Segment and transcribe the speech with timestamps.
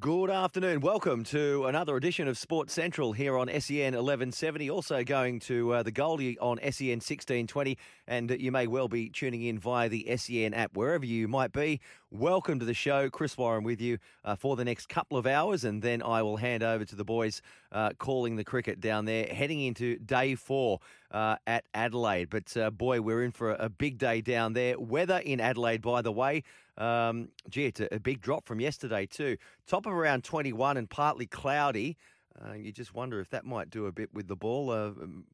[0.00, 0.80] Good afternoon.
[0.80, 4.70] Welcome to another edition of Sports Central here on SEN 1170.
[4.70, 7.76] Also going to uh, the Goldie on SEN 1620.
[8.06, 11.80] And you may well be tuning in via the SEN app, wherever you might be.
[12.10, 13.10] Welcome to the show.
[13.10, 15.64] Chris Warren with you uh, for the next couple of hours.
[15.64, 19.26] And then I will hand over to the boys uh, calling the cricket down there,
[19.26, 22.30] heading into day four uh, at Adelaide.
[22.30, 24.80] But uh, boy, we're in for a, a big day down there.
[24.80, 26.42] Weather in Adelaide, by the way.
[26.78, 29.36] Um, gee, it's a, a, big drop from yesterday, too.
[29.66, 31.96] Top of around 21 and partly cloudy.
[32.40, 34.70] Uh, you just wonder if that might do a bit with the ball.
[34.70, 34.92] Uh,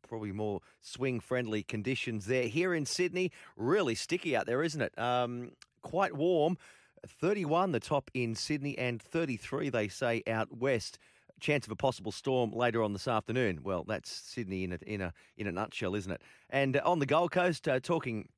[0.08, 2.48] probably more swing friendly conditions there.
[2.48, 4.98] Here in Sydney, really sticky out there, isn't it?
[4.98, 6.58] Um, quite warm.
[7.06, 10.98] 31 the top in Sydney and 33 they say out west
[11.40, 13.60] chance of a possible storm later on this afternoon.
[13.62, 16.22] Well, that's Sydney in a in a in a nutshell, isn't it?
[16.50, 18.28] And uh, on the Gold Coast, uh, talking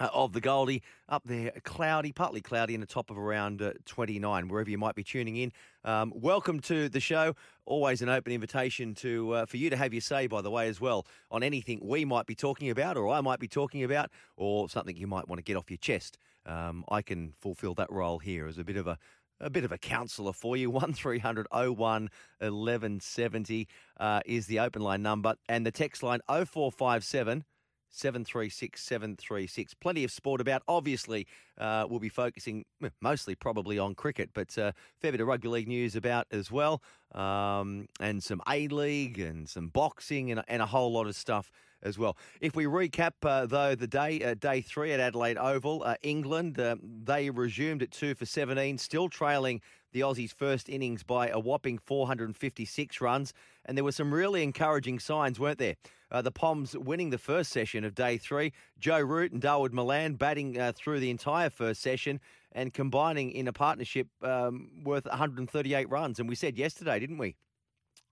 [0.00, 0.82] uh, of the Goldie.
[1.08, 4.94] Up there, cloudy, partly cloudy, and a top of around uh, 29, wherever you might
[4.94, 5.52] be tuning in.
[5.84, 7.34] Um, welcome to the show.
[7.66, 10.68] Always an open invitation to uh, for you to have your say, by the way,
[10.68, 14.10] as well, on anything we might be talking about, or I might be talking about,
[14.36, 16.18] or something you might want to get off your chest.
[16.46, 18.98] Um, I can fulfil that role here as a bit of a
[19.40, 20.70] a bit of a counsellor for you.
[20.70, 23.68] 1300 01 1170
[23.98, 27.44] uh, is the open line number, and the text line 0457
[27.92, 29.74] 736 736.
[29.74, 30.62] Plenty of sport about.
[30.66, 31.26] Obviously,
[31.58, 32.64] uh, we'll be focusing
[33.00, 36.82] mostly probably on cricket, but uh, fair bit of rugby league news about as well,
[37.14, 41.52] um, and some A League and some boxing and, and a whole lot of stuff
[41.82, 42.16] as well.
[42.40, 46.58] If we recap, uh, though, the day, uh, day three at Adelaide Oval, uh, England,
[46.58, 49.60] uh, they resumed at two for 17, still trailing
[49.92, 53.34] the Aussies' first innings by a whopping 456 runs.
[53.64, 55.76] And there were some really encouraging signs, weren't there?
[56.10, 58.52] Uh, the Poms winning the first session of day three.
[58.78, 62.20] Joe Root and Dawood Malan batting uh, through the entire first session
[62.52, 66.18] and combining in a partnership um, worth 138 runs.
[66.18, 67.36] And we said yesterday, didn't we?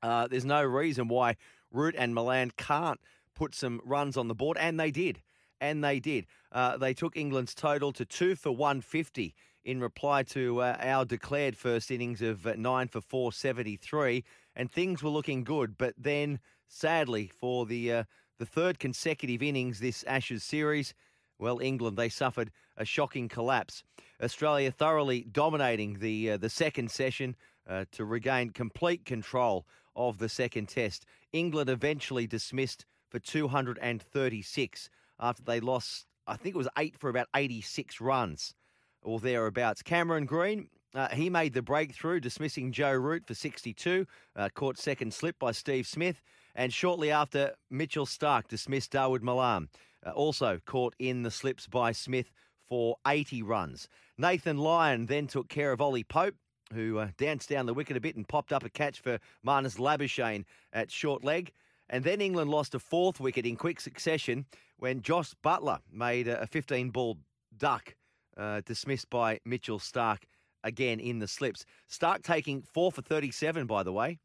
[0.02, 1.36] Uh, there's no reason why
[1.70, 3.00] Root and Malan can't
[3.34, 5.20] put some runs on the board, and they did.
[5.60, 6.26] And they did.
[6.52, 9.34] Uh, they took England's total to two for 150
[9.64, 14.24] in reply to uh, our declared first innings of uh, nine for 473,
[14.60, 15.78] and things were looking good.
[15.78, 16.38] But then,
[16.68, 18.04] sadly, for the uh,
[18.38, 20.92] the third consecutive innings this Ashes series,
[21.38, 23.82] well, England they suffered a shocking collapse.
[24.22, 29.66] Australia thoroughly dominating the uh, the second session uh, to regain complete control
[29.96, 31.06] of the second test.
[31.32, 36.04] England eventually dismissed for 236 after they lost.
[36.26, 38.54] I think it was eight for about 86 runs
[39.02, 39.82] or thereabouts.
[39.82, 44.06] Cameron Green, uh, he made the breakthrough, dismissing Joe Root for 62,
[44.36, 46.20] uh, caught second slip by Steve Smith.
[46.54, 49.68] And shortly after, Mitchell Starc dismissed Dawood Malan,
[50.04, 52.32] uh, also caught in the slips by Smith
[52.68, 53.88] for 80 runs.
[54.18, 56.34] Nathan Lyon then took care of Ollie Pope,
[56.72, 59.78] who uh, danced down the wicket a bit and popped up a catch for Marnus
[59.78, 61.52] Labuschagne at short leg.
[61.88, 64.46] And then England lost a fourth wicket in quick succession
[64.78, 67.18] when Jos Buttler made a 15 ball
[67.56, 67.96] duck
[68.36, 70.22] uh, dismissed by Mitchell Starc
[70.64, 71.64] again in the slips.
[71.90, 74.18] Starc taking four for 37, by the way.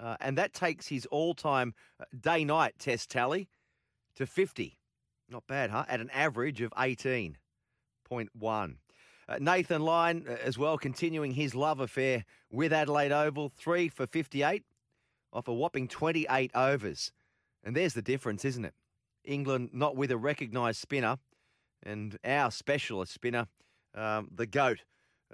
[0.00, 3.48] Uh, and that takes his all time uh, day night test tally
[4.14, 4.78] to 50.
[5.28, 5.84] Not bad, huh?
[5.88, 7.36] At an average of 18.1.
[9.28, 14.06] Uh, Nathan Lyon, uh, as well, continuing his love affair with Adelaide Oval, three for
[14.06, 14.64] 58
[15.32, 17.12] off a whopping 28 overs.
[17.62, 18.74] And there's the difference, isn't it?
[19.24, 21.18] England not with a recognised spinner,
[21.82, 23.46] and our specialist spinner,
[23.94, 24.84] um, the GOAT,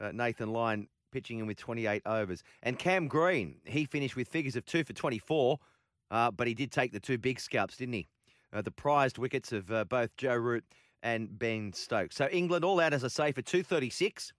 [0.01, 2.43] uh, Nathan Lyon, pitching in with 28 overs.
[2.63, 5.59] And Cam Green, he finished with figures of 2 for 24,
[6.11, 8.09] uh, but he did take the two big scalps, didn't he?
[8.53, 10.65] Uh, the prized wickets of uh, both Joe Root
[11.03, 12.17] and Ben Stokes.
[12.17, 14.33] So England all out, as I say, for 236.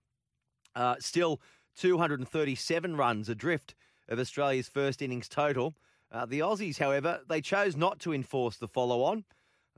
[0.75, 1.39] Uh, still
[1.77, 3.75] 237 runs adrift
[4.09, 5.75] of Australia's first innings total.
[6.12, 9.24] Uh, the Aussies, however, they chose not to enforce the follow on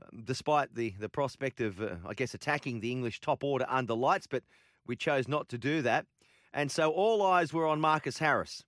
[0.02, 3.94] um, despite the, the prospect of, uh, I guess, attacking the English top order under
[3.94, 4.42] lights, but
[4.88, 6.06] we chose not to do that.
[6.52, 8.64] And so all eyes were on Marcus Harris.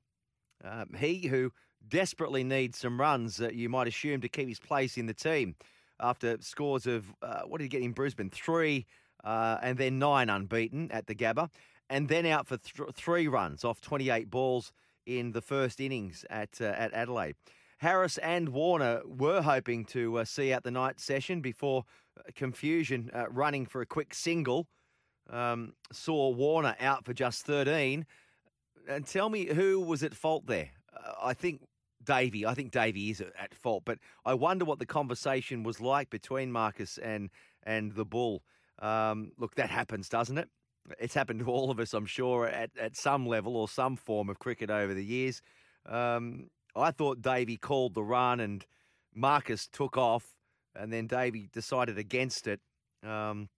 [0.62, 1.50] Um, he who
[1.88, 5.56] desperately needs some runs, uh, you might assume, to keep his place in the team
[5.98, 8.30] after scores of, uh, what did he get in Brisbane?
[8.30, 8.86] Three
[9.24, 11.50] uh, and then nine unbeaten at the Gabba.
[11.88, 14.72] and then out for th- three runs off 28 balls
[15.06, 17.34] in the first innings at uh, at Adelaide.
[17.78, 21.84] Harris and Warner were hoping to uh, see out the night session before
[22.18, 24.68] uh, confusion running for a quick single
[25.30, 28.06] um, saw Warner out for just 13.
[28.88, 30.70] And tell me who was at fault there?
[30.94, 31.60] Uh, I think
[32.04, 32.46] Davey.
[32.46, 36.50] I think Davey is at fault, but I wonder what the conversation was like between
[36.50, 37.30] Marcus and
[37.62, 38.42] and the Bull.
[38.80, 40.48] Um, look, that happens, doesn't it?
[40.98, 44.30] It's happened to all of us, I'm sure, at, at some level or some form
[44.30, 45.42] of cricket over the years.
[45.86, 48.64] Um, I thought Davey called the run and
[49.14, 50.24] Marcus took off,
[50.74, 52.60] and then Davey decided against it.
[53.02, 53.50] Um,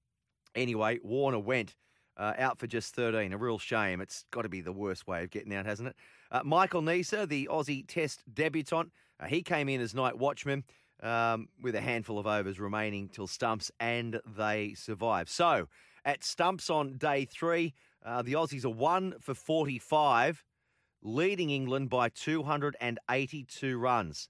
[0.54, 1.74] anyway, Warner went
[2.16, 3.32] uh, out for just 13.
[3.32, 4.00] A real shame.
[4.00, 5.96] It's got to be the worst way of getting out, hasn't it?
[6.30, 10.64] Uh, Michael Neser, the Aussie Test debutant, uh, he came in as night watchman
[11.02, 15.28] um, with a handful of overs remaining till stumps, and they survived.
[15.28, 15.68] So
[16.04, 20.44] at stumps on day three, uh, the Aussies are one for 45,
[21.02, 24.28] leading England by 282 runs.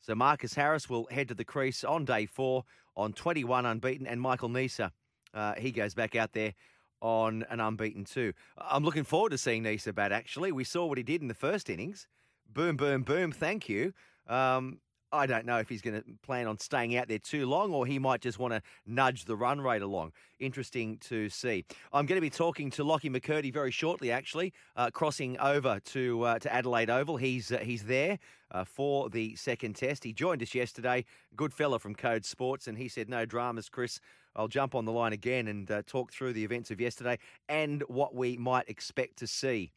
[0.00, 2.64] So Marcus Harris will head to the crease on day four
[2.96, 4.90] on 21 unbeaten, and Michael Neser,
[5.36, 6.54] uh, he goes back out there
[7.00, 8.32] on an unbeaten two.
[8.56, 10.50] I'm looking forward to seeing Neser bat, actually.
[10.50, 12.08] We saw what he did in the first innings.
[12.52, 13.32] Boom, boom, boom.
[13.32, 13.92] Thank you.
[14.26, 14.80] Um,
[15.12, 17.86] I don't know if he's going to plan on staying out there too long or
[17.86, 20.12] he might just want to nudge the run rate along.
[20.40, 21.64] Interesting to see.
[21.92, 26.22] I'm going to be talking to Lockie McCurdy very shortly, actually, uh, crossing over to
[26.22, 27.16] uh, to Adelaide Oval.
[27.16, 28.18] He's uh, he's there
[28.50, 30.02] uh, for the second test.
[30.02, 31.04] He joined us yesterday.
[31.36, 34.00] Good fella from Code Sports, and he said, "No dramas, Chris.
[34.36, 37.18] I'll jump on the line again and uh, talk through the events of yesterday
[37.48, 39.72] and what we might expect to see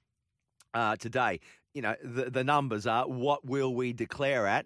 [0.73, 1.39] uh, today.
[1.73, 4.65] You know, the the numbers are what will we declare at."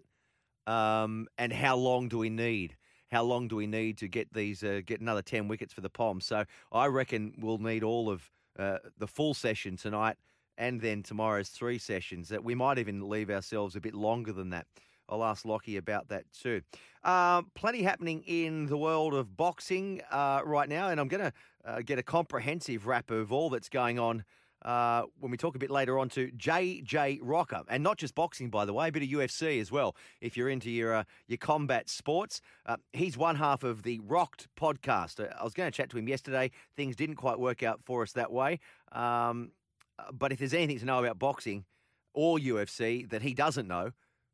[0.66, 2.78] Um, and how long do we need?
[3.12, 5.90] How long do we need to get these uh, get another ten wickets for the
[5.90, 6.26] Poms?
[6.26, 10.18] So I reckon we'll need all of uh, the full session tonight,
[10.58, 12.30] and then tomorrow's three sessions.
[12.30, 14.66] That we might even leave ourselves a bit longer than that.
[15.10, 16.62] I'll ask Lockie about that too.
[17.04, 21.34] Um, plenty happening in the world of boxing uh, right now, and I'm going to
[21.66, 24.24] uh, get a comprehensive wrap of all that's going on
[24.64, 28.50] uh, when we talk a bit later on to JJ Rocker, and not just boxing,
[28.50, 29.96] by the way, a bit of UFC as well.
[30.22, 34.48] If you're into your uh, your combat sports, uh, he's one half of the Rocked
[34.58, 35.20] podcast.
[35.20, 36.52] Uh, I was going to chat to him yesterday.
[36.76, 38.60] Things didn't quite work out for us that way.
[38.92, 39.52] Um,
[40.00, 41.66] uh, but if there's anything to know about boxing
[42.14, 43.92] or UFC that he doesn't know,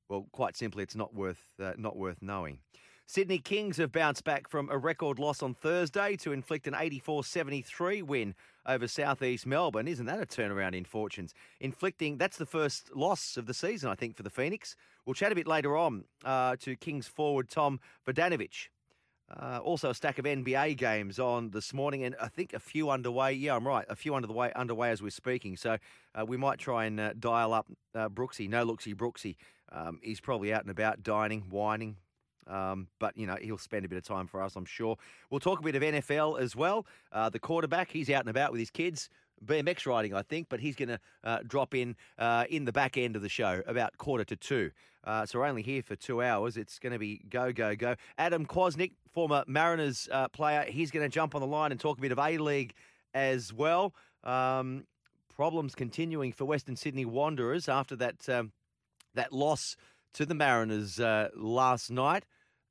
[0.10, 2.60] well, quite simply, it's not worth uh, not worth knowing.
[3.06, 7.24] Sydney Kings have bounced back from a record loss on Thursday to inflict an 84
[7.24, 8.36] 73 win
[8.68, 9.88] over southeast Melbourne.
[9.88, 11.34] Isn't that a turnaround in fortunes?
[11.60, 14.76] Inflicting, that's the first loss of the season, I think, for the Phoenix.
[15.06, 18.68] We'll chat a bit later on uh, to Kings forward Tom Vodanovich.
[19.36, 22.90] Uh, also, a stack of NBA games on this morning, and I think a few
[22.90, 23.34] underway.
[23.34, 23.86] Yeah, I'm right.
[23.90, 25.56] A few underway underway as we're speaking.
[25.56, 25.78] So
[26.16, 28.50] uh, we might try and uh, dial up uh, Brooksy.
[28.50, 29.36] No looksy Brooksy.
[29.72, 31.98] Um, he's probably out and about, dining, whining,
[32.48, 34.98] um, but, you know, he'll spend a bit of time for us, I'm sure.
[35.30, 36.86] We'll talk a bit of NFL as well.
[37.12, 39.10] Uh, the quarterback, he's out and about with his kids.
[39.46, 42.98] BMX riding, I think, but he's going to uh, drop in uh, in the back
[42.98, 44.72] end of the show about quarter to two.
[45.06, 46.58] Uh, so we're only here for two hours.
[46.58, 47.96] It's going to be go, go, go.
[48.18, 51.98] Adam Kwasnik, former Mariners uh, player, he's going to jump on the line and talk
[51.98, 52.74] a bit of A League
[53.14, 53.94] as well.
[54.26, 54.84] Um,
[55.34, 58.52] problems continuing for Western Sydney Wanderers after that um,
[59.16, 59.76] that loss
[60.14, 62.26] to the Mariners uh, last night.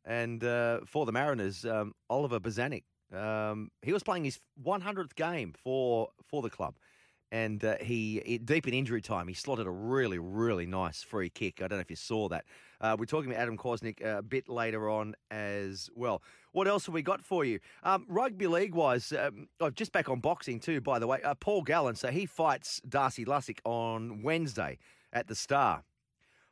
[0.04, 5.54] And uh, for the Mariners, um, Oliver Bozanic, um, he was playing his 100th game
[5.62, 6.74] for for the club.
[7.30, 11.60] And uh, he, deep in injury time, he slotted a really, really nice free kick.
[11.60, 12.46] I don't know if you saw that.
[12.80, 16.22] Uh, we're talking about Adam Kwasnik a bit later on as well.
[16.52, 17.58] What else have we got for you?
[17.82, 21.20] Um, rugby league wise, um, oh, just back on boxing too, by the way.
[21.22, 24.78] Uh, Paul Gallen, so he fights Darcy Lussick on Wednesday
[25.12, 25.84] at the Star.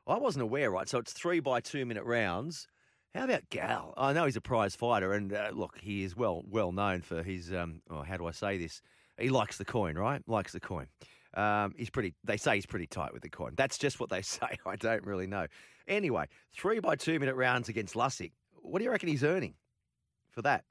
[0.07, 0.89] I wasn't aware, right?
[0.89, 2.69] So it's three by two minute rounds.
[3.15, 3.95] How about Gal?
[3.97, 7.23] I know he's a prize fighter, and uh, look, he is well well known for
[7.23, 7.53] his.
[7.53, 8.83] Um, oh, how do I say this?
[9.19, 10.23] He likes the coin, right?
[10.27, 10.87] Likes the coin.
[11.35, 12.15] Um, he's pretty.
[12.25, 13.53] They say he's pretty tight with the coin.
[13.57, 14.59] That's just what they say.
[14.67, 15.47] I don't really know.
[15.89, 18.33] Anyway, three by two minute rounds against Lussick.
[18.61, 19.55] What do you reckon he's earning
[20.31, 20.65] for that?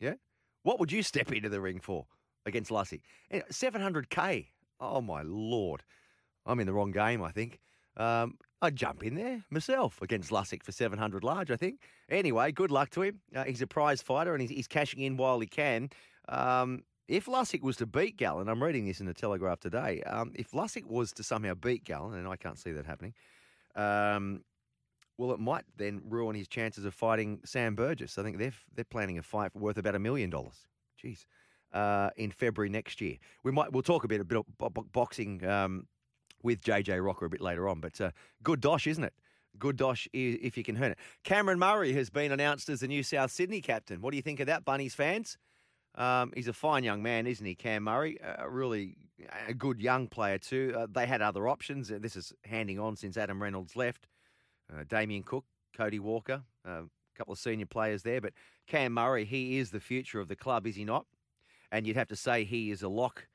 [0.00, 0.14] Yeah.
[0.62, 2.06] What would you step into the ring for
[2.46, 3.00] against Lussick?
[3.50, 4.52] Seven hundred k.
[4.80, 5.82] Oh my lord!
[6.46, 7.22] I'm in the wrong game.
[7.22, 7.58] I think.
[7.98, 11.80] Um, I'd jump in there myself against Lussick for 700 large, I think.
[12.08, 13.20] Anyway, good luck to him.
[13.34, 15.90] Uh, he's a prize fighter and he's, he's, cashing in while he can.
[16.28, 20.32] Um, if Lussick was to beat Gallen, I'm reading this in the Telegraph today, um,
[20.34, 23.14] if Lussick was to somehow beat Gallen, and I can't see that happening,
[23.76, 24.42] um,
[25.16, 28.18] well, it might then ruin his chances of fighting Sam Burgess.
[28.18, 30.66] I think they're, they're planning a fight worth about a million dollars.
[31.02, 31.26] Jeez.
[31.72, 33.16] uh, in February next year.
[33.44, 35.86] We might we'll talk a bit a bit of boxing um,
[36.42, 38.10] with JJ Rocker a bit later on, but uh,
[38.42, 39.14] good dosh, isn't it?
[39.58, 40.98] Good dosh if you can hear it.
[41.24, 44.00] Cameron Murray has been announced as the new South Sydney captain.
[44.00, 45.36] What do you think of that, Bunnies fans?
[45.96, 48.18] Um, he's a fine young man, isn't he, Cam Murray?
[48.22, 48.96] Uh, really
[49.48, 50.74] a good young player too.
[50.76, 51.88] Uh, they had other options.
[51.88, 54.06] This is handing on since Adam Reynolds left.
[54.72, 55.44] Uh, Damien Cook,
[55.76, 58.20] Cody Walker, uh, a couple of senior players there.
[58.20, 58.34] But
[58.66, 61.06] Cam Murray, he is the future of the club, is he not?
[61.72, 63.26] And you'd have to say he is a lock.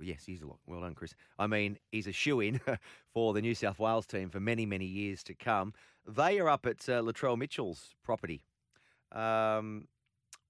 [0.00, 0.58] Yes, he's a lock.
[0.66, 1.14] Well done, Chris.
[1.38, 2.60] I mean, he's a shoe in
[3.14, 5.72] for the New South Wales team for many, many years to come.
[6.06, 8.42] They are up at uh, Latrell Mitchell's property.
[9.12, 9.88] Um,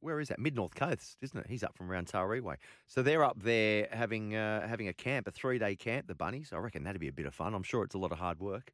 [0.00, 0.38] where is that?
[0.38, 1.46] Mid North Coast, isn't it?
[1.48, 2.56] He's up from around Taree way.
[2.86, 6.06] So they're up there having uh, having a camp, a three day camp.
[6.06, 6.50] The bunnies.
[6.52, 7.54] I reckon that'd be a bit of fun.
[7.54, 8.72] I'm sure it's a lot of hard work,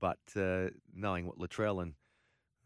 [0.00, 1.94] but uh, knowing what Latrell and,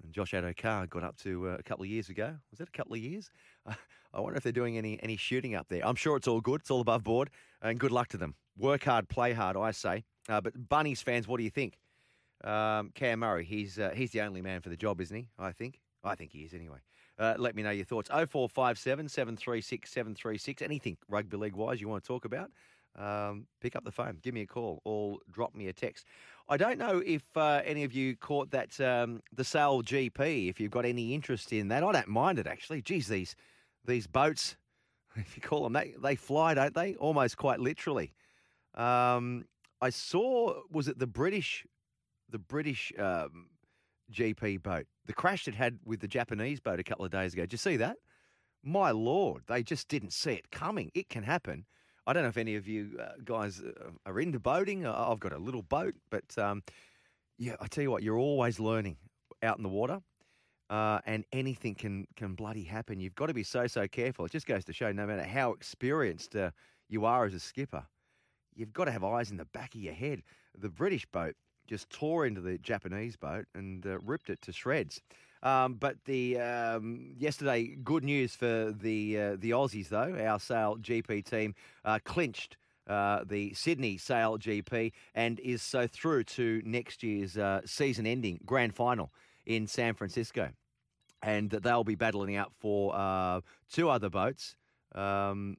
[0.03, 2.73] and Josh Addo-Carr got up to uh, a couple of years ago, was that a
[2.73, 3.31] couple of years?
[4.17, 5.87] I wonder if they're doing any any shooting up there.
[5.87, 6.63] I'm sure it's all good.
[6.63, 7.31] It's all above board,
[7.61, 8.35] and good luck to them.
[8.57, 9.57] Work hard, play hard.
[9.57, 10.05] I say.
[10.29, 11.79] Uh, but Bunnies fans, what do you think?
[12.43, 15.29] Um, Cam Murray, he's uh, he's the only man for the job, isn't he?
[15.39, 15.81] I think.
[16.03, 16.79] I think he is anyway.
[17.19, 18.09] Uh, let me know your thoughts.
[18.09, 20.63] 0457 736 736.
[20.63, 22.51] Anything rugby league wise you want to talk about,
[22.97, 26.07] um, pick up the phone, give me a call, or drop me a text.
[26.49, 30.49] I don't know if uh, any of you caught that um, the Sail GP.
[30.49, 32.83] If you've got any interest in that, I don't mind it actually.
[32.83, 33.35] Geez, these
[33.87, 34.57] these boats,
[35.17, 36.95] if you call them, they they fly, don't they?
[36.97, 38.13] Almost quite literally.
[38.75, 39.45] Um,
[39.81, 41.67] I saw was it the British,
[42.31, 43.49] the British um,
[44.13, 44.87] GP boat.
[45.07, 47.43] The crash it had with the Japanese boat a couple of days ago.
[47.43, 47.97] Did you see that?
[48.63, 50.91] My lord, they just didn't see it coming.
[50.95, 51.67] It can happen.
[52.07, 54.87] I don't know if any of you uh, guys uh, are into boating.
[54.87, 56.63] I've got a little boat, but um,
[57.39, 58.97] yeah, I tell you what, you're always learning
[59.43, 60.01] out in the water,
[60.71, 63.01] uh, and anything can can bloody happen.
[63.01, 64.25] You've got to be so so careful.
[64.25, 66.51] It just goes to show, no matter how experienced uh,
[66.89, 67.85] you are as a skipper,
[68.55, 70.23] you've got to have eyes in the back of your head.
[70.59, 71.35] The British boat
[71.67, 75.01] just tore into the Japanese boat and uh, ripped it to shreds.
[75.43, 80.17] Um, but the um, yesterday, good news for the uh, the Aussies though.
[80.19, 81.55] Our Sail GP team
[81.85, 82.57] uh, clinched
[82.89, 88.75] uh, the Sydney Sail GP and is so through to next year's uh, season-ending grand
[88.75, 89.13] final
[89.47, 90.51] in San Francisco,
[91.23, 94.57] and that they'll be battling out for uh, two other boats,
[94.95, 95.57] um,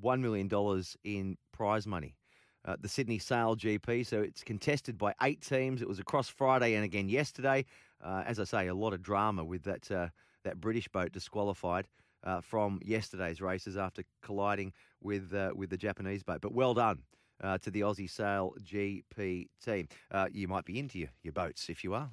[0.00, 2.16] one million dollars in prize money
[2.64, 4.06] uh, the Sydney Sail GP.
[4.06, 5.82] So it's contested by eight teams.
[5.82, 7.64] It was across Friday and again yesterday.
[8.02, 10.08] Uh, as I say, a lot of drama with that uh,
[10.44, 11.86] that British boat disqualified
[12.24, 14.72] uh, from yesterday's races after colliding
[15.02, 16.40] with uh, with the Japanese boat.
[16.40, 17.00] But well done.
[17.42, 19.88] Uh, to the Aussie Sail GP team.
[20.30, 21.70] you might be into your, your boats.
[21.70, 22.08] If you are,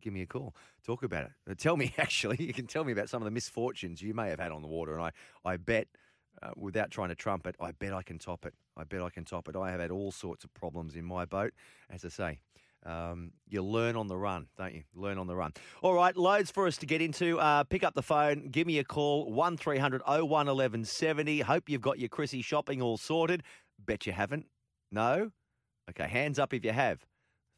[0.00, 0.56] give me a call.
[0.84, 1.58] Talk about it.
[1.58, 4.40] tell me, actually, you can tell me about some of the misfortunes you may have
[4.40, 4.94] had on the water.
[4.94, 5.12] And I,
[5.44, 5.86] I bet
[6.42, 8.54] uh, without trying to trump it, I bet I can top it.
[8.76, 9.56] I bet I can top it.
[9.56, 11.52] I have had all sorts of problems in my boat.
[11.90, 12.38] As I say,
[12.84, 14.82] um, you learn on the run, don't you?
[14.94, 15.52] Learn on the run.
[15.82, 17.38] All right, loads for us to get into.
[17.38, 21.40] Uh, pick up the phone, give me a call, 1300 01 1170.
[21.40, 23.42] Hope you've got your Chrissy shopping all sorted.
[23.84, 24.46] Bet you haven't.
[24.92, 25.30] No?
[25.90, 27.04] Okay, hands up if you have.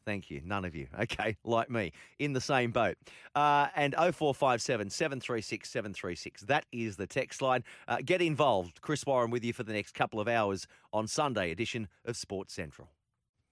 [0.05, 0.41] Thank you.
[0.45, 0.87] None of you.
[0.99, 2.97] Okay, like me, in the same boat.
[3.35, 6.41] Uh, and 0457 736 736.
[6.43, 7.63] That is the text line.
[7.87, 8.81] Uh, get involved.
[8.81, 12.53] Chris Warren with you for the next couple of hours on Sunday edition of Sports
[12.53, 12.89] Central.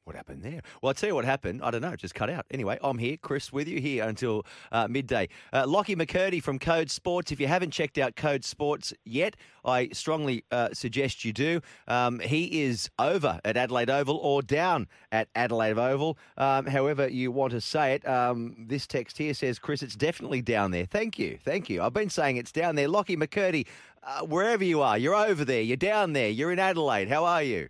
[0.06, 0.60] What happened there?
[0.82, 1.62] Well, I'll tell you what happened.
[1.64, 1.92] I don't know.
[1.92, 2.46] It just cut out.
[2.52, 5.30] Anyway, I'm here, Chris, with you here until uh, midday.
[5.54, 7.32] Uh, Lockie McCurdy from Code Sports.
[7.32, 11.62] If you haven't checked out Code Sports yet, I strongly uh, suggest you do.
[11.88, 17.32] Um, he is over at Adelaide Oval or down at Adelaide Oval, um, however you
[17.32, 18.06] want to say it.
[18.06, 20.86] Um, this text here says, Chris, it's definitely down there.
[20.86, 21.40] Thank you.
[21.46, 21.82] Thank you.
[21.82, 22.90] I've been saying it's down there.
[22.90, 23.68] Lockie McCurdy,
[24.04, 27.08] uh, wherever you are, you're over there, you're down there, you're in Adelaide.
[27.08, 27.70] How are you?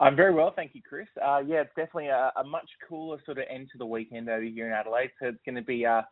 [0.00, 1.06] I'm very well, thank you, Chris.
[1.24, 4.42] Uh, yeah, it's definitely a, a, much cooler sort of end to the weekend over
[4.42, 5.10] here in Adelaide.
[5.20, 6.02] So it's going to be uh,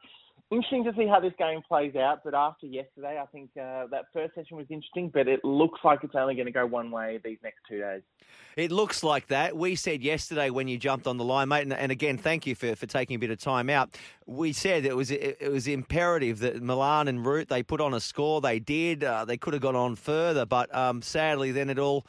[0.52, 2.20] interesting to see how this game plays out.
[2.24, 6.04] But after yesterday, I think uh, that first session was interesting, but it looks like
[6.04, 8.02] it's only going to go one way these next two days.
[8.56, 9.56] It looks like that.
[9.56, 12.54] We said yesterday when you jumped on the line, mate, and, and again, thank you
[12.54, 13.96] for, for taking a bit of time out.
[14.26, 17.94] We said it was it, it was imperative that Malan and Root they put on
[17.94, 18.40] a score.
[18.40, 19.02] They did.
[19.02, 22.06] Uh, they could have gone on further, but um, sadly, then it all.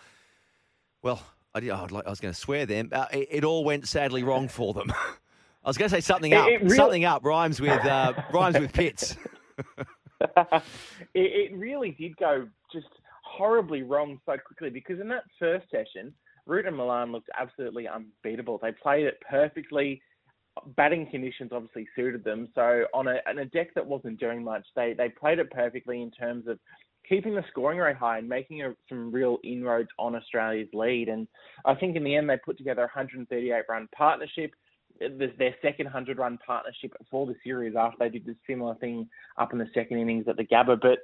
[1.01, 1.21] Well,
[1.55, 2.89] I, did, oh, I was going to swear then.
[2.91, 4.91] Uh, it, it, all went sadly wrong for them.
[5.63, 6.47] I was going to say something up.
[6.47, 6.75] It, it really...
[6.75, 9.15] Something up rhymes with uh, rhymes with pits.
[11.13, 12.87] it, really did go just
[13.23, 16.13] horribly wrong so quickly because in that first session,
[16.45, 18.59] Root and Malan looked absolutely unbeatable.
[18.61, 20.01] They played it perfectly.
[20.75, 22.49] Batting conditions obviously suited them.
[22.53, 26.01] So on a, on a deck that wasn't doing much, they, they played it perfectly
[26.01, 26.59] in terms of
[27.07, 31.09] keeping the scoring rate high and making a, some real inroads on Australia's lead.
[31.09, 31.27] And
[31.65, 34.53] I think in the end they put together a 138 run partnership.
[34.99, 39.51] Their second 100 run partnership for the series after they did the similar thing up
[39.51, 40.79] in the second innings at the Gabba.
[40.79, 40.99] But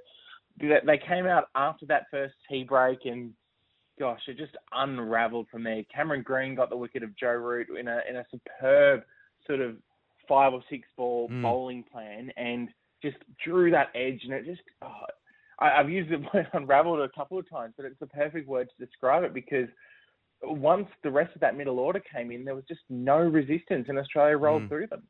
[0.59, 3.33] they came out after that first tea break and
[3.99, 5.83] gosh, it just unravelled from there.
[5.93, 9.03] Cameron Green got the wicket of Joe Root in a in a superb
[9.45, 9.75] sort of
[10.27, 11.41] five or six ball mm.
[11.41, 12.69] bowling plan and
[13.01, 15.05] just drew that edge and it just oh,
[15.59, 18.69] I, have used the word unravelled a couple of times, but it's the perfect word
[18.69, 19.67] to describe it because
[20.41, 23.99] once the rest of that middle order came in, there was just no resistance, and
[23.99, 24.69] Australia rolled mm.
[24.69, 25.03] through them.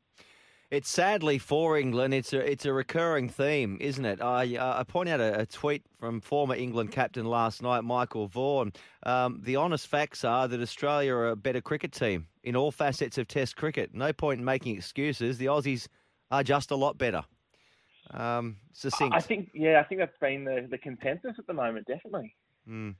[0.70, 2.14] It's sadly for England.
[2.14, 4.22] It's a it's a recurring theme, isn't it?
[4.22, 8.28] I uh, I point out a, a, tweet from former England captain last night, Michael
[8.28, 8.72] Vaughan.
[9.02, 13.18] Um, the honest facts are that Australia are a better cricket team in all facets
[13.18, 13.92] of Test cricket.
[13.94, 15.38] No point in making excuses.
[15.38, 15.88] The Aussies
[16.30, 17.24] are just a lot better.
[18.12, 19.14] Um, succinct.
[19.14, 22.34] I think yeah, I think that's been the the consensus at the moment, definitely.
[22.68, 22.96] Mm.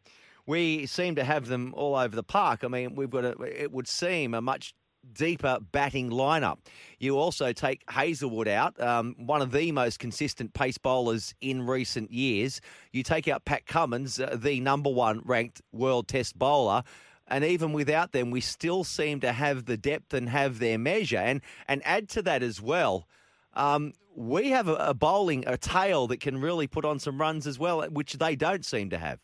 [0.47, 2.65] We seem to have them all over the park.
[2.65, 4.75] I mean, we've got a, it would seem a much
[5.13, 6.59] deeper batting lineup.
[6.99, 12.11] You also take Hazlewood out, um, one of the most consistent pace bowlers in recent
[12.11, 12.61] years.
[12.93, 16.83] You take out Pat Cummins, uh, the number one ranked world test bowler.
[17.29, 21.19] And even without them, we still seem to have the depth and have their measure.
[21.19, 23.07] And, and add to that as well,
[23.55, 27.47] um, we have a, a bowling, a tail that can really put on some runs
[27.47, 29.19] as well, which they don't seem to have.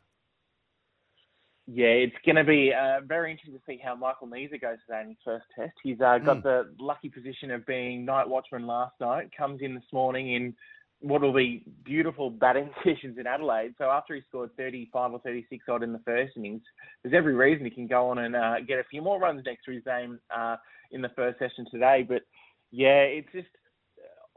[1.68, 5.02] Yeah, it's going to be uh, very interesting to see how Michael Neser goes today
[5.02, 5.72] in his first test.
[5.82, 6.42] He's uh, got mm.
[6.44, 10.54] the lucky position of being night watchman last night, comes in this morning in
[11.00, 13.74] what will be beautiful batting conditions in Adelaide.
[13.78, 16.62] So after he scored 35 or 36 odd in the first innings,
[17.02, 19.64] there's every reason he can go on and uh, get a few more runs next
[19.64, 20.56] to his name uh,
[20.92, 22.06] in the first session today.
[22.08, 22.22] But
[22.70, 23.48] yeah, it's just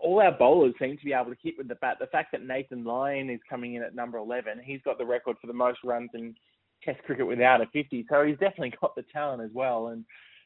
[0.02, 1.98] all our bowlers seem to be able to hit with the bat.
[2.00, 5.38] The fact that Nathan Lyon is coming in at number 11, he's got the record
[5.40, 6.36] for the most runs in
[6.84, 8.06] Test cricket without a 50.
[8.10, 9.90] So he's definitely got the talent as well.
[9.90, 10.06] And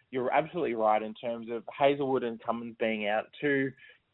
[0.09, 3.71] you're absolutely right in terms of Hazlewood and Cummins being out, two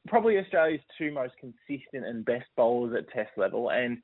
[0.07, 3.69] probably Australia's two most consistent and best bowlers at Test level.
[3.71, 3.99] And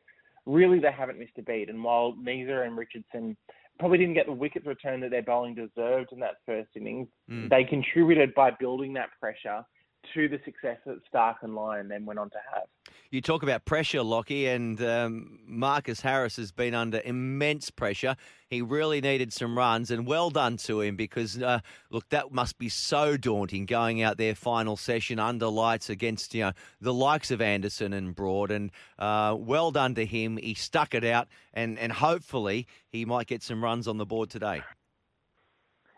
[0.45, 1.69] really, they haven't missed a beat.
[1.69, 3.36] And while Neser and Richardson
[3.79, 7.49] probably didn't get the wickets return that their bowling deserved in that first innings, mm.
[7.49, 9.65] they contributed by building that pressure
[10.13, 12.63] to the success that Starc and Lyon then went on to have.
[13.11, 18.15] You talk about pressure, Lockie, and um, Marcus Harris has been under immense pressure.
[18.47, 22.57] He really needed some runs, and well done to him because, uh, look, that must
[22.57, 27.31] be so daunting going out there final session under lights against you know the likes
[27.31, 28.51] of Anderson and Broad.
[28.51, 30.37] And uh, well done to him.
[30.37, 34.29] He stuck it out, and and hopefully he might get some runs on the board
[34.29, 34.61] today.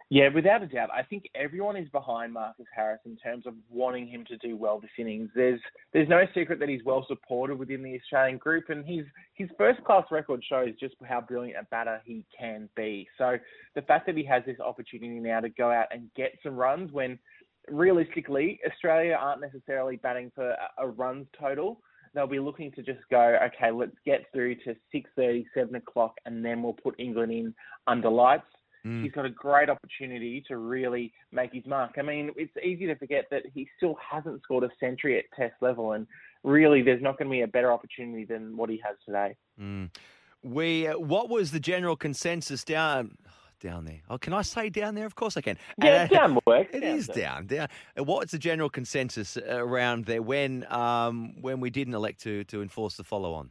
[0.09, 0.89] Yeah, without a doubt.
[0.93, 4.79] I think everyone is behind Marcus Harris in terms of wanting him to do well
[4.79, 5.29] this innings.
[5.35, 5.59] There's
[5.91, 9.83] there's no secret that he's well supported within the Australian group, and his his first
[9.83, 13.05] class record shows just how brilliant a batter he can be.
[13.17, 13.37] So
[13.75, 16.93] the fact that he has this opportunity now to go out and get some runs
[16.93, 17.19] when
[17.69, 21.81] realistically Australia aren't necessarily batting for a, a runs total.
[22.13, 26.43] They'll be looking to just go, okay, let's get through to 6.30, 7 o'clock, and
[26.43, 27.53] then we'll put England in
[27.85, 28.45] under lights
[28.87, 29.03] Mm.
[29.03, 31.95] He's got a great opportunity to really make his mark.
[31.99, 35.55] I mean, it's easy to forget that he still hasn't scored a century at Test
[35.61, 36.07] level, and
[36.43, 39.35] really, there's not going to be a better opportunity than what he has today.
[39.59, 39.89] Mm.
[40.43, 43.17] We, uh, what was the general consensus down?
[43.59, 44.01] down there.
[44.07, 45.07] Oh, can I say down there?
[45.07, 45.57] Of course I can.
[45.83, 46.69] Yeah, uh, down works.
[46.73, 47.67] It down is down, down.
[47.99, 52.61] Uh, what's the general consensus around there when um, when we didn't elect to to
[52.61, 53.49] enforce the follow on?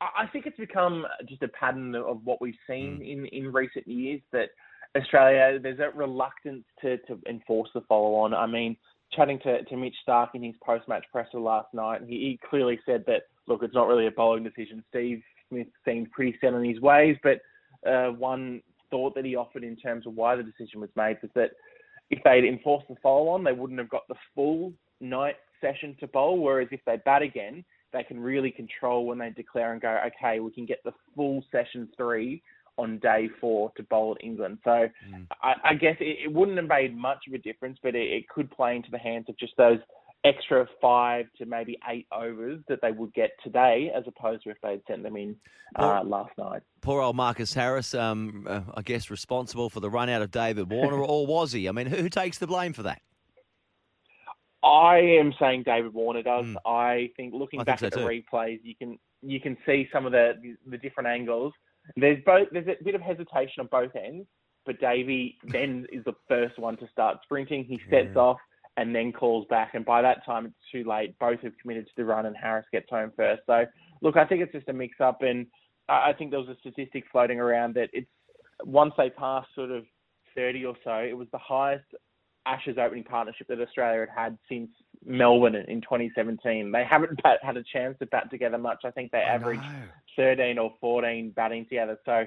[0.00, 3.12] I think it's become just a pattern of what we've seen mm.
[3.12, 4.50] in, in recent years that
[4.96, 8.34] Australia, there's a reluctance to, to enforce the follow on.
[8.34, 8.76] I mean,
[9.12, 12.78] chatting to, to Mitch Starc in his post match presser last night, he, he clearly
[12.84, 14.84] said that, look, it's not really a bowling decision.
[14.90, 17.40] Steve Smith seemed pretty set in his ways, but
[17.88, 21.30] uh, one thought that he offered in terms of why the decision was made was
[21.34, 21.50] that
[22.10, 26.06] if they'd enforced the follow on, they wouldn't have got the full night session to
[26.06, 29.98] bowl, whereas if they bat again, they can really control when they declare and go,
[30.06, 32.42] okay, we can get the full session three
[32.78, 34.58] on day four to bowl at England.
[34.64, 35.26] So mm.
[35.42, 38.28] I, I, guess it, it, wouldn't have made much of a difference, but it, it,
[38.28, 39.78] could play into the hands of just those
[40.24, 44.56] extra five to maybe eight overs that they would get today, as opposed to if
[44.62, 45.36] they'd sent them in
[45.76, 46.62] uh, last night.
[46.80, 50.70] Poor old Marcus Harris, um, uh, I guess responsible for the run out of David
[50.70, 51.68] Warner, or was he?
[51.68, 53.00] I mean, who, who takes the blame for that?
[54.66, 56.44] I am saying David Warner does.
[56.44, 56.56] Mm.
[56.66, 58.22] I think looking I back think so at the too.
[58.32, 61.52] replays, you can you can see some of the, the, the different angles.
[61.96, 64.26] There's both there's a bit of hesitation on both ends,
[64.64, 67.64] but Davey then is the first one to start sprinting.
[67.64, 68.20] He sets yeah.
[68.20, 68.38] off
[68.76, 71.16] and then calls back, and by that time it's too late.
[71.18, 73.42] Both have committed to the run, and Harris gets home first.
[73.46, 73.64] So
[74.02, 75.46] look, I think it's just a mix-up, and
[75.88, 78.10] I think there was a statistic floating around that it's
[78.64, 79.84] once they passed sort of
[80.34, 81.84] 30 or so, it was the highest
[82.46, 84.70] Ashes opening partnership that Australia had had since
[85.04, 86.72] Melbourne in 2017.
[86.72, 88.82] They haven't bat, had a chance to bat together much.
[88.84, 89.62] I think they averaged
[90.16, 91.98] 13 or 14 batting together.
[92.04, 92.24] So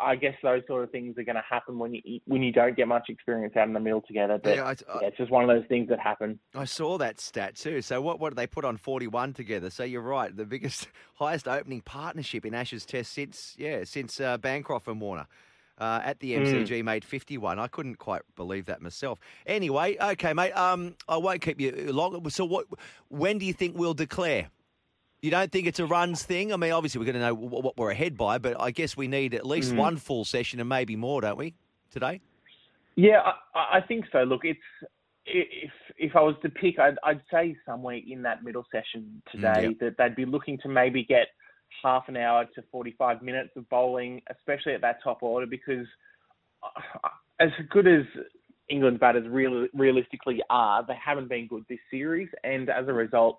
[0.00, 2.76] I guess those sort of things are going to happen when you when you don't
[2.76, 4.38] get much experience out in the middle together.
[4.42, 6.38] But yeah, I, I, yeah, it's just one of those things that happen.
[6.54, 7.80] I saw that stat too.
[7.80, 9.70] So what what did they put on 41 together?
[9.70, 14.36] So you're right, the biggest, highest opening partnership in Ashes Test since yeah since uh,
[14.36, 15.26] Bancroft and Warner.
[15.80, 16.84] Uh, at the MCG mm.
[16.84, 17.58] made 51.
[17.58, 19.18] I couldn't quite believe that myself.
[19.46, 20.52] Anyway, okay, mate.
[20.52, 22.28] Um, I won't keep you long.
[22.28, 22.66] So, what?
[23.08, 24.50] When do you think we'll declare?
[25.22, 26.52] You don't think it's a runs thing?
[26.52, 29.08] I mean, obviously we're going to know what we're ahead by, but I guess we
[29.08, 29.76] need at least mm.
[29.76, 31.54] one full session and maybe more, don't we,
[31.90, 32.20] today?
[32.96, 33.22] Yeah,
[33.54, 34.22] I, I think so.
[34.22, 34.60] Look, it's
[35.24, 39.48] if if I was to pick, I'd, I'd say somewhere in that middle session today
[39.48, 39.78] mm, yep.
[39.80, 41.28] that they'd be looking to maybe get
[41.82, 45.86] half an hour to 45 minutes of bowling, especially at that top order, because
[46.62, 47.08] uh,
[47.40, 48.04] as good as
[48.68, 53.38] England's batters real, realistically are, they haven't been good this series, and as a result,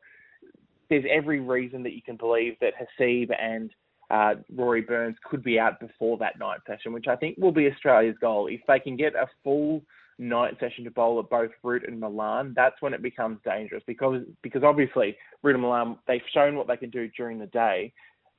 [0.89, 3.71] there's every reason that you can believe that Haseeb and
[4.09, 7.71] uh, Rory Burns could be out before that night session, which I think will be
[7.71, 8.47] Australia's goal.
[8.47, 9.81] If they can get a full
[10.19, 14.21] night session to bowl at both Root and Malan, that's when it becomes dangerous because
[14.41, 17.93] because obviously Root and Malan they've shown what they can do during the day.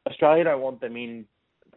[0.08, 1.24] Australia don't want them in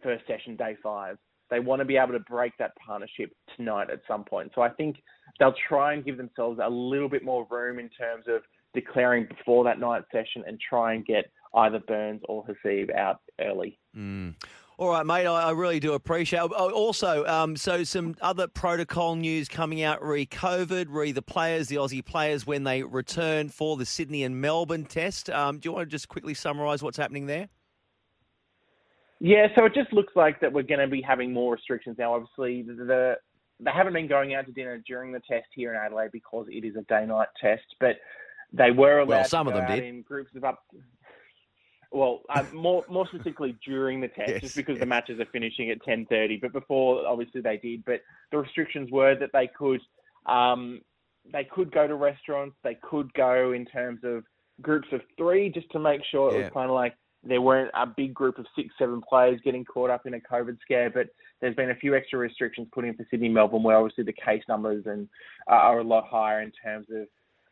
[0.02, 1.18] first session day five.
[1.50, 4.50] They want to be able to break that partnership tonight at some point.
[4.54, 4.96] So I think
[5.38, 8.42] they'll try and give themselves a little bit more room in terms of
[8.74, 13.78] declaring before that night session and try and get either Burns or Haseeb out early.
[13.96, 14.34] Mm.
[14.78, 15.26] All right, mate.
[15.26, 16.44] I, really do appreciate.
[16.44, 16.50] It.
[16.54, 21.68] Oh, also, um, so some other protocol news coming out re COVID, re the players,
[21.68, 25.30] the Aussie players when they return for the Sydney and Melbourne test.
[25.30, 27.48] Um, do you want to just quickly summarise what's happening there?
[29.20, 32.14] Yeah, so it just looks like that we're going to be having more restrictions now.
[32.14, 33.14] Obviously, the, the
[33.60, 36.64] they haven't been going out to dinner during the test here in Adelaide because it
[36.64, 37.96] is a day night test, but
[38.52, 39.08] they were allowed.
[39.08, 40.62] Well, some of them did in groups of up.
[41.90, 44.80] Well, uh, more more specifically during the test, yes, just because yes.
[44.80, 46.36] the matches are finishing at ten thirty.
[46.36, 47.84] But before, obviously, they did.
[47.84, 49.80] But the restrictions were that they could
[50.26, 50.82] um,
[51.32, 52.56] they could go to restaurants.
[52.62, 54.24] They could go in terms of
[54.60, 56.44] groups of three, just to make sure it yeah.
[56.44, 56.94] was kind of like
[57.28, 60.58] there weren't a big group of six, seven players getting caught up in a COVID
[60.60, 60.90] scare.
[60.90, 61.08] But
[61.40, 64.42] there's been a few extra restrictions put in for Sydney, Melbourne, where obviously the case
[64.48, 65.08] numbers and
[65.50, 67.06] uh, are a lot higher in terms of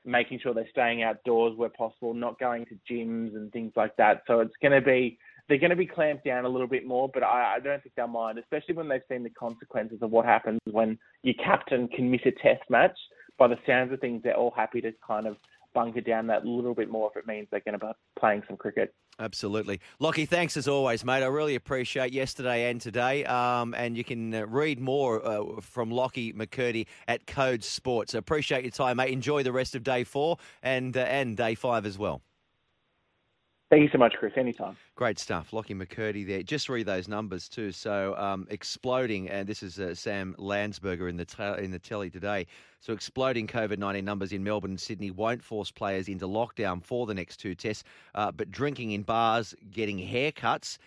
[0.05, 4.23] making sure they're staying outdoors where possible, not going to gyms and things like that.
[4.27, 7.11] So it's going to be they're going to be clamped down a little bit more,
[7.13, 10.25] but I, I don't think they'll mind, especially when they've seen the consequences of what
[10.25, 12.97] happens when your captain can miss a test match.
[13.37, 15.37] By the sounds of things, they're all happy to kind of
[15.75, 18.43] bunker down that a little bit more if it means they're going to be playing
[18.47, 18.95] some cricket.
[19.19, 19.81] Absolutely.
[20.01, 21.23] Lockie, thanks as always, mate.
[21.23, 23.25] I really appreciate yesterday and today.
[23.25, 28.15] Um, and you can uh, read more uh, from Lockie McCurdy at Code Sports.
[28.15, 29.13] Appreciate your time, mate.
[29.13, 32.23] Enjoy the rest of day four and, uh, and day five as well.
[33.75, 34.35] Thank you so much, Chris.
[34.37, 34.77] Anytime.
[34.95, 35.53] Great stuff.
[35.53, 36.45] Lockie McCurdy there.
[36.45, 37.73] Just read those numbers too.
[37.73, 42.09] So um, exploding, and this is uh, Sam Landsberger in the t- in the telly
[42.09, 42.47] today.
[42.79, 47.05] So exploding COVID nineteen numbers in Melbourne and Sydney won't force players into lockdown for
[47.05, 47.83] the next two tests.
[48.15, 50.79] Uh, but drinking in bars, getting haircuts,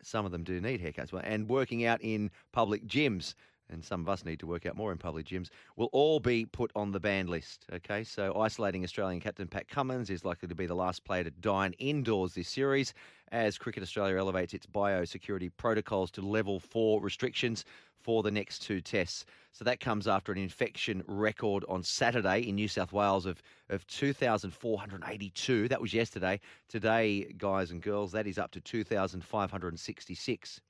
[0.00, 3.34] some of them do need haircuts, and working out in public gyms
[3.70, 6.46] and some of us need to work out more in public gyms, will all be
[6.46, 7.66] put on the banned list.
[7.72, 11.30] Okay, so isolating Australian captain Pat Cummins is likely to be the last player to
[11.30, 12.94] dine indoors this series
[13.32, 17.64] as Cricket Australia elevates its biosecurity protocols to level four restrictions
[18.06, 19.26] for the next two tests.
[19.50, 23.84] So that comes after an infection record on Saturday in New South Wales of, of
[23.88, 25.66] 2,482.
[25.66, 26.38] That was yesterday.
[26.68, 30.60] Today, guys and girls, that is up to 2,566.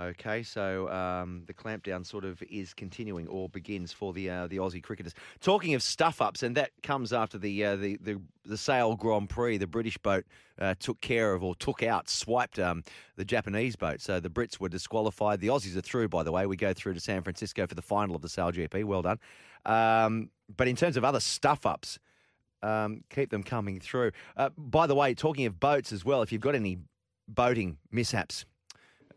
[0.00, 4.58] Okay, so um, the clampdown sort of is continuing or begins for the uh, the
[4.58, 5.12] Aussie cricketers.
[5.40, 9.28] Talking of stuff ups, and that comes after the uh, the, the, the Sail Grand
[9.28, 9.56] Prix.
[9.56, 10.24] The British boat
[10.60, 12.84] uh, took care of or took out, swiped um,
[13.16, 14.00] the Japanese boat.
[14.00, 15.40] So the Brits were disqualified.
[15.40, 16.46] The Aussies are through, by the way.
[16.46, 18.84] We go through to San Francisco for the final of the Sail GP.
[18.84, 19.18] Well done.
[19.66, 21.98] Um, but in terms of other stuff ups,
[22.62, 24.12] um, keep them coming through.
[24.36, 26.78] Uh, by the way, talking of boats as well, if you've got any
[27.26, 28.44] boating mishaps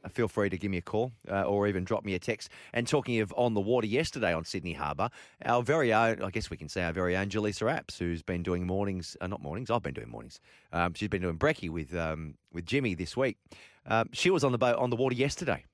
[0.10, 2.50] feel free to give me a call uh, or even drop me a text.
[2.74, 5.10] And talking of on the water yesterday on Sydney Harbour,
[5.46, 8.44] our very own, I guess we can say our very own Jaleesa Apps, who's been
[8.44, 10.40] doing mornings, uh, not mornings, I've been doing mornings.
[10.74, 13.38] Um, she's been doing brekkie with um, with Jimmy this week.
[13.86, 15.66] Um, she was on the boat on the water yesterday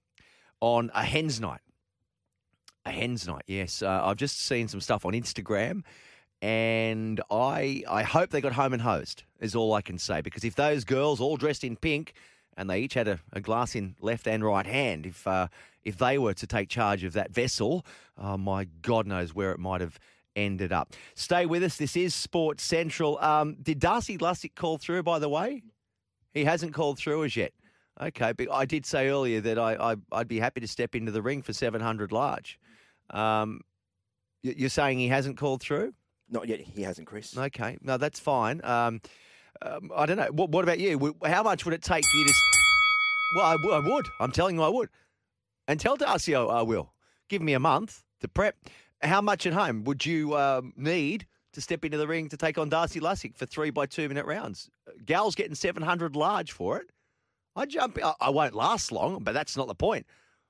[0.59, 1.61] on a hens night.
[2.85, 3.81] A hens night, yes.
[3.81, 5.83] Uh, I've just seen some stuff on Instagram
[6.41, 9.23] and I I hope they got home and hosed.
[9.39, 12.13] Is all I can say because if those girls all dressed in pink
[12.57, 15.47] and they each had a, a glass in left and right hand, if uh,
[15.83, 17.85] if they were to take charge of that vessel,
[18.17, 19.97] uh, my God knows where it might have
[20.35, 20.93] ended up.
[21.15, 21.77] Stay with us.
[21.77, 23.17] This is Sports Central.
[23.19, 25.03] Um, did Darcy Lussick call through?
[25.03, 25.63] By the way,
[26.33, 27.53] he hasn't called through as yet.
[27.99, 31.11] Okay, but I did say earlier that I, I would be happy to step into
[31.11, 32.59] the ring for seven hundred large.
[33.09, 33.61] Um,
[34.43, 35.93] you're saying he hasn't called through?
[36.29, 36.59] Not yet.
[36.59, 37.35] He hasn't, Chris.
[37.35, 38.61] Okay, no, that's fine.
[38.63, 39.01] Um,
[39.61, 40.29] um, I don't know.
[40.31, 41.15] What, what, about you?
[41.25, 42.33] How much would it take for you to?
[43.35, 44.05] Well, I, would.
[44.19, 44.89] I'm telling you, I would.
[45.67, 46.93] And tell Darcy I, I, will.
[47.29, 48.55] Give me a month to prep.
[49.01, 52.57] How much at home would you um, need to step into the ring to take
[52.57, 54.69] on Darcy Lussick for three by two minute rounds?
[55.05, 56.87] Gal's getting 700 large for it.
[57.55, 57.97] I jump.
[58.03, 60.05] I, I won't last long, but that's not the point.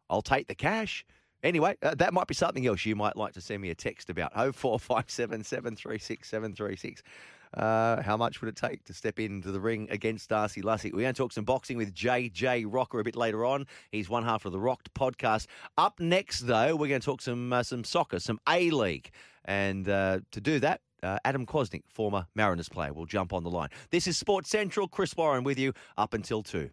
[0.09, 1.05] I'll take the cash.
[1.43, 4.09] Anyway, uh, that might be something else you might like to send me a text
[4.09, 4.33] about.
[4.33, 7.03] 0457 736 736.
[7.53, 10.93] Uh, how much would it take to step into the ring against Darcy Lussick?
[10.93, 13.65] We're going to talk some boxing with JJ Rocker a bit later on.
[13.91, 15.47] He's one half of the Rocked podcast.
[15.77, 19.11] Up next, though, we're going to talk some uh, some soccer, some A League,
[19.45, 20.81] and uh, to do that.
[21.03, 23.69] Uh, Adam Kwasnik, former Mariners player, will jump on the line.
[23.91, 24.87] This is Sports Central.
[24.87, 26.69] Chris Warren with you up until 2.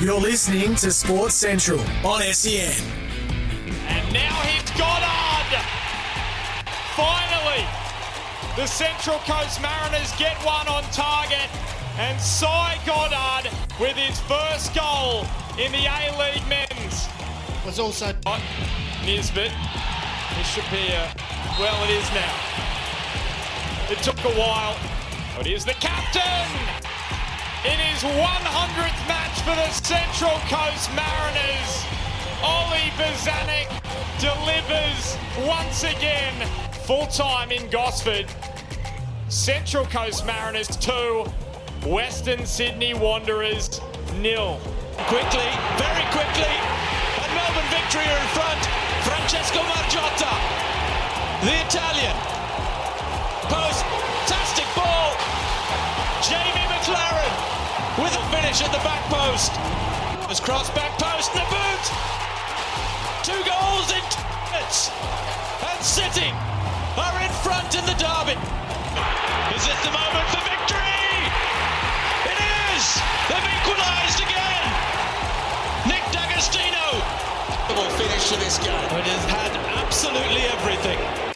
[0.00, 2.72] You're listening to Sports Central on SEN.
[3.86, 4.39] And now
[8.60, 11.48] The Central Coast Mariners get one on target,
[11.96, 15.24] and Cy Goddard with his first goal
[15.56, 17.08] in the A League men's.
[17.64, 18.12] Was also
[19.06, 19.50] Nisbet.
[20.36, 21.08] This should be a
[21.58, 22.36] well, it is now.
[23.88, 24.76] It took a while,
[25.34, 26.44] but here's the captain
[27.64, 31.86] in his 100th match for the Central Coast Mariners.
[32.44, 33.72] Ollie Bozanic
[34.20, 35.16] delivers
[35.48, 36.46] once again
[36.90, 38.26] full time in Gosford.
[39.30, 41.24] Central Coast Mariners 2,
[41.86, 43.80] Western Sydney Wanderers
[44.18, 44.58] nil.
[45.06, 45.46] Quickly,
[45.78, 48.58] very quickly, and Melbourne victory are in front.
[49.06, 50.34] Francesco Margiotta,
[51.46, 52.16] the Italian.
[53.46, 55.14] Post, fantastic ball.
[56.26, 57.34] Jamie Maclaren
[58.02, 59.54] with a finish at the back post.
[60.28, 61.84] Was crossed back post, the boot.
[63.22, 64.02] Two goals in
[64.50, 64.90] minutes.
[65.62, 66.30] And City
[66.98, 68.69] are in front in the derby.
[69.54, 71.06] Is it the moment for victory?
[72.26, 72.84] It is!
[73.28, 74.64] They've equalised again!
[75.86, 77.20] Nick D'Agostino!
[77.96, 78.90] Finish to this game.
[78.98, 81.29] It has had absolutely everything.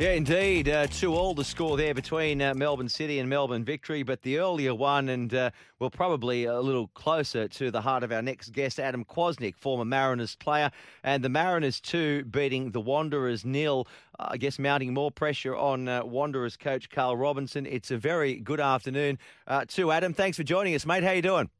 [0.00, 0.68] Yeah, indeed.
[0.68, 4.38] Uh, two all the score there between uh, Melbourne City and Melbourne Victory, but the
[4.38, 8.50] earlier one, and uh, we're probably a little closer to the heart of our next
[8.50, 10.70] guest, Adam Kwasnik, former Mariners player,
[11.02, 13.88] and the Mariners two beating the Wanderers nil.
[14.20, 17.66] I guess mounting more pressure on uh, Wanderers coach Carl Robinson.
[17.66, 20.12] It's a very good afternoon uh, to Adam.
[20.12, 21.02] Thanks for joining us, mate.
[21.02, 21.50] How you doing?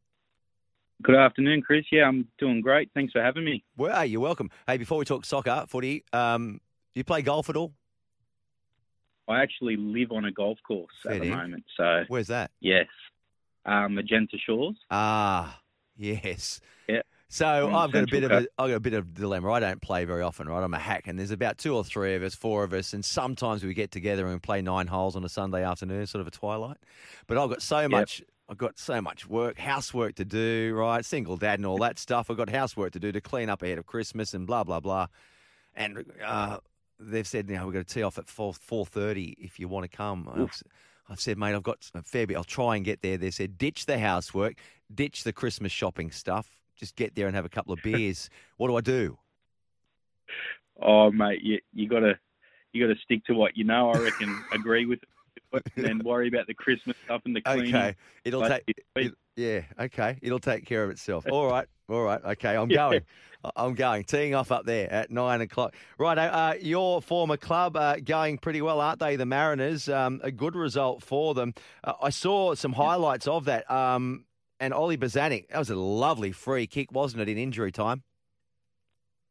[1.02, 1.86] Good afternoon, Chris.
[1.90, 2.88] Yeah, I'm doing great.
[2.94, 3.64] Thanks for having me.
[3.76, 4.48] Well, you're welcome.
[4.68, 6.60] Hey, before we talk soccer, footy, um,
[6.94, 7.72] do you play golf at all?
[9.28, 11.64] I actually live on a golf course Fair at the moment.
[11.76, 12.50] So where's that?
[12.60, 12.86] Yes,
[13.66, 14.76] um, Magenta Shores.
[14.90, 15.60] Ah,
[15.96, 16.60] yes.
[16.88, 17.02] Yeah.
[17.28, 19.52] So I've got a bit of a I've got a bit of a dilemma.
[19.52, 20.64] I don't play very often, right?
[20.64, 23.04] I'm a hack, and there's about two or three of us, four of us, and
[23.04, 26.30] sometimes we get together and play nine holes on a Sunday afternoon, sort of a
[26.30, 26.78] twilight.
[27.26, 28.22] But I've got so much.
[28.50, 31.04] I've got so much work, housework to do, right?
[31.04, 32.30] Single dad and all that stuff.
[32.30, 35.08] I've got housework to do to clean up ahead of Christmas and blah blah blah.
[35.74, 36.58] And uh,
[36.98, 39.96] they've said, now we've got to tee off at 4, 4.30 if you want to
[39.96, 40.28] come.
[40.32, 40.62] I've,
[41.08, 42.36] I've, said, mate, I've got a fair bit.
[42.36, 43.16] I'll try and get there.
[43.16, 44.54] They said, ditch the housework,
[44.94, 46.48] ditch the Christmas shopping stuff.
[46.76, 48.30] Just get there and have a couple of beers.
[48.56, 49.18] what do I do?
[50.80, 52.18] Oh, mate, you, you got to
[52.72, 53.90] you got to stick to what you know.
[53.90, 54.44] I reckon.
[54.52, 55.00] agree with
[55.52, 57.74] it, and worry about the Christmas stuff and the cleaning.
[57.74, 58.62] Okay, it'll take.
[58.96, 61.24] It, yeah, okay, it'll take care of itself.
[61.30, 62.56] All right, all right, okay.
[62.56, 62.76] I'm yeah.
[62.76, 63.02] going.
[63.56, 64.04] I'm going.
[64.04, 65.74] Teeing off up there at nine o'clock.
[65.96, 69.16] Right, uh, your former club uh, going pretty well, aren't they?
[69.16, 69.88] The Mariners.
[69.88, 71.54] Um, a good result for them.
[71.84, 73.70] Uh, I saw some highlights of that.
[73.70, 74.24] Um,
[74.60, 78.02] and Ollie Bozanic, that was a lovely free kick, wasn't it, in injury time?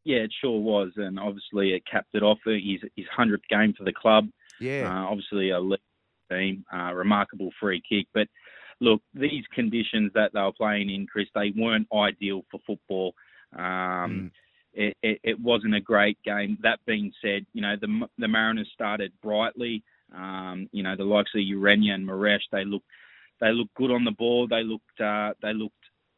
[0.06, 2.38] Yeah, it sure was, and obviously it capped it off.
[2.46, 4.30] His his hundredth game for the club.
[4.58, 5.60] Yeah, uh, obviously a
[6.32, 8.08] team, uh, remarkable free kick.
[8.13, 8.28] But
[8.80, 13.13] look, these conditions that they were playing in, Chris, they weren't ideal for football.
[13.55, 14.31] Um, mm.
[14.73, 16.57] it, it, it, wasn't a great game.
[16.62, 19.83] That being said, you know the the Mariners started brightly.
[20.15, 22.86] Um, you know the likes of Ureña and Moresche, they looked
[23.39, 24.47] they looked good on the ball.
[24.47, 25.75] They looked uh, they looked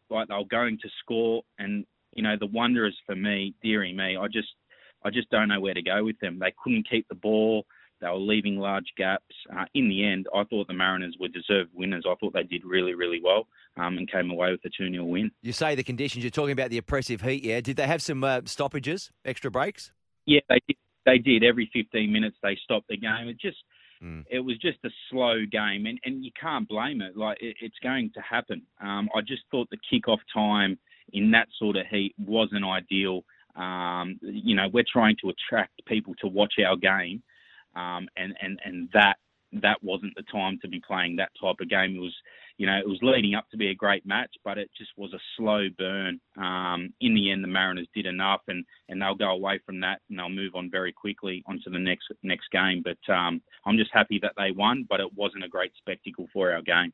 [0.09, 1.43] like they were going to score.
[1.57, 4.49] And you know the Wanderers for me, dearie me, I just
[5.03, 6.39] I just don't know where to go with them.
[6.39, 7.65] They couldn't keep the ball.
[8.01, 9.35] They were leaving large gaps.
[9.53, 12.05] Uh, in the end, I thought the Mariners were deserved winners.
[12.07, 15.03] I thought they did really, really well um, and came away with a 2 0
[15.05, 15.31] win.
[15.41, 17.62] You say the conditions, you're talking about the oppressive heat, yeah?
[17.62, 19.91] Did they have some uh, stoppages, extra breaks?
[20.25, 20.77] Yeah, they did.
[21.05, 21.43] They did.
[21.43, 23.27] Every 15 minutes, they stopped the game.
[23.27, 23.57] It just.
[24.01, 24.23] Mm.
[24.29, 27.17] It was just a slow game, and, and you can't blame it.
[27.17, 28.62] Like it, it's going to happen.
[28.81, 30.79] Um, I just thought the kickoff time
[31.12, 33.25] in that sort of heat wasn't ideal.
[33.55, 37.21] Um, you know, we're trying to attract people to watch our game,
[37.79, 39.15] um, and and and that
[39.51, 41.95] that wasn't the time to be playing that type of game.
[41.95, 42.15] It was,
[42.57, 45.11] you know, it was leading up to be a great match, but it just was
[45.13, 46.19] a slow burn.
[46.37, 50.01] Um, in the end, the Mariners did enough, and, and they'll go away from that
[50.09, 52.83] and they'll move on very quickly onto the next next game.
[52.83, 56.51] But um, I'm just happy that they won, but it wasn't a great spectacle for
[56.51, 56.93] our game.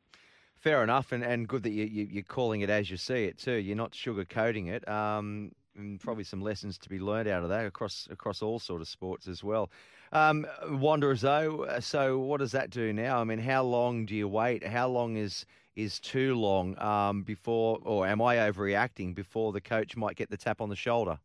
[0.56, 3.38] Fair enough, and, and good that you, you, are calling it as you see it
[3.38, 3.56] too.
[3.56, 4.88] You're not sugarcoating it.
[4.88, 8.82] Um, and probably some lessons to be learned out of that across across all sort
[8.82, 9.70] of sports as well.
[10.12, 13.20] Um, Wanderers though, uh, so what does that do now?
[13.20, 14.66] I mean, how long do you wait?
[14.66, 19.98] How long is is too long um, before, or am I overreacting before the coach
[19.98, 21.20] might get the tap on the shoulder?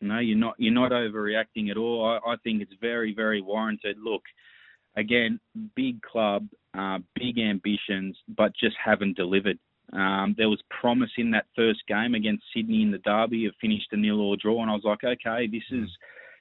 [0.00, 0.54] No, you're not.
[0.58, 2.04] You're not overreacting at all.
[2.04, 3.96] I, I think it's very, very warranted.
[3.98, 4.22] Look,
[4.96, 5.40] again,
[5.74, 6.46] big club,
[6.78, 9.58] uh, big ambitions, but just haven't delivered.
[9.92, 13.46] Um, there was promise in that first game against Sydney in the derby.
[13.46, 15.88] It finished a nil or draw, and I was like, okay, this is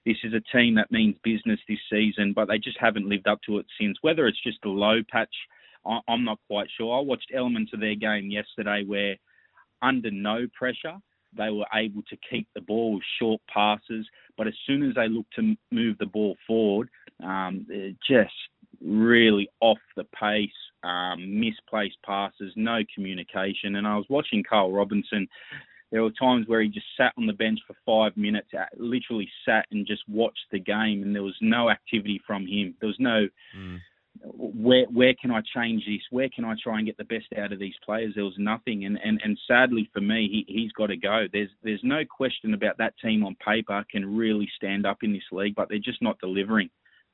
[0.05, 3.39] this is a team that means business this season, but they just haven't lived up
[3.45, 3.97] to it since.
[4.01, 5.33] Whether it's just a low patch,
[6.07, 6.97] I'm not quite sure.
[6.97, 9.15] I watched elements of their game yesterday where,
[9.81, 10.95] under no pressure,
[11.35, 15.07] they were able to keep the ball with short passes, but as soon as they
[15.07, 16.89] looked to move the ball forward,
[17.23, 17.65] um,
[18.07, 18.33] just
[18.81, 20.49] really off the pace,
[20.83, 23.75] um, misplaced passes, no communication.
[23.77, 25.27] And I was watching Carl Robinson.
[25.93, 29.29] There were times where he just sat on the bench for five minutes, uh, literally
[29.45, 32.73] sat and just watched the game, and there was no activity from him.
[32.81, 33.27] There was no.
[33.55, 33.77] Mm.
[34.23, 36.01] Where where can I change this?
[36.09, 38.13] Where can I try and get the best out of these players?
[38.15, 41.27] There was nothing, and and, and sadly for me, he he's got to go.
[41.31, 45.29] There's there's no question about that team on paper can really stand up in this
[45.31, 46.71] league, but they're just not delivering.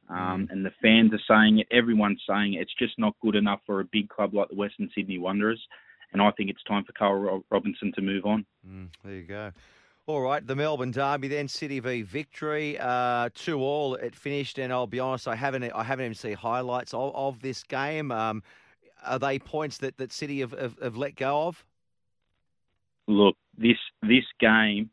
[0.10, 0.52] Um, mm.
[0.52, 2.62] and the fans are saying it, everyone's saying it.
[2.62, 5.62] It's just not good enough for a big club like the Western Sydney Wanderers.
[6.12, 8.46] And I think it's time for Carl Robinson to move on.
[8.68, 9.52] Mm, there you go.
[10.08, 13.94] All right, the Melbourne Derby then City v Victory, uh, two all.
[13.94, 17.42] It finished, and I'll be honest, I haven't I haven't even seen highlights of, of
[17.42, 18.12] this game.
[18.12, 18.42] Um,
[19.06, 21.64] are they points that, that City have, have, have let go of?
[23.08, 24.90] Look, this this game,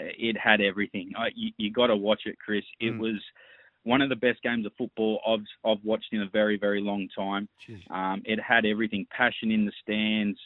[0.00, 1.12] it had everything.
[1.18, 2.64] I, you, you got to watch it, Chris.
[2.80, 2.98] It mm.
[2.98, 3.20] was
[3.86, 7.08] one of the best games of football I've I've watched in a very very long
[7.16, 7.48] time.
[7.90, 10.38] Um, it had everything: passion in the stands,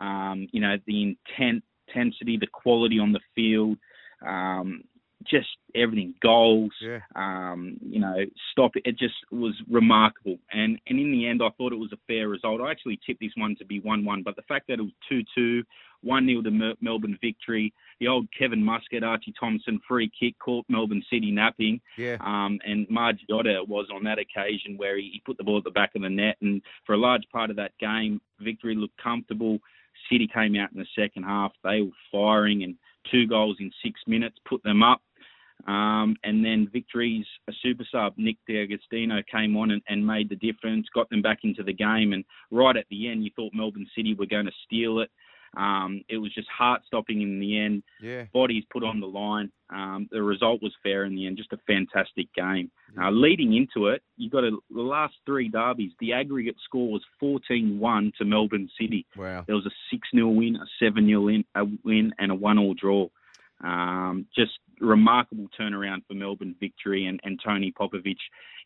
[0.00, 3.78] um, you know, the intent, intensity, the quality on the field,
[4.26, 4.82] um,
[5.30, 6.14] just everything.
[6.22, 7.00] Goals, yeah.
[7.14, 8.16] um, you know,
[8.52, 8.72] stop.
[8.76, 10.38] It just was remarkable.
[10.52, 12.60] And and in the end, I thought it was a fair result.
[12.60, 15.62] I actually tipped this one to be one-one, but the fact that it was two-two,
[16.02, 21.04] one 0 to Melbourne victory the old Kevin Muscat, Archie Thompson free kick caught Melbourne
[21.10, 21.80] City napping.
[21.96, 22.16] Yeah.
[22.20, 25.64] Um, and Marge Yotta was on that occasion where he, he put the ball at
[25.64, 26.36] the back of the net.
[26.40, 29.58] And for a large part of that game, victory looked comfortable.
[30.10, 31.52] City came out in the second half.
[31.64, 32.76] They were firing and
[33.10, 35.02] two goals in six minutes put them up.
[35.66, 40.36] Um, and then Victory's a super sub, Nick D'Agostino, came on and, and, made the
[40.36, 42.12] difference, got them back into the game.
[42.12, 45.10] And right at the end, you thought Melbourne City were going to steal it.
[45.56, 47.82] Um, it was just heart stopping in the end.
[48.02, 48.24] Yeah.
[48.32, 49.50] Bodies put on the line.
[49.70, 51.36] Um, the result was fair in the end.
[51.36, 52.70] Just a fantastic game.
[53.00, 55.92] Uh, leading into it, you got a, the last three derbies.
[56.00, 59.06] The aggregate score was 14-1 to Melbourne City.
[59.16, 59.44] Wow.
[59.46, 63.08] There was a 6-0 win, a 7-0 win, a win, and a one-all draw.
[63.62, 68.16] Um, just remarkable turnaround for Melbourne victory and, and Tony Popovic.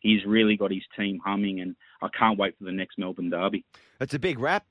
[0.01, 3.63] He's really got his team humming, and I can't wait for the next Melbourne derby.
[3.99, 4.65] It's a big wrap.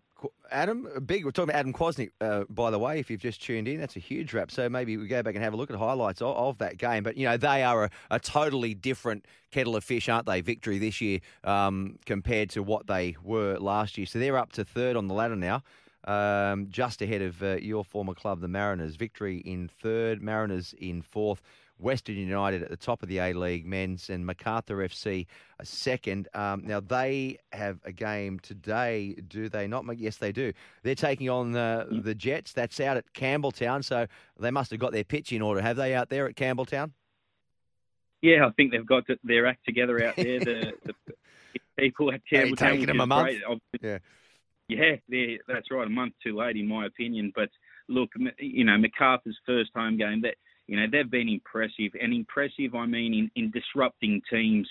[0.50, 1.24] Adam, big.
[1.24, 3.00] We're talking about Adam Kwasnik, uh, by the way.
[3.00, 4.50] If you've just tuned in, that's a huge wrap.
[4.50, 7.02] So maybe we go back and have a look at highlights of, of that game.
[7.02, 10.40] But you know, they are a, a, totally different kettle of fish, aren't they?
[10.40, 14.06] Victory this year um, compared to what they were last year.
[14.06, 15.62] So they're up to third on the ladder now.
[16.04, 18.96] Um, just ahead of uh, your former club, the Mariners.
[18.96, 21.42] Victory in third, Mariners in fourth.
[21.78, 25.26] Western United at the top of the A League men's and Macarthur FC
[25.58, 26.28] a second.
[26.34, 29.84] Um, now they have a game today, do they not?
[29.98, 30.52] Yes, they do.
[30.82, 32.52] They're taking on the, the Jets.
[32.52, 34.06] That's out at Campbelltown, so
[34.38, 35.60] they must have got their pitch in order.
[35.60, 36.92] Have they out there at Campbelltown?
[38.22, 40.38] Yeah, I think they've got their act together out there.
[40.38, 40.94] The, the
[41.78, 42.56] people at Campbelltown.
[42.56, 43.38] taking them a month.
[43.80, 43.98] Yeah.
[44.68, 44.96] Yeah,
[45.48, 45.86] that's right.
[45.86, 47.32] A month too late, in my opinion.
[47.34, 47.50] But
[47.88, 50.22] look, you know, Macarthur's first home game.
[50.22, 50.34] That
[50.66, 51.92] you know, they've been impressive.
[52.00, 54.68] And impressive, I mean, in, in disrupting teams.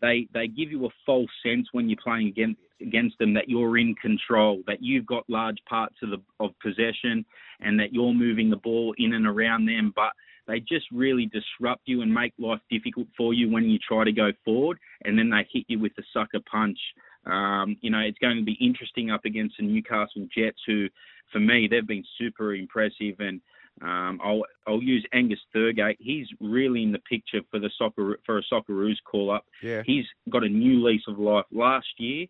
[0.00, 3.78] they they give you a false sense when you're playing against against them that you're
[3.78, 7.24] in control, that you've got large parts of the of possession,
[7.60, 9.92] and that you're moving the ball in and around them.
[9.94, 10.12] But
[10.46, 14.12] they just really disrupt you and make life difficult for you when you try to
[14.12, 16.78] go forward, and then they hit you with the sucker punch.
[17.26, 20.88] Um, you know, it's going to be interesting up against the Newcastle Jets, who,
[21.32, 23.40] for me, they've been super impressive and
[23.82, 25.96] um, I'll I'll use Angus Thurgate.
[25.98, 29.44] He's really in the picture for the soccer for a Socceroos call up.
[29.62, 29.82] Yeah.
[29.84, 31.44] He's got a new lease of life.
[31.50, 32.26] Last year,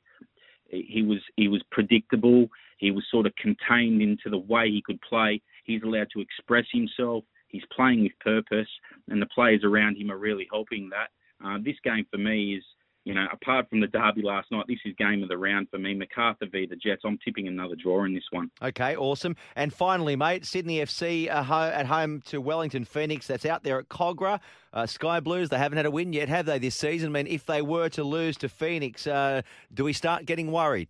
[0.68, 2.48] he was he was predictable.
[2.78, 5.40] He was sort of contained into the way he could play.
[5.64, 7.24] He's allowed to express himself.
[7.48, 8.68] He's playing with purpose,
[9.08, 11.08] and the players around him are really helping that.
[11.44, 12.64] Uh, this game for me is
[13.04, 15.78] you know, apart from the derby last night, this is game of the round for
[15.78, 15.92] me.
[15.94, 17.02] Macarthur v the Jets.
[17.04, 18.50] I'm tipping another draw in this one.
[18.62, 19.36] Okay, awesome.
[19.56, 23.26] And finally, mate, Sydney FC at home to Wellington Phoenix.
[23.26, 24.40] That's out there at Kogarah.
[24.72, 27.10] Uh, Sky Blues, they haven't had a win yet, have they, this season?
[27.10, 29.42] I mean, if they were to lose to Phoenix, uh,
[29.72, 30.88] do we start getting worried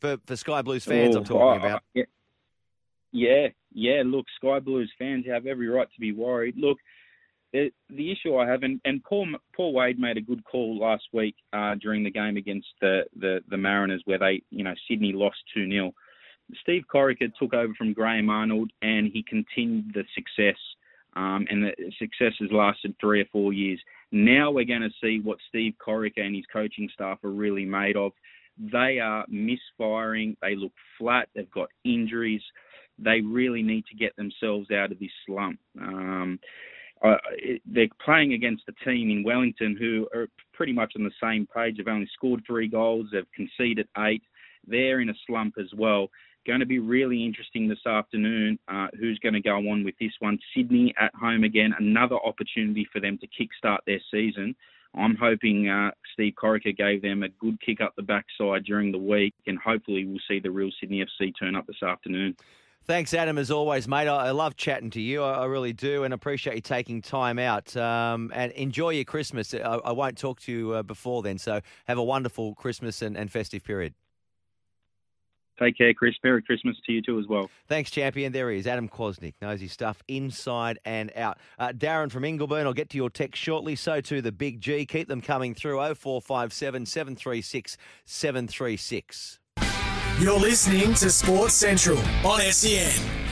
[0.00, 1.14] for, for Sky Blues fans?
[1.14, 1.82] Oh, I'm talking about.
[1.94, 2.04] Yeah,
[3.12, 4.02] yeah, yeah.
[4.04, 6.56] Look, Sky Blues fans have every right to be worried.
[6.58, 6.78] Look,
[7.54, 11.04] the, the issue I have, and, and Paul Paul Wade made a good call last
[11.12, 15.12] week uh, during the game against the, the, the Mariners, where they, you know, Sydney
[15.12, 15.94] lost two 0
[16.60, 20.58] Steve Corica took over from Graham Arnold, and he continued the success.
[21.16, 23.80] Um, and the success has lasted three or four years.
[24.10, 27.96] Now we're going to see what Steve Corica and his coaching staff are really made
[27.96, 28.12] of.
[28.58, 30.36] They are misfiring.
[30.42, 31.28] They look flat.
[31.34, 32.42] They've got injuries.
[32.98, 35.60] They really need to get themselves out of this slump.
[35.80, 36.40] Um,
[37.66, 41.76] they're playing against a team in Wellington who are pretty much on the same page.
[41.76, 44.22] They've only scored three goals, they've conceded eight.
[44.66, 46.08] They're in a slump as well.
[46.46, 48.58] Going to be really interesting this afternoon.
[48.68, 50.38] Uh, who's going to go on with this one?
[50.54, 54.54] Sydney at home again, another opportunity for them to kickstart their season.
[54.96, 58.98] I'm hoping uh, Steve Corica gave them a good kick up the backside during the
[58.98, 62.36] week, and hopefully we'll see the real Sydney FC turn up this afternoon.
[62.86, 64.08] Thanks, Adam, as always, mate.
[64.08, 65.22] I, I love chatting to you.
[65.22, 67.74] I, I, really do, and appreciate you taking time out.
[67.78, 69.54] Um, and enjoy your Christmas.
[69.54, 73.16] I, I, won't talk to you uh, before then, so have a wonderful Christmas and,
[73.16, 73.94] and festive period.
[75.58, 76.14] Take care, Chris.
[76.22, 77.48] Merry Christmas to you too as well.
[77.68, 78.32] Thanks, champion.
[78.32, 79.34] There he is, Adam Kwasnik.
[79.40, 81.38] Knows his stuff inside and out.
[81.58, 83.76] Uh, Darren from Ingleburn, I'll get to your text shortly.
[83.76, 84.84] So too the Big G.
[84.84, 89.38] Keep them coming through 0457 736 736.
[90.20, 93.23] You're listening to Sports Central on SEN.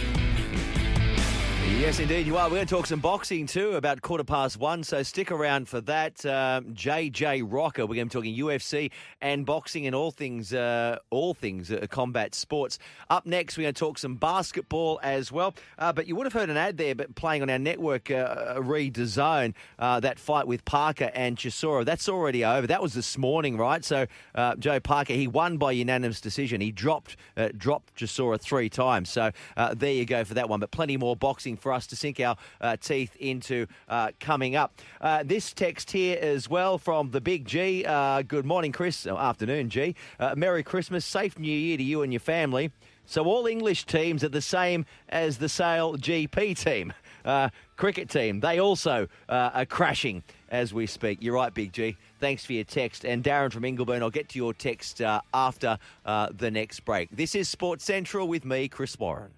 [1.83, 2.45] Yes, indeed, you are.
[2.45, 5.81] We're going to talk some boxing too about quarter past one, so stick around for
[5.81, 6.25] that.
[6.25, 10.99] Um, JJ Rocker, we're going to be talking UFC and boxing and all things, uh,
[11.11, 12.79] all things uh, combat sports.
[13.11, 15.57] Up next, we're going to talk some basketball as well.
[15.77, 18.55] Uh, but you would have heard an ad there, but playing on our network, uh,
[18.59, 21.85] Redazone, uh, that fight with Parker and Chisora.
[21.85, 22.69] That's already over.
[22.69, 23.85] That was this morning, right?
[23.85, 24.07] So
[24.37, 26.61] uh, Joe Parker, he won by unanimous decision.
[26.61, 29.11] He dropped uh, dropped Chisora three times.
[29.11, 29.33] So
[29.75, 30.61] there you go for that one.
[30.61, 34.81] But plenty more boxing for us to sink our uh, teeth into uh, coming up.
[35.01, 37.85] Uh, this text here as well from the Big G.
[37.85, 39.07] Uh, good morning, Chris.
[39.07, 39.95] Oh, afternoon, G.
[40.37, 41.05] Merry Christmas.
[41.05, 42.71] Safe New Year to you and your family.
[43.05, 46.93] So all English teams are the same as the Sail GP team.
[47.25, 51.19] Uh, cricket team, they also uh, are crashing as we speak.
[51.21, 51.97] You're right, Big G.
[52.21, 53.05] Thanks for your text.
[53.05, 57.11] And Darren from Ingleburn, I'll get to your text uh, after the next break.
[57.11, 59.33] This is Sports Central with me, Chris Warren.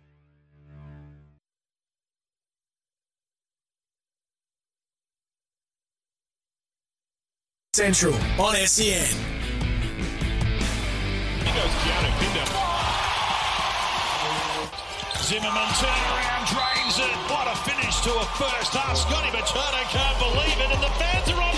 [7.75, 9.03] Central on SEN.
[15.19, 17.11] Zimmerman turnaround, drains it.
[17.27, 18.97] What a finish to a first half.
[18.97, 21.54] Scotty Machado can't believe it, and the fans are on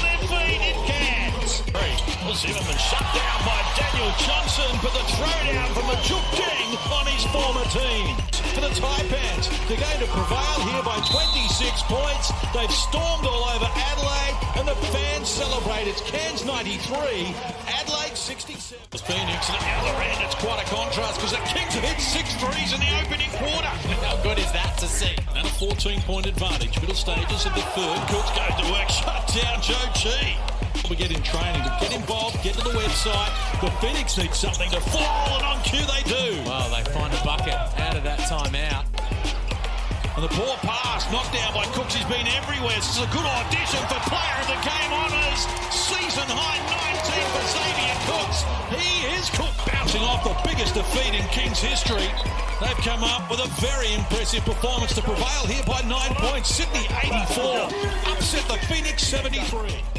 [2.34, 7.22] Zimmerman shut down by Daniel Johnson, but the throwdown from the Juk King on his
[7.30, 8.16] former team.
[8.50, 12.32] For the Taipans, they're going to prevail here by 26 points.
[12.50, 15.86] They've stormed all over Adelaide, and the fans celebrate.
[15.86, 17.30] It's Cairns 93,
[17.68, 18.74] Adelaide 67.
[19.06, 22.34] Phoenix at the other end, it's quite a contrast because the Kings have hit six
[22.42, 23.70] threes in the opening quarter.
[24.02, 25.14] How good is that to see?
[25.36, 26.80] And a 14 point advantage.
[26.80, 27.98] Middle stages of the third.
[28.10, 30.34] Cooks goes to work, shut down Joe Chi.
[30.90, 33.32] We get in training get involved, get to the website.
[33.60, 36.40] The Phoenix need something to fall, and on cue they do.
[36.48, 38.84] Well, they find a bucket out of that timeout.
[40.16, 41.94] And the poor pass knocked down by Cooks.
[41.94, 42.72] He's been everywhere.
[42.72, 45.44] This is a good audition for player of the game honours.
[45.68, 47.04] Season high 19
[47.36, 48.40] for Xavier Cooks.
[48.72, 52.08] He is Cook bouncing off the biggest defeat in Kings history.
[52.64, 56.48] They've come up with a very impressive performance to prevail here by nine points.
[56.48, 57.68] Sydney 84.
[58.16, 59.95] Upset the Phoenix 73.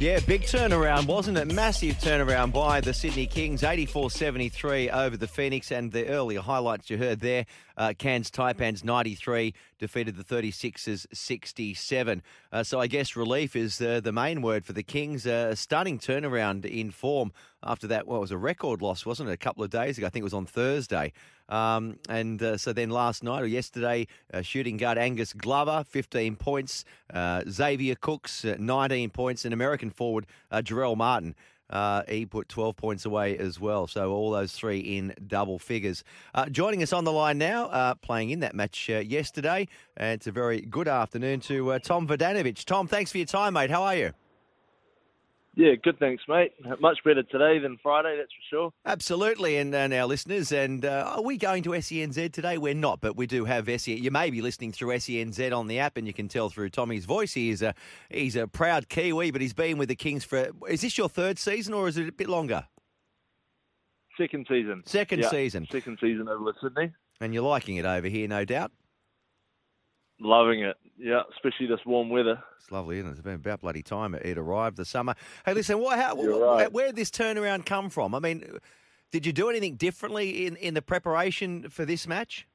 [0.00, 1.52] Yeah, big turnaround, wasn't it?
[1.52, 5.72] Massive turnaround by the Sydney Kings, 84-73 over the Phoenix.
[5.72, 7.46] And the earlier highlights you heard there,
[7.76, 12.22] uh, Cairns Taipans 93 defeated the 36ers 67.
[12.52, 15.26] Uh, so I guess relief is uh, the main word for the Kings.
[15.26, 17.32] a stunning turnaround in form
[17.64, 20.06] after that, well, it was a record loss, wasn't it, a couple of days ago?
[20.06, 21.12] I think it was on Thursday.
[21.48, 26.36] Um, and uh, so then last night or yesterday, uh, shooting guard Angus Glover, 15
[26.36, 26.84] points.
[27.12, 29.44] Uh, Xavier Cooks, uh, 19 points.
[29.44, 31.34] And American forward uh, Jarell Martin.
[31.70, 33.86] Uh, he put 12 points away as well.
[33.86, 36.02] So all those three in double figures.
[36.34, 39.68] Uh, joining us on the line now, uh, playing in that match yesterday.
[39.98, 42.64] it's a very good afternoon to Tom Vodanovich.
[42.64, 43.70] Tom, thanks for your time, mate.
[43.70, 44.12] How are you?
[45.58, 45.98] Yeah, good.
[45.98, 46.52] Thanks, mate.
[46.78, 48.72] Much better today than Friday, that's for sure.
[48.86, 50.52] Absolutely, and, and our listeners.
[50.52, 52.58] And uh, are we going to SENZ today?
[52.58, 53.98] We're not, but we do have SEN.
[53.98, 57.06] You may be listening through SENZ on the app, and you can tell through Tommy's
[57.06, 57.32] voice.
[57.34, 57.74] He is a
[58.08, 60.46] he's a proud Kiwi, but he's been with the Kings for.
[60.68, 62.68] Is this your third season, or is it a bit longer?
[64.16, 64.84] Second season.
[64.86, 65.66] Second season.
[65.72, 66.92] Second season over with Sydney.
[67.20, 68.70] And you're liking it over here, no doubt.
[70.20, 72.42] Loving it, yeah, especially this warm weather.
[72.58, 73.12] It's lovely, isn't it?
[73.12, 75.14] It's been about bloody time it arrived the summer.
[75.46, 76.72] Hey, listen, what, how, right.
[76.72, 78.16] where did this turnaround come from?
[78.16, 78.58] I mean,
[79.12, 82.48] did you do anything differently in, in the preparation for this match?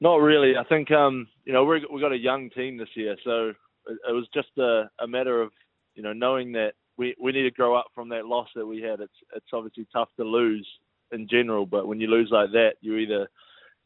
[0.00, 0.56] Not really.
[0.56, 3.98] I think um, you know we we got a young team this year, so it,
[4.08, 5.50] it was just a, a matter of
[5.94, 8.80] you know knowing that we we need to grow up from that loss that we
[8.80, 9.00] had.
[9.00, 10.66] It's it's obviously tough to lose
[11.10, 13.28] in general, but when you lose like that, you either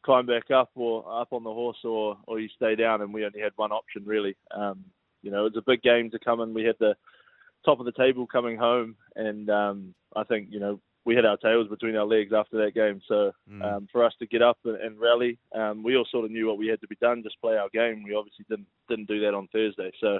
[0.03, 3.25] climb back up or up on the horse or or you stay down and we
[3.25, 4.83] only had one option really um
[5.21, 6.95] you know it was a big game to come in we had the
[7.65, 11.37] top of the table coming home and um i think you know we had our
[11.37, 13.63] tails between our legs after that game so mm.
[13.63, 16.47] um for us to get up and, and rally um we all sort of knew
[16.47, 19.21] what we had to be done just play our game we obviously didn't didn't do
[19.21, 20.19] that on thursday so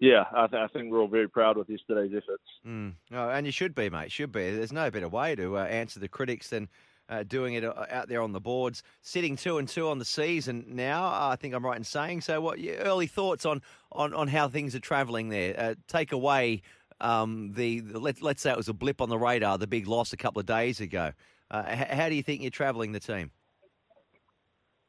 [0.00, 2.42] yeah, I, th- I, think we're all very proud with yesterday's efforts.
[2.66, 2.94] Mm.
[3.12, 4.10] Oh, and you should be, mate.
[4.10, 4.50] Should be.
[4.50, 6.70] There's no better way to uh, answer the critics than
[7.10, 10.04] uh, doing it uh, out there on the boards, sitting two and two on the
[10.04, 11.04] season now.
[11.04, 12.40] I think I'm right in saying so.
[12.40, 13.60] What your early thoughts on
[13.92, 15.54] on, on how things are travelling there?
[15.58, 16.62] Uh, take away
[17.00, 19.86] um, the, the let, let's say it was a blip on the radar, the big
[19.86, 21.12] loss a couple of days ago.
[21.50, 23.30] Uh, h- how do you think you're travelling the team?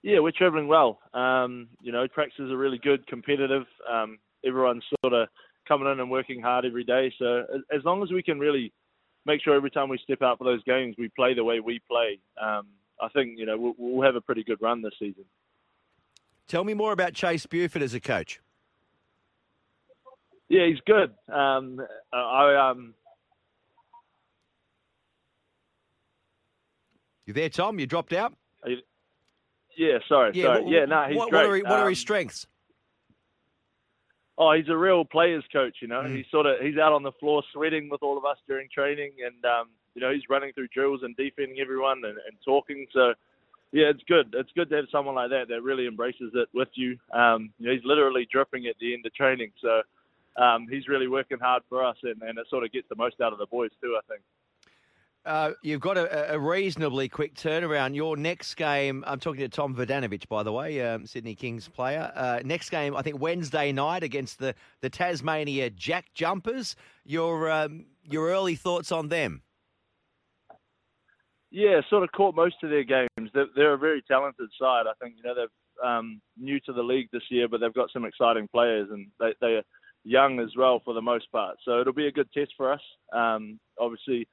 [0.04, 1.00] Yeah, we're travelling well.
[1.14, 3.64] Um, you know, practices are really good, competitive.
[3.92, 5.28] Um, everyone's sort of
[5.68, 7.14] coming in and working hard every day.
[7.18, 8.74] So as long as we can really
[9.26, 11.80] make sure every time we step out for those games, we play the way we
[11.90, 12.20] play.
[12.42, 12.68] Um,
[13.02, 15.26] I think you know we'll, we'll, have a pretty good run this season.
[16.48, 18.42] Tell me more about Chase Buford as a coach.
[20.50, 21.12] Yeah, he's good.
[21.34, 21.80] Um,
[22.12, 22.94] I um.
[27.26, 27.80] You there, Tom?
[27.80, 28.34] You dropped out.
[28.66, 28.78] You...
[29.78, 30.64] yeah, sorry, yeah, sorry.
[30.64, 31.48] What, yeah, no, he's what, great.
[31.48, 32.48] What are, what are his um, strengths?
[34.42, 35.78] Oh, he's a real players coach.
[35.82, 36.18] You know, mm.
[36.18, 39.12] he's sort of he's out on the floor sweating with all of us during training,
[39.24, 42.88] and um, you know he's running through drills and defending everyone and, and talking.
[42.92, 43.14] So
[43.72, 44.34] yeah, it's good.
[44.34, 46.98] It's good to have someone like that that really embraces it with you.
[47.14, 49.82] Um, you know, he's literally dripping at the end of training, so
[50.42, 53.22] um, he's really working hard for us, and, and it sort of gets the most
[53.22, 53.96] out of the boys too.
[53.96, 54.24] I think.
[55.24, 57.94] Uh, you've got a, a, reasonably quick turnaround.
[57.94, 62.12] Your next game, I'm talking to Tom Vodanovich, by the way, um, Sydney Kings player.
[62.16, 66.76] Uh, next game, I think Wednesday night against the, the Tasmania Jack Jumpers.
[67.06, 69.44] Your um, your early thoughts on them?
[71.52, 73.30] Yeah, sort of caught most of their games.
[73.34, 74.86] They're, they're a very talented side.
[74.88, 77.92] I think you know they're um, new to the league this year, but they've got
[77.94, 79.64] some exciting players, and they, they're
[80.04, 81.58] young as well for the most part.
[81.64, 82.82] So it'll be a good test for us.
[83.14, 84.28] Um, obviously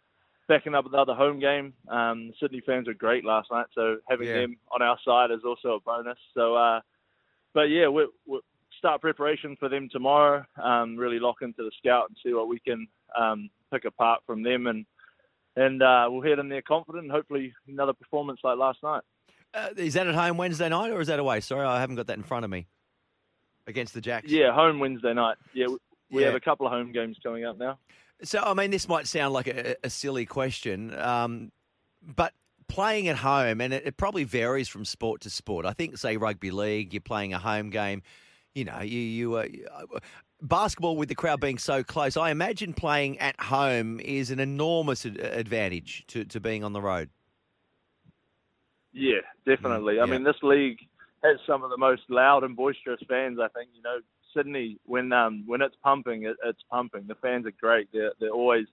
[0.49, 1.75] backing up another home game.
[1.89, 4.41] Um, Sydney fans were great last night, so having yeah.
[4.41, 6.19] them on our side is also a bonus.
[6.35, 6.81] So, uh,
[7.55, 8.41] but yeah, we we
[8.79, 10.45] start preparation for them tomorrow.
[10.63, 14.43] Um, really lock into the scout and see what we can um, pick apart from
[14.43, 14.87] them, and
[15.57, 17.05] and uh, we'll head in there confident.
[17.05, 19.03] and Hopefully, another performance like last night.
[19.55, 21.41] Uh, is that at home Wednesday night or is that away?
[21.41, 22.67] Sorry, I haven't got that in front of me.
[23.67, 24.31] Against the Jacks.
[24.31, 25.37] Yeah, home Wednesday night.
[25.55, 25.77] Yeah, we,
[26.11, 26.29] we Yeah.
[26.29, 27.79] have a couple of home games coming up now.
[28.23, 31.53] So, I mean, this might sound like a, a silly question, um,
[32.03, 32.33] but
[32.69, 35.67] playing at home, and it, it probably varies from sport to sport.
[35.67, 38.03] I think, say, rugby league, you're playing a home game.
[38.55, 39.47] You know, you you uh,
[40.43, 42.17] basketball with the crowd being so close.
[42.17, 46.81] I imagine playing at home is an enormous ad- advantage to, to being on the
[46.81, 47.11] road.
[48.93, 50.01] Yeah, definitely.
[50.01, 50.11] I yeah.
[50.11, 50.79] mean, this league
[51.23, 53.39] has some of the most loud and boisterous fans.
[53.41, 53.99] I think you know
[54.39, 57.05] Sydney when um when it's pumping, it, it's pumping.
[57.09, 57.89] The fans are great.
[57.93, 58.67] They're they're always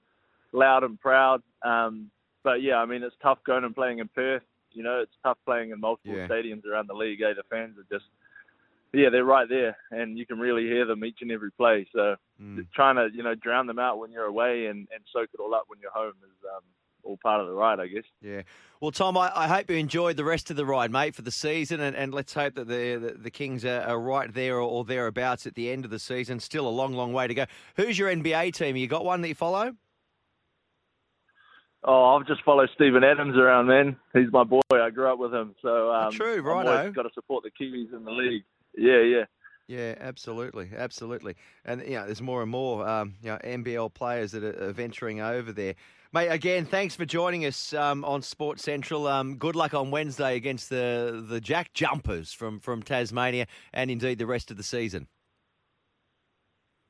[0.51, 1.41] loud and proud.
[1.63, 2.09] Um,
[2.43, 4.43] but yeah, I mean, it's tough going and playing in Perth.
[4.71, 6.27] You know, it's tough playing in multiple Yeah.
[6.27, 7.21] stadiums around the league.
[7.21, 7.33] Eh?
[7.33, 8.05] The fans are just
[8.93, 11.87] yeah, they're right there, and you can really hear them each and every play.
[11.93, 12.65] So Mm.
[12.73, 15.55] trying to you know drown them out when you're away and, and soak it all
[15.55, 16.63] up when you're home is um,
[17.05, 18.03] all part of the ride, I guess.
[18.21, 18.41] Yeah.
[18.81, 21.31] Well, Tom, I, I hope you enjoyed the rest of the ride, mate, for the
[21.31, 24.61] season, and, and let's hope that the the, the Kings are, are right there or,
[24.61, 26.39] or thereabouts at the end of the season.
[26.39, 27.45] Still a long, long way to go.
[27.77, 28.75] Who's your NBA team?
[28.75, 29.73] You got one that you follow?
[31.87, 33.95] Oh, I've just followed Steven Adams around, man.
[34.13, 34.61] He's my boy.
[34.73, 38.03] I grew up with him, so um, true, I've got to support the Kiwis in
[38.03, 38.43] the league.
[38.75, 39.25] Yeah, yeah.
[39.67, 41.35] Yeah, absolutely, absolutely.
[41.65, 45.21] And you know, there's more and more um, you know NBL players that are, venturing
[45.21, 45.75] over there.
[46.13, 49.07] Mate, again, thanks for joining us um, on Sports Central.
[49.07, 54.19] Um, good luck on Wednesday against the the Jack Jumpers from from Tasmania, and indeed
[54.19, 55.07] the rest of the season.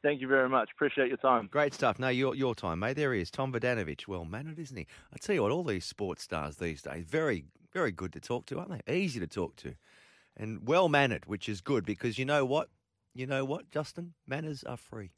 [0.04, 0.70] Thank you very much.
[0.76, 1.48] Appreciate your time.
[1.50, 1.98] Great stuff.
[1.98, 2.98] No, your your time, mate.
[2.98, 4.06] There he is, Tom Vodanovich.
[4.06, 4.86] Well mannered, isn't he?
[5.14, 8.46] I tell you what, all these sports stars these days, very very good to talk
[8.48, 8.94] to, aren't they?
[8.94, 9.76] Easy to talk to,
[10.38, 12.70] and well mannered, which is good because you know what,
[13.14, 15.12] you know what, Justin, manners are free.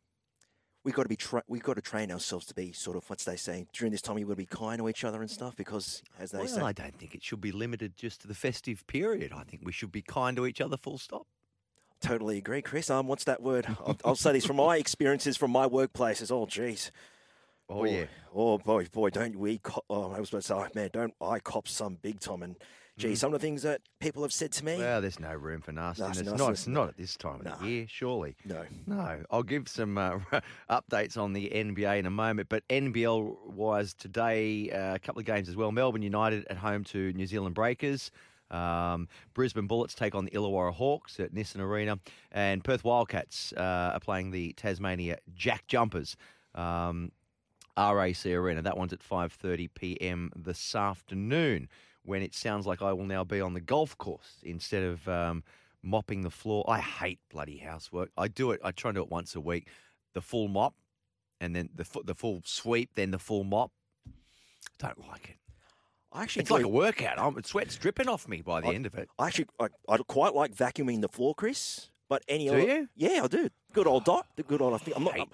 [0.83, 3.25] We got to be tra- we got to train ourselves to be sort of what's
[3.25, 4.17] they say during this time.
[4.17, 6.61] You got to be kind to each other and stuff because, as they well, say,
[6.61, 9.33] I don't think it should be limited just to the festive period.
[9.35, 11.27] I think we should be kind to each other, full stop.
[11.99, 12.89] totally agree, Chris.
[12.89, 13.65] Um, what's that word?
[13.67, 16.31] I'll, I'll say this from my experiences from my workplaces.
[16.31, 16.89] Oh, geez.
[17.69, 18.05] Oh, yeah.
[18.33, 19.57] Oh boy, boy, don't we?
[19.57, 22.43] Co- oh, I was about to say, oh, man, don't I cop some big time?
[22.43, 22.55] And
[22.97, 24.73] gee, some of the things that people have said to me.
[24.73, 24.81] Mm-hmm.
[24.81, 26.21] Well, there's no room for nastiness.
[26.23, 27.55] Not, it's not at this time of No.
[27.61, 28.35] the year, surely.
[28.45, 28.63] No.
[28.85, 29.23] No.
[29.29, 30.19] I'll give some uh,
[30.69, 35.25] updates on the NBA in a moment, but NBL wise today, uh, a couple of
[35.25, 35.71] games as well.
[35.71, 38.11] Melbourne United at home to New Zealand Breakers.
[38.49, 41.99] Um, Brisbane Bullets take on the Illawarra Hawks at Nissan Arena,
[42.31, 46.15] and Perth Wildcats uh, are playing the Tasmania Jack Jumpers.
[46.55, 47.11] Um,
[47.77, 48.61] RAC Arena.
[48.63, 50.31] That one's at 5:30 p.m.
[50.35, 51.69] this afternoon.
[52.07, 55.43] When it sounds like I will now be on the golf course instead of um,
[55.83, 56.63] mopping the floor.
[56.65, 58.11] I hate bloody housework.
[58.17, 58.61] I do it.
[58.63, 59.67] I try and do it once a week.
[60.13, 60.73] The full mop,
[61.41, 63.71] and then the the full sweep, then the full mop.
[64.07, 65.35] I Don't like it.
[66.13, 67.19] I actually It's like a workout.
[67.19, 69.09] I'm, sweat's dripping off me by the I- end of it.
[69.19, 71.89] I actually, I, I quite like vacuuming the floor, Chris.
[72.07, 72.89] But any Do other, you?
[72.95, 73.49] Yeah, I do.
[73.73, 74.27] Good old dot.
[74.37, 74.73] The good old.
[74.73, 75.19] I think I'm not.
[75.19, 75.27] I'm,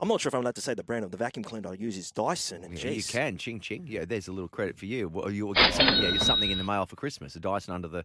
[0.00, 1.74] I'm not sure if I'm allowed to say the brand of the vacuum cleaner I
[1.74, 2.64] use is Dyson.
[2.64, 3.36] And Yeah, you geez, can.
[3.36, 3.86] Ching ching.
[3.86, 5.08] Yeah, there's a little credit for you.
[5.08, 7.36] Well, you'll get something, yeah, you're something in the mail for Christmas.
[7.36, 8.04] A Dyson under the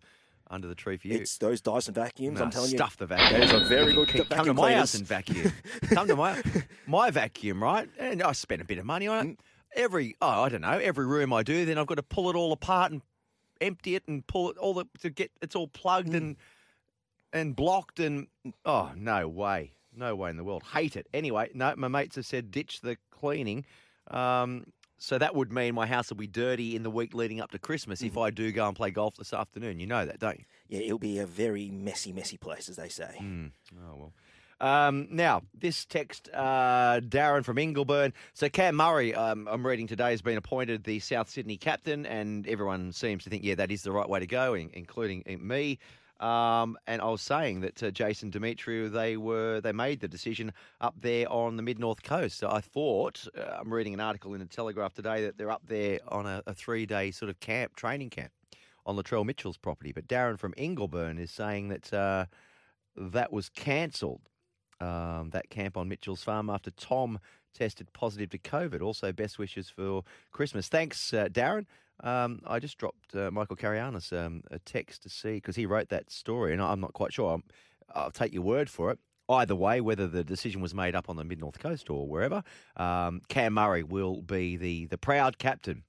[0.50, 1.16] under the tree for you.
[1.16, 2.40] It's those Dyson vacuums.
[2.40, 3.42] I'm No, telling you, stuff the vacuum.
[3.42, 5.52] Those are very good Come vacuum to my house and vacuum.
[5.90, 6.42] Come to my
[6.86, 7.90] my vacuum, right?
[7.98, 9.30] And I spend a bit of money on it.
[9.30, 9.38] Mm.
[9.76, 12.36] Every oh, I don't know, every room I do, then I've got to pull it
[12.36, 13.02] all apart and
[13.62, 16.18] empty it and pull it all the, to get it's all plugged mm.
[16.18, 16.36] and
[17.34, 18.28] and blocked and
[18.66, 20.64] oh no way, no way in the world.
[20.74, 21.08] Hate it.
[21.14, 23.66] Anyway, no, my mates have said ditch the cleaning.
[24.12, 24.66] Um,
[24.98, 27.60] so that would mean my house will be dirty in the week leading up to
[27.60, 29.80] Christmas if I do go and play golf this afternoon.
[29.80, 30.46] You know that, don't you?
[30.70, 33.18] Yeah, it'll be a very messy, messy place, as they say.
[33.20, 34.14] Oh well.
[34.62, 38.14] Um, now, this text, uh, Darren from Ingleburn.
[38.34, 42.48] So, Cam Murray, um, I'm reading today, has been appointed the South Sydney captain, and
[42.48, 45.44] everyone seems to think, yeah, that is the right way to go, in- including uh,
[45.44, 45.78] me.
[46.26, 50.54] Um, and I was saying that uh, Jason Demetriou, they were they made the decision
[50.82, 52.40] up there on the mid north coast.
[52.40, 55.62] So I thought uh, I'm reading an article in the Telegraph today that they're up
[55.68, 58.32] there on a, a three day sort of camp training camp
[58.88, 59.92] on Latrell Mitchell's property.
[59.92, 62.26] But Darren from Ingleburn is saying that uh,
[62.98, 64.22] that was cancelled.
[64.82, 67.20] Um, that camp on Mitchell's farm after Tom
[67.54, 68.82] tested positive to COVID.
[68.82, 70.68] Also, best wishes for Christmas.
[70.70, 71.66] Thanks, uh, Darren.
[72.04, 75.90] Um, I just dropped uh, Michael Carayannis um, a text to see because he wrote
[75.90, 77.34] that story, and I'm not quite sure.
[77.34, 77.44] I'm,
[77.94, 79.00] I'll take your word for it.
[79.28, 82.44] Either way, whether the decision was made up on the mid north coast or wherever,
[82.78, 85.84] um, Cam Murray will be the the proud captain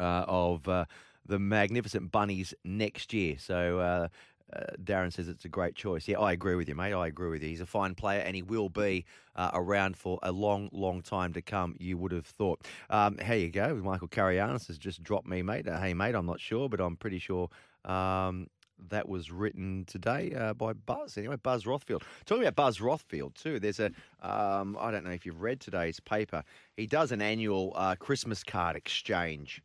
[0.00, 0.86] uh, of uh,
[1.24, 3.36] the magnificent bunnies next year.
[3.38, 3.80] So.
[3.80, 4.08] Uh,
[4.52, 6.06] uh, Darren says it's a great choice.
[6.06, 6.92] Yeah, I agree with you, mate.
[6.92, 7.48] I agree with you.
[7.48, 11.32] He's a fine player, and he will be uh, around for a long, long time
[11.32, 11.74] to come.
[11.78, 12.64] You would have thought.
[12.88, 13.74] Um, here you go.
[13.76, 15.66] Michael Carayannis has just dropped me, mate.
[15.66, 17.48] Uh, hey, mate, I'm not sure, but I'm pretty sure
[17.84, 18.46] um,
[18.88, 21.18] that was written today uh, by Buzz.
[21.18, 22.02] Anyway, Buzz Rothfield.
[22.24, 23.58] Talking about Buzz Rothfield too.
[23.58, 23.90] There's a
[24.20, 26.42] um, I don't know if you've read today's paper.
[26.76, 29.62] He does an annual uh, Christmas card exchange.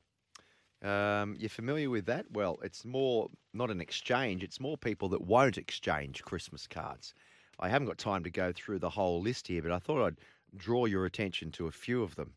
[0.81, 2.25] Um, you're familiar with that?
[2.31, 7.13] Well, it's more not an exchange, it's more people that won't exchange Christmas cards.
[7.59, 10.17] I haven't got time to go through the whole list here, but I thought I'd
[10.57, 12.33] draw your attention to a few of them.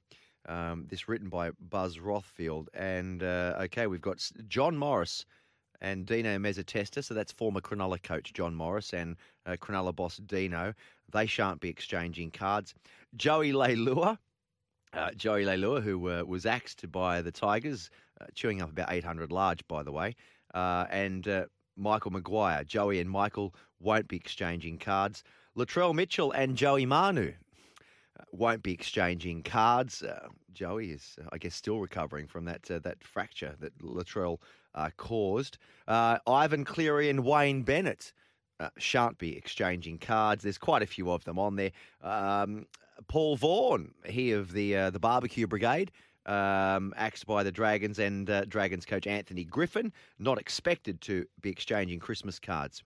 [0.47, 2.67] Um, this written by Buzz Rothfield.
[2.75, 5.25] And uh, okay, we've got John Morris
[5.81, 7.03] and Dino Mezzatesta.
[7.03, 9.17] So that's former Cronulla coach John Morris and
[9.47, 10.75] uh, Cronulla boss Dino.
[11.13, 12.75] They shan't be exchanging cards.
[13.17, 14.19] Joey Leilua.
[14.95, 17.91] Uh, Joey Leilua, who uh, was axed by the Tigers,
[18.21, 20.15] uh, chewing up about 800 large, by the way,
[20.55, 22.63] uh, and uh, Michael Maguire.
[22.63, 25.25] Joey and Michael won't be exchanging cards.
[25.57, 27.33] Latrell Mitchell and Joey Manu
[28.21, 30.05] uh, won't be exchanging cards.
[30.53, 34.39] Joey is, I guess, still recovering from that that fracture that Latrell
[34.97, 35.59] caused.
[35.89, 38.13] Ivan Cleary and Wayne Bennett
[38.61, 40.43] uh, shan't be exchanging cards.
[40.43, 41.73] There's quite a few of them on there.
[42.03, 42.67] Um,
[43.09, 45.91] Paul Vaughan, he of the uh, the Barbecue Brigade,
[46.27, 51.51] um, axed by the Dragons and uh, Dragons coach Anthony Griffin, not expected to be
[51.51, 52.83] exchanging Christmas cards.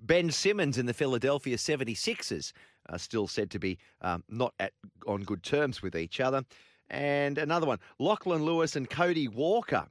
[0.00, 2.52] Ben Simmons in the Philadelphia 76ers
[2.88, 4.72] are still said to be um, not at
[5.06, 6.44] on good terms with each other.
[6.90, 9.86] And another one, Lachlan Lewis and Cody Walker.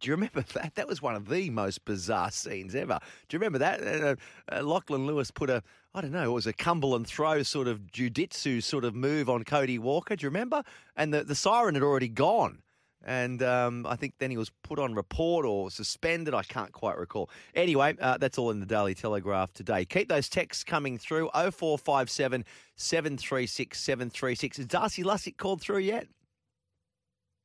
[0.00, 0.74] Do you remember that?
[0.74, 2.98] That was one of the most bizarre scenes ever.
[3.28, 3.82] Do you remember that?
[3.82, 4.16] Uh,
[4.50, 5.62] uh, Lachlan Lewis put a,
[5.94, 9.44] I don't know, it was a Cumberland throw sort of jujitsu sort of move on
[9.44, 10.16] Cody Walker.
[10.16, 10.62] Do you remember?
[10.96, 12.62] And the, the siren had already gone.
[13.04, 16.34] And um, I think then he was put on report or suspended.
[16.34, 17.30] I can't quite recall.
[17.54, 19.84] Anyway, uh, that's all in the Daily Telegraph today.
[19.84, 22.44] Keep those texts coming through 0457
[22.76, 24.58] 736 736.
[24.60, 26.06] Is Darcy Lussick called through yet?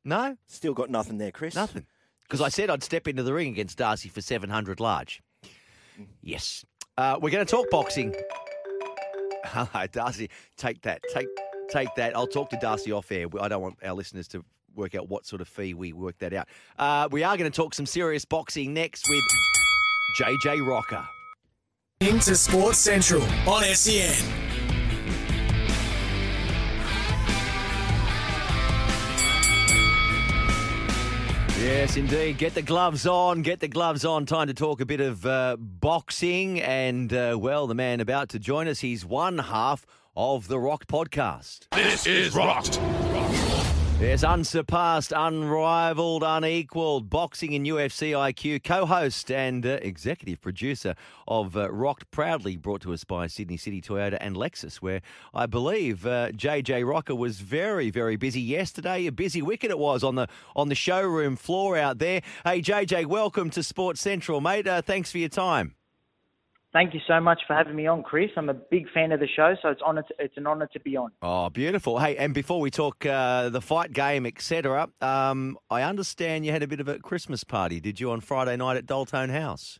[0.05, 0.37] No?
[0.47, 1.55] Still got nothing there, Chris.
[1.55, 1.85] Nothing.
[2.23, 5.21] Because I said I'd step into the ring against Darcy for 700 large.
[6.21, 6.63] Yes.
[6.97, 8.15] Uh, we're going to talk boxing.
[9.45, 10.29] Hello, Darcy.
[10.57, 11.01] Take that.
[11.13, 11.27] Take
[11.69, 12.15] take that.
[12.15, 13.27] I'll talk to Darcy off air.
[13.39, 14.43] I don't want our listeners to
[14.75, 16.47] work out what sort of fee we work that out.
[16.77, 19.23] Uh, we are going to talk some serious boxing next with
[20.19, 21.05] JJ Rocker.
[21.99, 24.46] Into Sports Central on SEN.
[31.67, 32.37] Yes, indeed.
[32.37, 33.41] Get the gloves on.
[33.41, 34.25] Get the gloves on.
[34.25, 36.61] Time to talk a bit of uh, boxing.
[36.61, 40.87] And, uh, well, the man about to join us, he's one half of the Rocked
[40.87, 41.67] podcast.
[41.73, 42.79] This is Rocked.
[43.99, 50.93] Yes, unsurpassed, unrivaled, unequaled boxing and UFC IQ co-host and uh, executive producer
[51.27, 55.01] of uh, Rocked, proudly brought to us by Sydney City Toyota and Lexus, where
[55.33, 59.07] I believe uh, JJ Rocker was very, very busy yesterday.
[59.07, 62.21] A busy wicket it was on the on the showroom floor out there.
[62.43, 64.67] Hey JJ, welcome to Sports Central, mate.
[64.67, 65.76] Uh, thanks for your time.
[66.77, 68.29] Thank you so much for having me on, Chris.
[68.37, 70.03] I'm a big fan of the show, so it's honor.
[70.03, 71.09] To, it's an honour to be on.
[71.23, 71.97] Oh, beautiful.
[71.97, 76.61] Hey, and before we talk uh, the fight game, etc., um, I understand you had
[76.61, 79.79] a bit of a Christmas party, did you, on Friday night at Doltone House?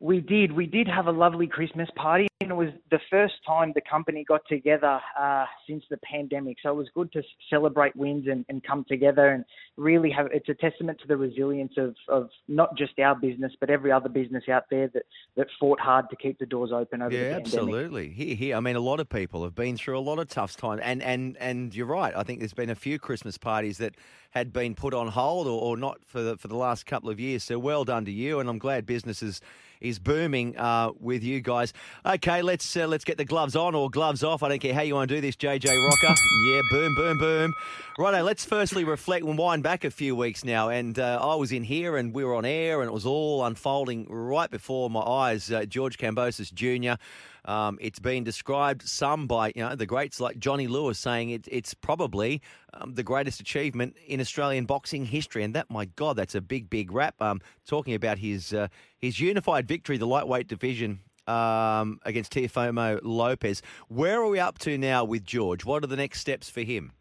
[0.00, 0.52] We did.
[0.52, 4.22] We did have a lovely Christmas party, and it was the first time the company
[4.22, 6.58] got together uh, since the pandemic.
[6.62, 9.44] So it was good to celebrate wins and, and come together and
[9.76, 10.28] really have.
[10.32, 14.08] It's a testament to the resilience of, of not just our business, but every other
[14.08, 15.02] business out there that,
[15.36, 17.54] that fought hard to keep the doors open over yeah, the pandemic.
[17.54, 18.08] absolutely.
[18.10, 18.56] Here, here.
[18.56, 21.02] I mean, a lot of people have been through a lot of tough times, and
[21.02, 22.14] and and you're right.
[22.14, 23.96] I think there's been a few Christmas parties that
[24.30, 27.18] had been put on hold or, or not for the for the last couple of
[27.18, 27.42] years.
[27.42, 29.40] So well done to you, and I'm glad businesses
[29.80, 31.72] is booming uh, with you guys.
[32.04, 34.42] Okay, let's uh, let's get the gloves on or gloves off.
[34.42, 36.14] I don't care how you want to do this, JJ Rocker.
[36.46, 37.54] yeah, boom, boom, boom.
[37.98, 40.68] Righto, let's firstly reflect and wind back a few weeks now.
[40.68, 43.44] And uh, I was in here and we were on air and it was all
[43.44, 45.50] unfolding right before my eyes.
[45.50, 47.00] Uh, George Kambosos Jr.
[47.44, 51.48] Um, it's been described some by you know the greats like Johnny Lewis saying it,
[51.50, 52.42] it's probably
[52.74, 56.70] um, the greatest achievement in Australian boxing history, and that my God, that's a big,
[56.70, 57.20] big rap.
[57.20, 58.68] Um, talking about his uh,
[58.98, 61.00] his unified victory, the lightweight division.
[61.26, 63.60] Um, against Teofimo Lopez.
[63.88, 65.62] Where are we up to now with George?
[65.62, 66.92] What are the next steps for him?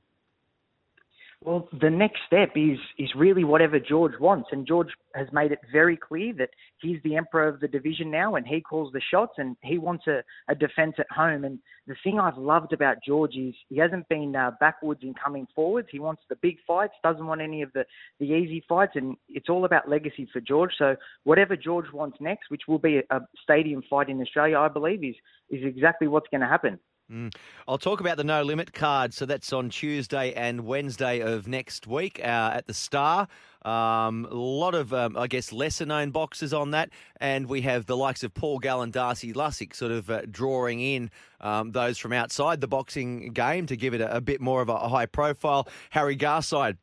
[1.44, 5.60] Well, the next step is is really whatever George wants, and George has made it
[5.72, 6.50] very clear that
[6.82, 10.08] he's the emperor of the division now, and he calls the shots, and he wants
[10.08, 11.44] a, a defence at home.
[11.44, 15.48] And the thing I've loved about George is he hasn't been uh, backwards in coming
[15.56, 15.88] forwards.
[15.92, 17.86] He wants the big fights, doesn't want any of the
[18.20, 20.72] the easy fights, and it's all about legacy for George.
[20.78, 24.68] So whatever George wants next, which will be a, a stadium fight in Australia, I
[24.68, 25.16] believe, is
[25.50, 26.80] is exactly what's going to happen.
[27.12, 27.34] Mm.
[27.68, 29.14] I'll talk about the no limit card.
[29.14, 33.28] So that's on Tuesday and Wednesday of next week uh, at the Star.
[33.64, 36.90] Um, a lot of, um, I guess, lesser known boxers on that.
[37.20, 41.10] And we have the likes of Paul Gallen, Darcy Lussick sort of uh, drawing in
[41.40, 44.70] um, those from outside the boxing game to give it a, a bit more of
[44.70, 45.68] a high profile.
[45.92, 46.78] Harry Garside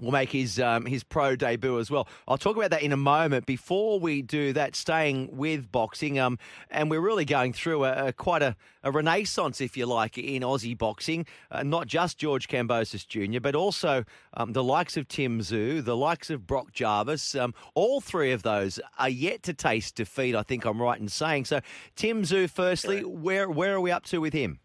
[0.00, 2.08] will make his um, his pro debut as well.
[2.28, 3.46] I'll talk about that in a moment.
[3.46, 6.38] Before we do that, staying with boxing, um,
[6.70, 10.42] and we're really going through a, a quite a, a, renaissance, if you like, in
[10.42, 11.26] Aussie boxing.
[11.50, 15.96] Uh, not just George Kambosos Jr., but also um, the likes of Tim Tszyu, the
[15.96, 17.34] likes of Brock Jarvis.
[17.34, 20.34] Um, all three of those are yet to taste defeat.
[20.34, 21.60] I think I'm right in saying so.
[21.94, 24.60] Tim Tszyu, firstly, where where are we up to with him?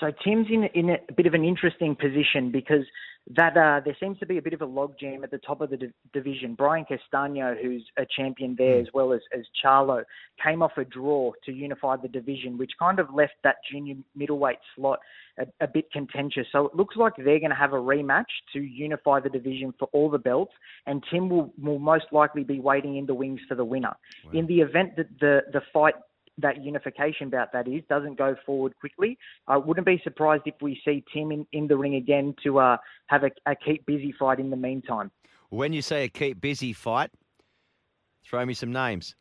[0.00, 2.84] So Tim's in in a bit of an interesting position because
[3.30, 5.70] that uh, there seems to be a bit of a logjam at the top of
[5.70, 6.54] the di- division.
[6.54, 10.04] Brian Castano, who's a champion there, as well as, as Charlo,
[10.42, 14.58] came off a draw to unify the division, which kind of left that junior middleweight
[14.76, 14.98] slot
[15.38, 16.46] a, a bit contentious.
[16.52, 19.88] So it looks like they're going to have a rematch to unify the division for
[19.92, 20.52] all the belts,
[20.86, 23.94] and Tim will, will most likely be waiting in the wings for the winner.
[24.26, 24.32] Wow.
[24.34, 25.94] In the event that the, the fight
[26.38, 29.18] that unification bout that is doesn't go forward quickly.
[29.46, 32.76] I wouldn't be surprised if we see Tim in, in the ring again to uh,
[33.06, 35.10] have a, a keep busy fight in the meantime.
[35.50, 37.10] When you say a keep busy fight,
[38.24, 39.14] throw me some names.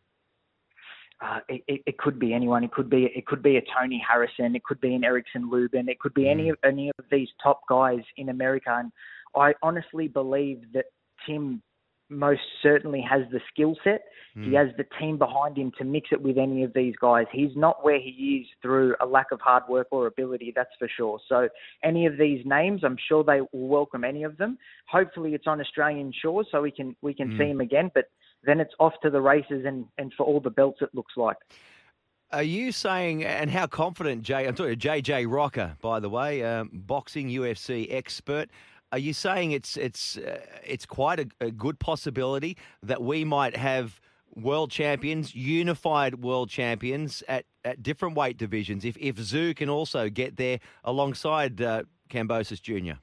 [1.22, 2.66] Uh, it, it, could be anyone.
[2.66, 4.56] It could be it could be a Tony Harrison.
[4.56, 5.88] It could be an Erickson Lubin.
[5.88, 6.32] It could be mm.
[6.32, 8.76] any of any of these top guys in America.
[8.78, 8.92] And
[9.36, 10.86] I honestly believe that
[11.26, 11.62] Tim
[12.10, 14.02] most certainly has the skill set.
[14.38, 14.44] Mm.
[14.44, 14.56] He hmm.
[14.56, 17.26] has the team behind him to mix it with any of these guys.
[17.32, 20.88] He's not where he is through a lack of hard work or ability, that's for
[20.88, 21.20] sure.
[21.30, 21.50] So,
[21.84, 24.58] any of these names, I'm sure they will welcome any of them.
[24.88, 27.38] Hopefully, it's on Australian shores so we can we can mm.
[27.38, 27.92] see him again.
[27.94, 28.06] But
[28.44, 31.38] then it's off to the races and, and for all the belts, it looks like.
[32.32, 34.48] Are you saying, and how confident, Jay?
[34.48, 38.50] I'm talking to JJ Rocker, by the way, um, boxing UFC expert.
[38.94, 43.58] Are you saying it's it's uh, it's quite a, a, good possibility that we might
[43.58, 44.00] have
[44.36, 48.86] world champions, unified world champions at, at different weight divisions?
[48.86, 53.00] If if Tszyu can also get there alongside uh, Kambosos Jr.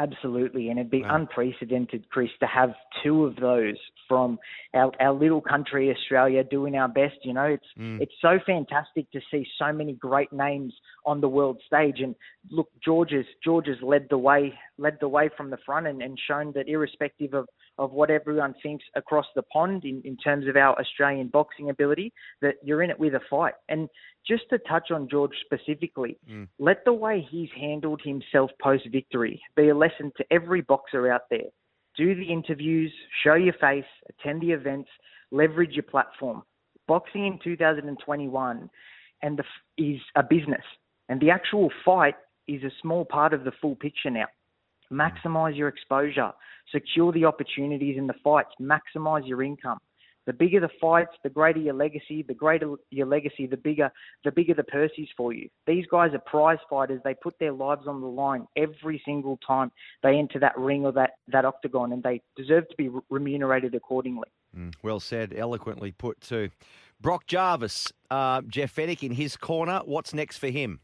[0.00, 1.16] Absolutely, and it'd be wow.
[1.16, 2.70] unprecedented, Chris, to have
[3.04, 3.76] two of those
[4.08, 4.38] from
[4.72, 7.16] our, our little country, Australia, doing our best.
[7.22, 8.00] You know, it's mm.
[8.00, 10.72] it's so fantastic to see so many great names
[11.04, 11.96] on the world stage.
[11.98, 12.14] And
[12.50, 16.52] look, George's George's led the way, led the way from the front, and, and shown
[16.54, 17.46] that irrespective of
[17.80, 22.12] of what everyone thinks across the pond in, in terms of our Australian boxing ability,
[22.42, 23.54] that you're in it with a fight.
[23.70, 23.88] And
[24.28, 26.46] just to touch on George specifically, mm.
[26.58, 31.22] let the way he's handled himself post victory be a lesson to every boxer out
[31.30, 31.48] there.
[31.96, 32.92] Do the interviews,
[33.24, 34.90] show your face, attend the events,
[35.30, 36.42] leverage your platform.
[36.86, 38.68] Boxing in 2021
[39.22, 39.44] and the,
[39.82, 40.64] is a business,
[41.08, 42.14] and the actual fight
[42.46, 44.26] is a small part of the full picture now.
[44.92, 46.32] Maximize your exposure,
[46.72, 49.78] secure the opportunities in the fights, maximize your income.
[50.26, 52.22] The bigger the fights, the greater your legacy.
[52.22, 53.90] The greater your legacy, the bigger
[54.24, 55.48] the bigger the purses for you.
[55.66, 57.00] These guys are prize fighters.
[57.02, 59.72] They put their lives on the line every single time
[60.02, 64.28] they enter that ring or that, that octagon, and they deserve to be remunerated accordingly.
[64.56, 66.50] Mm, well said, eloquently put too.
[67.00, 69.80] Brock Jarvis, uh, Jeff Fenech in his corner.
[69.84, 70.80] What's next for him?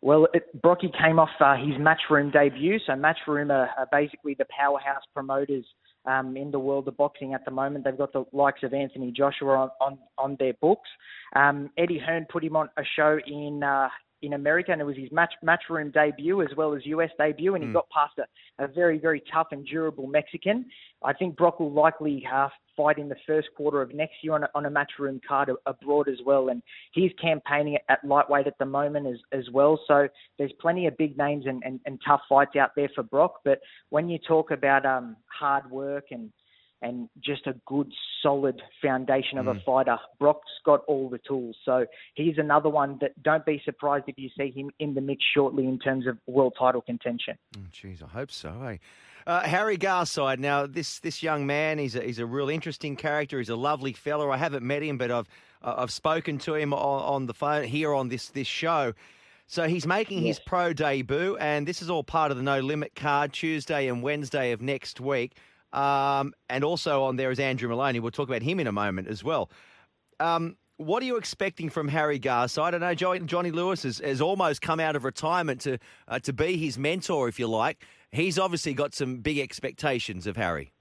[0.00, 2.78] Well, it, Brocky came off uh, his Matchroom debut.
[2.86, 5.64] So Matchroom are, are basically the powerhouse promoters
[6.06, 7.84] um, in the world of boxing at the moment.
[7.84, 10.88] They've got the likes of Anthony Joshua on on, on their books.
[11.34, 13.88] Um, Eddie Hearn put him on a show in uh,
[14.22, 17.64] in America, and it was his match matchroom debut as well as US debut, and
[17.64, 17.74] he mm.
[17.74, 20.66] got past a, a very very tough and durable Mexican.
[21.02, 24.44] I think Brock will likely uh, fight in the first quarter of next year on
[24.44, 26.62] a, on a matchroom card abroad as well, and
[26.92, 29.78] he's campaigning at lightweight at the moment as as well.
[29.86, 30.08] So
[30.38, 33.40] there's plenty of big names and, and, and tough fights out there for Brock.
[33.44, 33.60] But
[33.90, 36.32] when you talk about um, hard work and
[36.82, 39.56] and just a good, solid foundation of mm.
[39.56, 39.98] a fighter.
[40.18, 41.56] Brock's got all the tools.
[41.64, 45.24] So he's another one that don't be surprised if you see him in the mix
[45.34, 47.36] shortly in terms of world title contention.
[47.72, 48.52] Jeez, oh, I hope so.
[48.62, 48.80] Hey.
[49.26, 50.38] Uh, Harry Garside.
[50.38, 53.38] Now, this this young man, he's a, he's a real interesting character.
[53.38, 54.30] He's a lovely fella.
[54.30, 55.28] I haven't met him, but I've
[55.62, 58.94] uh, I've spoken to him on, on the phone here on this this show.
[59.46, 60.36] So he's making yes.
[60.36, 64.02] his pro debut, and this is all part of the No Limit card Tuesday and
[64.02, 65.36] Wednesday of next week.
[65.72, 68.00] Um, and also on there is Andrew Maloney.
[68.00, 69.50] We'll talk about him in a moment as well.
[70.20, 72.62] Um, what are you expecting from Harry Garside?
[72.62, 76.32] I don't know Johnny Lewis has, has almost come out of retirement to uh, to
[76.32, 77.84] be his mentor, if you like.
[78.12, 80.72] He's obviously got some big expectations of Harry.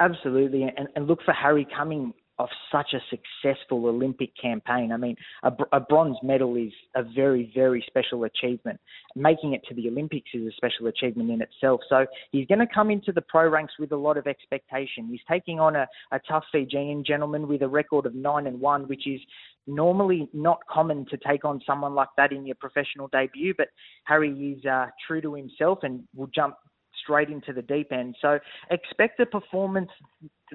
[0.00, 2.12] Absolutely, and, and look for Harry coming
[2.42, 4.92] of such a successful Olympic campaign.
[4.92, 8.80] I mean, a, a, bronze medal is a very, very special achievement.
[9.14, 11.80] Making it to the Olympics is a special achievement in itself.
[11.88, 15.06] So he's going to come into the pro ranks with a lot of expectation.
[15.08, 18.88] He's taking on a, a tough Fijian gentleman with a record of nine and one,
[18.88, 19.20] which is
[19.66, 23.54] normally not common to take on someone like that in your professional debut.
[23.56, 23.68] But
[24.04, 26.56] Harry is uh, true to himself and will jump
[27.02, 28.16] straight into the deep end.
[28.20, 28.38] So
[28.70, 29.90] expect a performance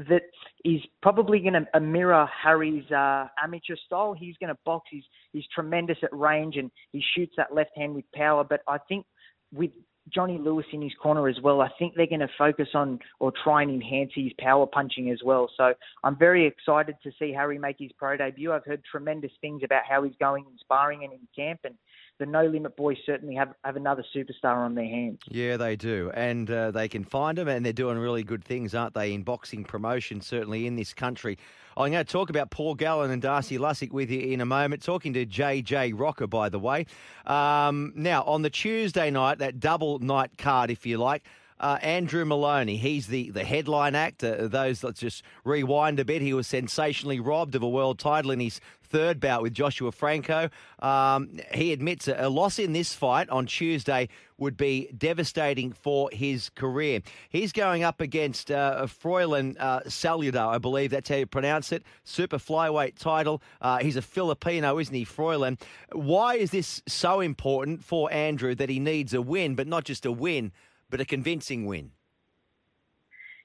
[0.09, 0.23] that
[0.63, 4.15] is probably going to mirror Harry's uh, amateur style.
[4.17, 4.87] He's going to box.
[4.91, 8.43] He's he's tremendous at range and he shoots that left hand with power.
[8.43, 9.05] But I think
[9.53, 9.71] with
[10.13, 13.31] Johnny Lewis in his corner as well, I think they're going to focus on or
[13.43, 15.49] try and enhance his power punching as well.
[15.57, 15.73] So
[16.03, 18.53] I'm very excited to see Harry make his pro debut.
[18.53, 21.75] I've heard tremendous things about how he's going in sparring and in camp, and
[22.19, 25.19] the No Limit boys certainly have, have another superstar on their hands.
[25.29, 26.11] Yeah, they do.
[26.13, 29.23] And uh, they can find them, and they're doing really good things, aren't they, in
[29.23, 31.37] boxing promotion, certainly in this country.
[31.75, 34.81] I'm going to talk about Paul Gallen and Darcy Lussick with you in a moment.
[34.81, 36.87] Talking to JJ Rocker, by the way.
[37.25, 41.23] Um, now, on the Tuesday night, that double night card, if you like,
[41.59, 42.77] uh, Andrew Maloney.
[42.77, 44.23] he's the, the headline act.
[44.23, 46.21] Uh, those, let's just rewind a bit.
[46.21, 50.49] He was sensationally robbed of a world title in his third bout with Joshua Franco.
[50.79, 56.09] Um, he admits a, a loss in this fight on Tuesday would be devastating for
[56.11, 57.01] his career.
[57.29, 61.83] He's going up against uh, Froilan uh, I believe that's how you pronounce it.
[62.03, 63.41] Super flyweight title.
[63.61, 65.59] Uh, he's a Filipino, isn't he, Froilan?
[65.91, 70.05] Why is this so important for Andrew that he needs a win, but not just
[70.05, 70.51] a win,
[70.89, 71.91] but a convincing win?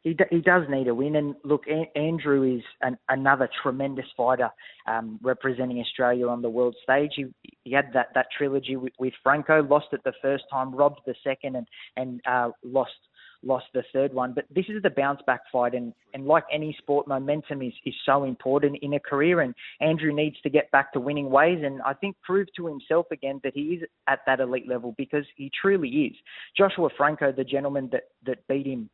[0.03, 1.17] he he does need a win.
[1.17, 4.51] And look, a- Andrew is an, another tremendous fighter,
[4.87, 7.13] um, representing Australia on the world stage.
[7.17, 7.27] He
[7.63, 11.15] he had that that trilogy with, with Franco, lost it the first time, robbed the
[11.23, 11.67] second, and
[11.97, 12.91] and uh, lost
[13.43, 14.33] lost the third one.
[14.33, 17.95] But this is the bounce back fight, and, and like any sport, momentum is, is
[18.07, 19.41] so important in a career.
[19.41, 23.07] And Andrew needs to get back to winning ways, and I think prove to himself
[23.11, 26.17] again that he is at that elite level because he truly is.
[26.57, 28.89] Joshua Franco, the gentleman that that beat him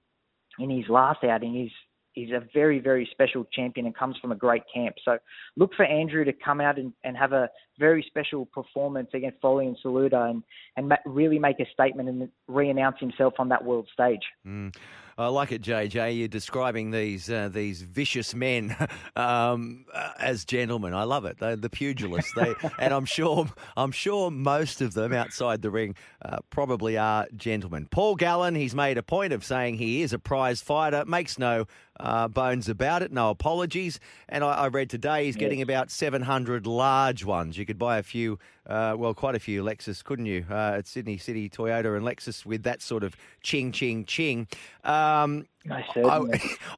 [0.58, 1.70] in his last outing is
[2.16, 4.96] is a very, very special champion and comes from a great camp.
[5.04, 5.18] So
[5.56, 9.76] look for Andrew to come out and, and have a very special performance against Froilan
[9.84, 10.42] Saludar and,
[10.76, 14.22] and really make a statement and re-announce himself on that world stage.
[14.46, 14.74] Mm.
[15.18, 16.16] I like it, JJ.
[16.16, 18.76] You're describing these uh, these vicious men
[19.16, 20.94] um, uh, as gentlemen.
[20.94, 21.38] I love it.
[21.38, 22.32] They're the pugilists.
[22.36, 27.26] They, and I'm sure I'm sure most of them outside the ring uh, probably are
[27.34, 27.88] gentlemen.
[27.90, 31.04] Paul Gallen, he's made a point of saying he is a prize fighter.
[31.04, 31.66] Makes no
[31.98, 33.10] uh, bones about it.
[33.10, 33.98] No apologies.
[34.28, 35.40] And I, I read today he's yes.
[35.40, 37.58] getting about 700 large ones.
[37.58, 40.46] You could buy a few, uh, well, quite a few Lexus, couldn't you?
[40.50, 44.48] Uh, at Sydney City Toyota and Lexus with that sort of ching, ching, ching.
[44.84, 45.84] Um, I,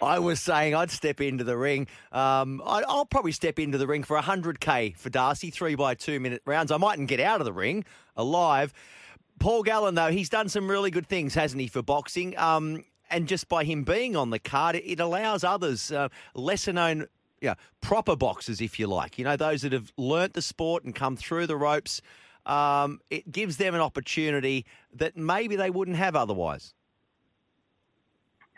[0.03, 1.87] I, was saying I'd step into the ring.
[2.11, 6.19] Um, I, will probably step into the ring for 100k for Darcy, three by two
[6.19, 6.73] minute rounds.
[6.73, 7.85] I mightn't get out of the ring
[8.17, 8.75] alive.
[9.39, 12.37] Paul Gallen, though, he's done some really good things, hasn't he, for boxing?
[12.37, 17.07] Um, and just by him being on the card, it allows others, uh, lesser known,
[17.41, 20.95] yeah, proper boxers, if you like, you know, those that have learnt the sport and
[20.95, 22.03] come through the ropes.
[22.47, 24.65] Um, it gives them an opportunity
[24.95, 26.75] that maybe they wouldn't have otherwise.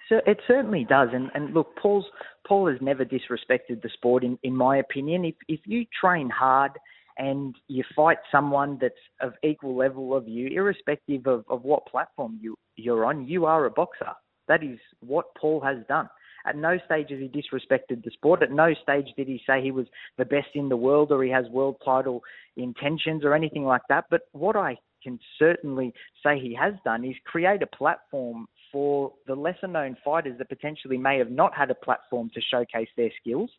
[0.08, 2.04] So it certainly does, and, and look, Paul's
[2.46, 5.24] Paul has never disrespected the sport, in, in my opinion.
[5.24, 6.72] If if you train hard
[7.18, 12.38] and you fight someone that's of equal level of you, irrespective of, of what platform
[12.40, 14.12] you, you're on, you are a boxer.
[14.48, 16.08] That is what Paul has done.
[16.46, 18.42] At no stage has he disrespected the sport.
[18.42, 19.86] At no stage did he say he was
[20.18, 22.22] the best in the world or he has world title
[22.56, 24.06] intentions or anything like that.
[24.10, 29.34] But what I can certainly say he has done is create a platform for the
[29.34, 33.50] lesser known fighters that potentially may have not had a platform to showcase their skills.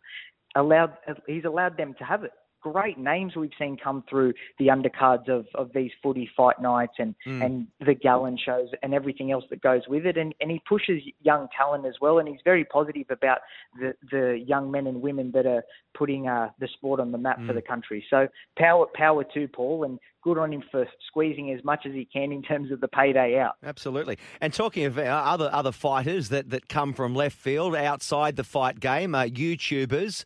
[0.55, 0.93] Allowed,
[1.27, 2.31] he's allowed them to have it
[2.63, 7.13] great names we've seen come through the undercards of, of these footy fight nights and,
[7.27, 7.45] mm.
[7.45, 10.17] and the Gallen shows and everything else that goes with it.
[10.17, 12.19] And, and he pushes young talent as well.
[12.19, 13.39] And he's very positive about
[13.77, 17.39] the, the young men and women that are putting uh, the sport on the map
[17.39, 17.47] mm.
[17.47, 18.03] for the country.
[18.09, 22.05] So power, power to Paul and good on him for squeezing as much as he
[22.05, 23.55] can in terms of the payday out.
[23.61, 24.17] Absolutely.
[24.39, 28.45] And talking of uh, other other fighters that, that come from left field outside the
[28.45, 30.23] fight game, uh, YouTubers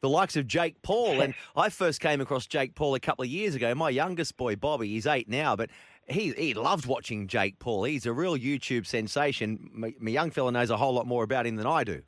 [0.00, 1.20] the likes of Jake Paul.
[1.20, 3.74] And I first came across Jake Paul a couple of years ago.
[3.74, 5.70] My youngest boy, Bobby, he's eight now, but
[6.06, 7.84] he he loved watching Jake Paul.
[7.84, 9.70] He's a real YouTube sensation.
[9.72, 12.02] My, my young fella knows a whole lot more about him than I do.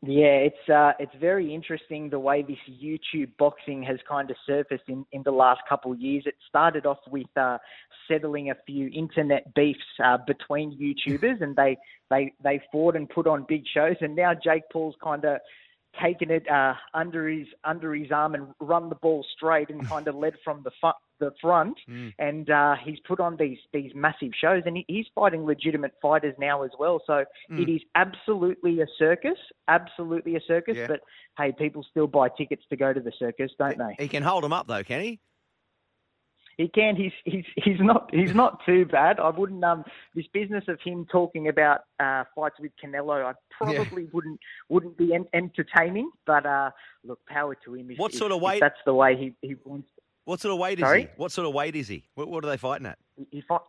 [0.00, 4.84] Yeah, it's uh, it's very interesting the way this YouTube boxing has kind of surfaced
[4.86, 6.22] in, in the last couple of years.
[6.24, 7.58] It started off with uh,
[8.06, 11.76] settling a few internet beefs uh, between YouTubers, and they,
[12.10, 13.96] they they fought and put on big shows.
[14.00, 15.40] And now Jake Paul's kind of
[16.02, 20.08] taken it uh, under his under his arm and run the ball straight and kind
[20.08, 20.90] of led from the fu-
[21.20, 21.78] the front.
[21.88, 22.14] Mm.
[22.18, 26.34] And uh, he's put on these these massive shows, and he, he's fighting legitimate fighters
[26.38, 27.00] now as well.
[27.06, 27.60] So mm.
[27.60, 29.38] it is absolutely a circus,
[29.68, 30.76] absolutely a circus.
[30.76, 30.86] Yeah.
[30.86, 31.00] But
[31.36, 34.02] hey, people still buy tickets to go to the circus, don't they?
[34.02, 35.20] He can hold them up though, can he?
[36.58, 36.96] He can.
[36.96, 39.20] He's he's he's not he's not too bad.
[39.20, 39.84] I wouldn't um
[40.14, 43.24] this business of him talking about uh, fights with Canelo.
[43.24, 44.08] I probably yeah.
[44.12, 46.10] wouldn't wouldn't be en- entertaining.
[46.26, 46.70] But uh,
[47.04, 47.92] look, power to him.
[47.92, 48.60] If, what sort if, of weight?
[48.60, 49.88] that's the way he he wants.
[50.24, 51.02] What sort of weight is Sorry?
[51.02, 51.08] he?
[51.16, 52.04] What sort of weight is he?
[52.14, 52.98] What, what are they fighting at?
[53.16, 53.62] He, he fight,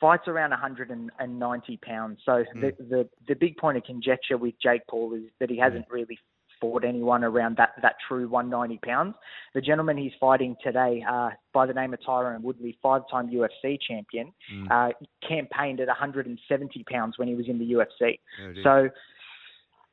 [0.00, 2.20] fights around 190 pounds.
[2.24, 2.60] So Hmm.
[2.60, 6.18] the, the the big point of conjecture with Jake Paul is that he hasn't really
[6.60, 9.14] fought anyone around that that true 190 pounds.
[9.54, 14.32] The gentleman he's fighting today, uh, by the name of Tyron Woodley, five-time UFC champion,
[14.50, 14.66] Hmm.
[14.70, 14.88] uh,
[15.26, 18.18] campaigned at 170 pounds when he was in the UFC.
[18.42, 18.90] Oh, so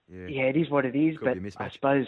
[0.10, 0.28] Yeah.
[0.28, 1.18] yeah, it is what it is.
[1.18, 2.08] Could but I suppose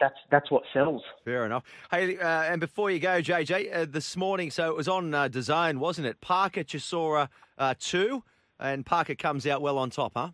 [0.00, 1.02] that's that's what sells.
[1.24, 1.62] Fair enough.
[1.90, 5.28] Hey, uh, and before you go, JJ, uh, this morning, so it was on uh,
[5.28, 6.20] Design, wasn't it?
[6.20, 7.28] Parker Chisora
[7.58, 8.22] uh, 2,
[8.58, 10.30] and Parker comes out well on top, huh?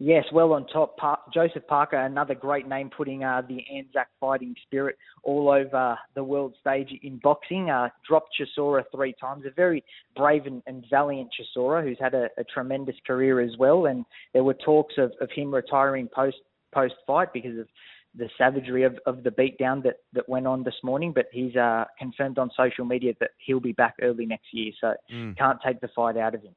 [0.00, 0.96] Yes, well on top.
[0.96, 6.24] Par- Joseph Parker, another great name, putting uh, the Anzac fighting spirit all over the
[6.24, 7.70] world stage in boxing.
[7.70, 9.44] Uh, dropped Chisora three times.
[9.46, 9.84] A very
[10.16, 13.86] brave and, and valiant Chisora, who's had a, a tremendous career as well.
[13.86, 16.38] And there were talks of, of him retiring post
[16.72, 17.68] post fight because of
[18.16, 21.12] the savagery of, of the beatdown that, that went on this morning.
[21.14, 24.72] But he's uh, confirmed on social media that he'll be back early next year.
[24.80, 25.36] So Mm.
[25.38, 26.54] can't take the fight out of him.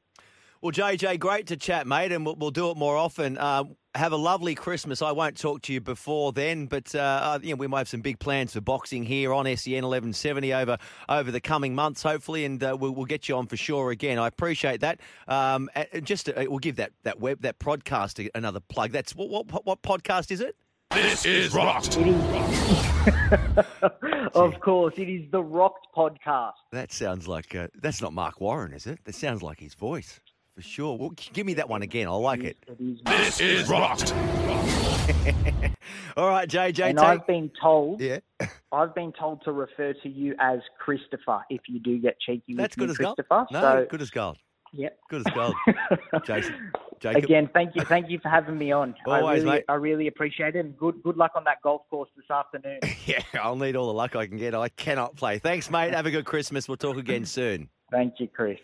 [0.59, 3.37] Well, JJ, great to chat, mate, and we'll, we'll do it more often.
[3.37, 5.03] Uh, have a lovely Christmas.
[5.03, 7.89] I won't talk to you before then, but uh, uh, you know, we might have
[7.89, 10.77] some big plans for boxing here on SEN 1170 over
[11.09, 14.17] over the coming months, hopefully, and uh, we'll, we'll get you on for sure again.
[14.17, 14.99] I appreciate that.
[15.27, 15.69] Um,
[16.03, 18.91] just uh, we'll give that that web that podcast another plug.
[18.91, 20.55] That's what what, what podcast is it?
[20.91, 21.97] This is Rocked.
[24.33, 26.53] of course, it is the Rocked podcast.
[26.71, 28.99] That sounds like uh, that's not Mark Warren, is it?
[29.03, 30.19] That sounds like his voice
[30.57, 30.97] for sure.
[30.97, 32.07] Well, give me that one again.
[32.07, 32.57] I like it.
[33.05, 34.11] This is Rocked.
[36.17, 36.89] All right, JJ.
[36.89, 38.17] and take- I've been told, yeah,
[38.71, 42.57] I've been told to refer to you as Christopher if you do get cheeky with
[42.57, 43.19] That's me, good as gold.
[43.51, 44.37] No, so, good as gold.
[44.73, 44.89] yeah.
[45.11, 45.53] Good as gold.
[46.25, 47.23] Jason, Jacob.
[47.23, 48.95] Again, thank you, thank you for having me on.
[49.07, 49.65] I Always, really, mate.
[49.69, 50.65] I really appreciate it.
[50.65, 52.79] And good, good luck on that golf course this afternoon.
[53.05, 54.55] Yeah, I'll need all the luck I can get.
[54.55, 55.37] I cannot play.
[55.37, 55.93] Thanks, mate.
[55.93, 56.67] Have a good Christmas.
[56.67, 57.69] We'll talk again soon.
[57.91, 58.57] Thank you, Chris.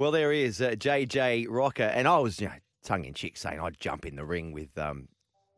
[0.00, 3.36] Well, there he is, uh, JJ Rocker, and I was, you know, tongue in cheek
[3.36, 5.08] saying I'd jump in the ring with um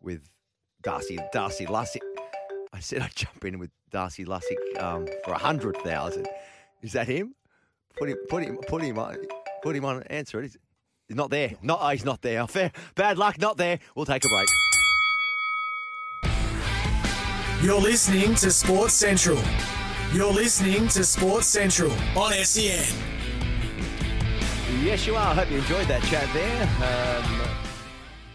[0.01, 0.29] with
[0.83, 2.01] Darcy Darcy Lussick.
[2.73, 6.27] I said I'd jump in with Darcy Lussick um, for a hundred thousand.
[6.83, 7.37] Is that him?
[7.97, 9.17] Put him, put him, put him on,
[9.63, 10.03] put him on.
[10.11, 10.57] Answer it.
[11.07, 11.53] He's not there.
[11.63, 12.45] Not, oh, he's not there.
[12.49, 13.39] Fair, bad luck.
[13.39, 13.79] Not there.
[13.95, 14.49] We'll take a break.
[17.63, 19.39] You're listening to Sports Central.
[20.13, 22.93] You're listening to Sports Central on SEN.
[24.81, 25.29] Yes, you are.
[25.29, 26.63] I hope you enjoyed that chat there.
[26.63, 27.39] Um,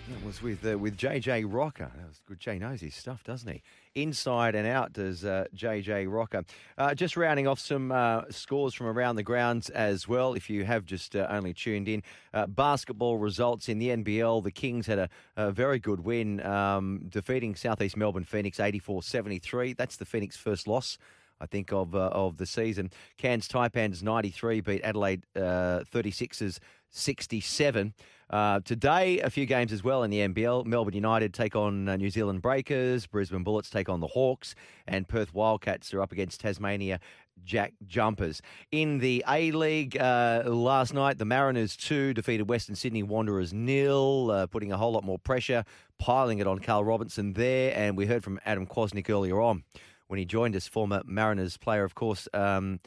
[0.09, 1.91] that was with uh, with JJ Rocker.
[1.93, 2.39] That was good.
[2.39, 3.61] Jay knows his stuff, doesn't he?
[3.95, 6.45] Inside and out does uh, JJ Rocker.
[6.77, 10.35] Uh, just rounding off some uh, scores from around the grounds as well.
[10.35, 14.43] If you have just uh, only tuned in, uh, basketball results in the NBL.
[14.43, 19.75] The Kings had a, a very good win, um, defeating Southeast Melbourne Phoenix 84-73.
[19.75, 20.97] That's the Phoenix first loss.
[21.39, 22.91] I think, of uh, of the season.
[23.17, 26.59] Cairns Taipans 93 beat Adelaide uh, 36ers
[26.89, 27.93] 67.
[28.29, 30.65] Uh, today, a few games as well in the NBL.
[30.65, 34.53] Melbourne United take on uh, New Zealand Breakers, Brisbane Bullets take on the Hawks,
[34.85, 36.99] and Perth Wildcats are up against Tasmania
[37.45, 38.41] Jack Jumpers.
[38.71, 44.31] In the A League uh, last night, the Mariners 2 defeated Western Sydney Wanderers nil,
[44.31, 45.63] uh, putting a whole lot more pressure,
[45.97, 47.71] piling it on Carl Robinson there.
[47.75, 49.63] And we heard from Adam Kwasnik earlier on
[50.07, 52.27] when he joined us, former Mariners player, of course.
[52.33, 52.79] Um,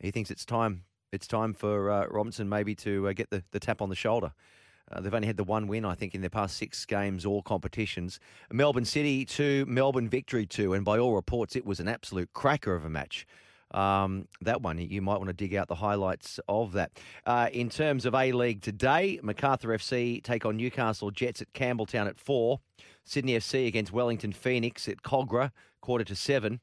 [0.00, 0.84] he thinks it's time.
[1.12, 4.32] It's time for uh, Robinson maybe to uh, get the, the tap on the shoulder.
[4.90, 7.42] Uh, they've only had the one win, I think, in their past six games, all
[7.42, 8.20] competitions.
[8.52, 12.74] Melbourne City two, Melbourne victory two, and by all reports, it was an absolute cracker
[12.74, 13.26] of a match.
[13.70, 16.92] Um, that one, you might want to dig out the highlights of that.
[17.26, 22.06] Uh, in terms of A League today, Macarthur FC take on Newcastle Jets at Campbelltown
[22.06, 22.60] at four.
[23.04, 25.50] Sydney FC against Wellington Phoenix at Kogarah,
[25.84, 26.60] quarter to seven.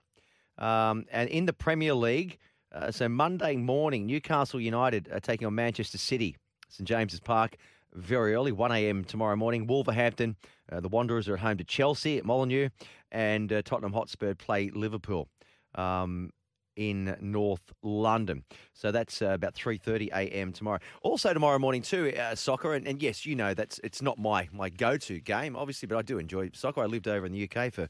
[0.58, 2.40] Um, and in the Premier League,
[2.74, 6.36] uh, so Monday morning, Newcastle United are taking on Manchester City,
[6.70, 7.58] St James's Park,
[7.94, 9.04] very early, 1 a.m.
[9.04, 9.68] tomorrow morning.
[9.68, 10.36] Wolverhampton,
[10.72, 12.70] uh, the Wanderers are at home to Chelsea at Molineux,
[13.12, 15.28] and uh, Tottenham Hotspur play Liverpool.
[15.76, 16.32] Um,
[16.78, 18.44] in North London.
[18.74, 20.54] So that's uh, about 3:30 a.m.
[20.54, 20.80] tomorrow.
[21.02, 22.74] Also tomorrow morning too, uh, soccer.
[22.74, 26.02] And, and yes, you know that's it's not my my go-to game, obviously, but I
[26.02, 26.82] do enjoy soccer.
[26.82, 27.90] I lived over in the UK for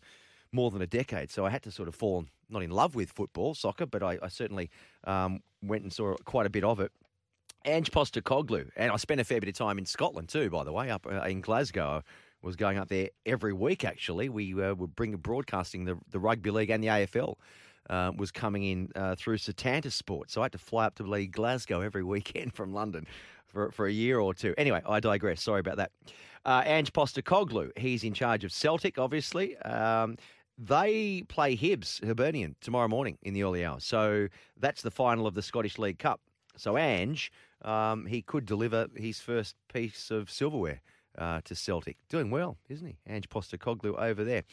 [0.52, 3.12] more than a decade, so I had to sort of fall not in love with
[3.12, 4.70] football, soccer, but I, I certainly
[5.06, 6.92] um, went and saw quite a bit of it.
[7.66, 10.72] Ange Postecoglou, and I spent a fair bit of time in Scotland too, by the
[10.72, 12.04] way, up uh, in Glasgow.
[12.44, 13.86] I was going up there every week.
[13.86, 17.36] Actually, we uh, were bringing broadcasting the the rugby league and the AFL.
[17.90, 21.28] Uh, was coming in uh, through Setanta Sport, so I had to fly up to
[21.28, 23.06] Glasgow every weekend from London
[23.48, 24.54] for for a year or two.
[24.58, 25.42] Anyway, I digress.
[25.42, 25.92] Sorry about that.
[26.46, 29.58] Uh, Ange Postecoglou, he's in charge of Celtic, obviously.
[29.58, 30.18] Um,
[30.62, 33.84] they play Hibs, Hibernian, tomorrow morning in the early hours.
[33.84, 34.28] So
[34.60, 36.22] that's the final of the Scottish League Cup.
[36.56, 37.32] So Ange,
[37.64, 40.82] um, he could deliver his first piece of silverware.
[41.18, 41.98] Uh, to Celtic.
[42.08, 42.96] Doing well, isn't he?
[43.06, 44.44] Ange Postecoglou over there.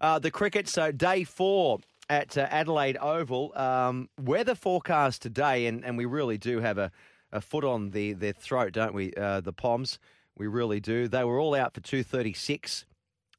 [0.00, 3.52] Uh, the cricket, so day four at uh, Adelaide Oval.
[3.58, 6.92] Um, weather forecast today, and, and we really do have a,
[7.32, 9.12] a foot on the, their throat, don't we?
[9.14, 9.98] Uh, the Poms,
[10.38, 11.08] we really do.
[11.08, 12.86] They were all out for 236.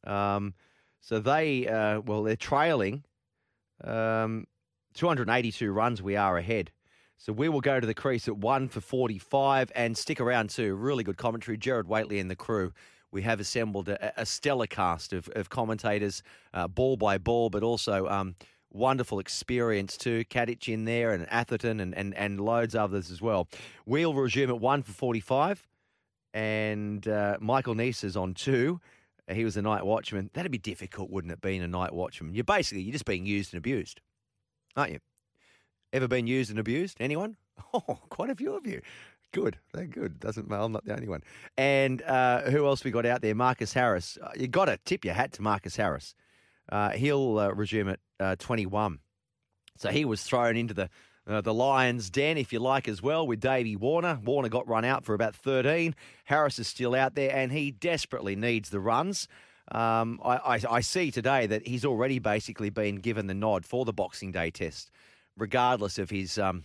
[0.06, 0.54] Um,
[1.06, 3.04] so they, uh, well, they're trailing
[3.84, 4.48] um,
[4.96, 6.02] 282 runs.
[6.02, 6.72] We are ahead.
[7.18, 10.74] So we will go to the crease at one for 45 and stick around too.
[10.74, 11.58] Really good commentary.
[11.58, 12.74] Gerard Whateley and the crew.
[13.12, 16.24] We have assembled a, a stellar cast of, of commentators,
[16.56, 18.36] uh, ball by ball, but also um,
[18.74, 20.26] wonderful experience too.
[20.26, 23.48] Katich in there and Atherton and, and, and loads of others as well.
[23.86, 25.68] We'll resume at one for 45
[26.34, 28.82] and uh, Michael Neser is on two.
[29.28, 30.30] He was a night watchman.
[30.34, 32.36] That'd be difficult, wouldn't it, being a night watchman?
[32.36, 34.02] You're basically, you're just being used and abused,
[34.76, 35.00] aren't you?
[35.94, 36.98] Ever been used and abused?
[37.00, 37.38] Anyone?
[37.74, 38.82] Oh, quite a few of you.
[39.32, 39.58] Good.
[39.74, 40.20] They're good.
[40.20, 40.62] Doesn't matter.
[40.62, 41.24] I'm not the only one.
[41.58, 43.36] And uh, who else we got out there?
[43.36, 44.18] Marcus Harris.
[44.22, 46.16] Uh, you got to tip your hat to Marcus Harris.
[46.70, 49.00] Uh, he'll uh, resume at uh, 21.
[49.78, 50.90] So he was thrown into the
[51.28, 54.20] uh, the Lions' den, if you like, as well, with Davey Warner.
[54.24, 55.96] Warner got run out for about 13.
[56.26, 59.28] Harris is still out there, and he desperately needs the runs.
[59.72, 63.86] Um, I, I, I see today that he's already basically been given the nod for
[63.86, 64.92] the Boxing Day test
[65.38, 66.64] regardless of his um,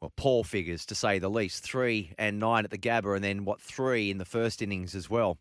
[0.00, 1.62] well, poor figures to say the least.
[1.62, 5.08] Three and nine at the Gabba, and then what three in the first innings as
[5.08, 5.38] well.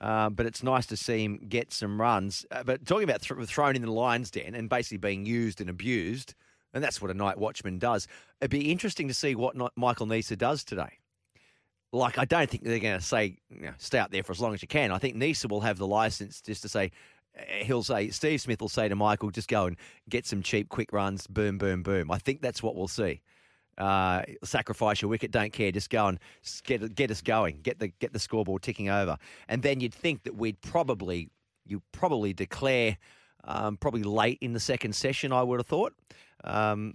[0.00, 2.44] Uh, but it's nice to see him get some runs.
[2.50, 5.70] Uh, but talking about th- thrown in the lion's den and basically being used and
[5.70, 6.34] abused,
[6.76, 8.06] and that's what a night watchman does.
[8.40, 10.98] It'd be interesting to see what Michael Neser does today.
[11.90, 14.40] Like, I don't think they're going to say, you know, stay out there for as
[14.40, 14.92] long as you can.
[14.92, 16.92] I think Neser will have the license just to say,
[17.62, 19.76] he'll say Steve Smith will say to Michael, just go and
[20.10, 22.10] get some cheap quick runs, boom, boom, boom.
[22.10, 23.22] I think that's what we'll see.
[23.78, 26.18] Uh, sacrifice your wicket, don't care, just go and
[26.64, 30.22] get get us going, get the get the scoreboard ticking over, and then you'd think
[30.24, 31.28] that we'd probably
[31.66, 32.96] you probably declare
[33.44, 35.32] um, probably late in the second session.
[35.32, 35.94] I would have thought.
[36.44, 36.94] Um,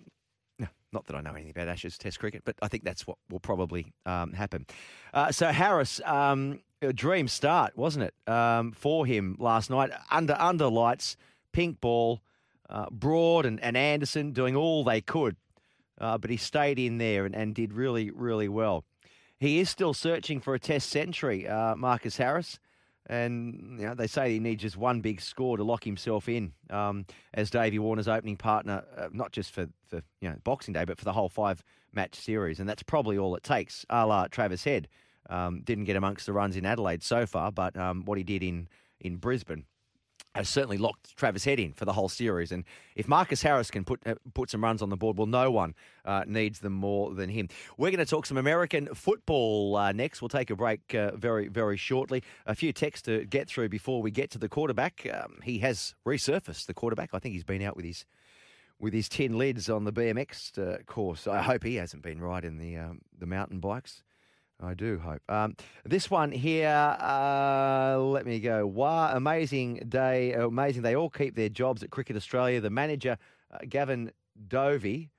[0.94, 3.40] not that I know anything about Ashes Test cricket, but I think that's what will
[3.40, 4.66] probably um, happen.
[5.14, 9.92] Uh, so Harris, um, a dream start, wasn't it, um, for him last night?
[10.10, 11.16] Under under lights,
[11.54, 12.22] pink ball,
[12.70, 15.36] uh, Broad and, and Anderson doing all they could,
[16.00, 18.84] uh, but he stayed in there and, and did really, really well.
[19.40, 22.60] He is still searching for a Test century, uh, Marcus Harris.
[23.08, 26.54] And you know, they say he needs just one big score to lock himself in
[26.70, 30.86] um, as Davey Warner's opening partner, uh, not just for, for you know Boxing Day,
[30.86, 31.64] but for the whole five
[31.94, 32.60] match series.
[32.60, 34.88] And that's probably all it takes, a la Travis Head.
[35.30, 38.44] Um, didn't get amongst the runs in Adelaide so far, but um, what he did
[38.44, 38.68] in,
[39.00, 39.66] in Brisbane
[40.34, 42.52] has certainly locked Travis Head in for the whole series.
[42.52, 42.64] And
[42.96, 45.76] if Marcus Harris can put uh, put some runs on the board, well, no one
[46.06, 47.50] uh, needs them more than him.
[47.78, 50.22] We're going to talk some American football uh, next.
[50.22, 52.24] We'll take a break uh, very, very shortly.
[52.46, 55.08] A few texts to get through before we get to the quarterback.
[55.12, 57.10] Um, he has resurfaced, the quarterback.
[57.14, 58.06] I think he's been out with his
[58.80, 61.28] with his tin lids on the BMX uh, course.
[61.28, 64.04] I hope he hasn't been riding the um, the mountain bikes.
[64.62, 65.22] I do hope.
[65.28, 65.56] Um,
[65.86, 66.68] this one here,
[67.00, 68.66] uh, let me go.
[68.68, 70.34] Wow, amazing day.
[70.34, 70.84] Amazing.
[70.84, 72.62] They all keep their jobs at Cricket Australia.
[72.62, 73.18] The manager,
[73.52, 74.12] uh, Gavin
[74.48, 75.10] Dovey,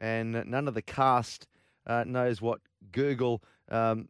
[0.00, 1.46] and none of the cast
[1.86, 2.60] uh, knows what
[2.92, 4.08] Google um,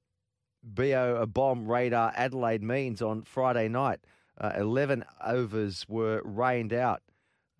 [0.62, 4.00] BO a bomb radar Adelaide means on Friday night.
[4.40, 7.02] Uh, 11 overs were rained out.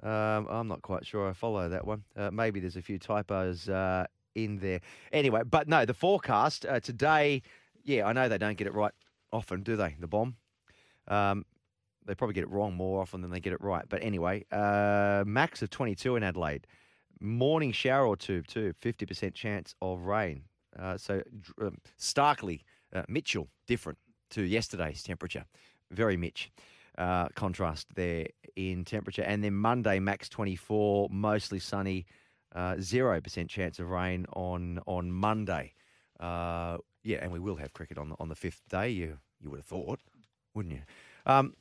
[0.03, 2.05] Um, I'm not quite sure I follow that one.
[2.17, 4.81] Uh, maybe there's a few typos uh, in there.
[5.13, 7.43] Anyway, but no, the forecast uh, today,
[7.85, 8.93] yeah, I know they don't get it right
[9.33, 9.97] often, do they?
[9.99, 10.37] The bomb.
[11.09, 11.45] Um,
[12.07, 13.85] they probably get it wrong more often than they get it right.
[13.89, 16.67] But anyway, uh, max of 22 in Adelaide.
[17.21, 18.75] Morning shower or two, too.
[18.83, 20.43] 50% chance of rain.
[20.79, 21.23] Uh, so
[21.61, 23.99] um, starkly, uh, Mitchell, different
[24.31, 25.45] to yesterday's temperature.
[25.91, 26.51] Very Mitch.
[26.99, 29.23] Uh, contrast there in temperature.
[29.23, 32.07] And then Monday, max 24, mostly sunny.
[32.55, 35.75] Uh, zero percent chance of rain on on Monday.
[36.21, 38.91] Uh, yeah, and we will have cricket on the, on the fifth day.
[38.91, 40.01] You you would have thought,
[40.55, 40.83] wouldn't you?
[41.27, 41.55] Um,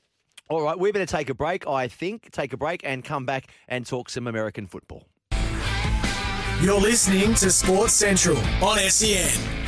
[0.49, 1.67] all right, we better take a break.
[1.67, 5.07] I think take a break and come back and talk some American football.
[6.61, 9.62] You're listening to Sports Central on SEN.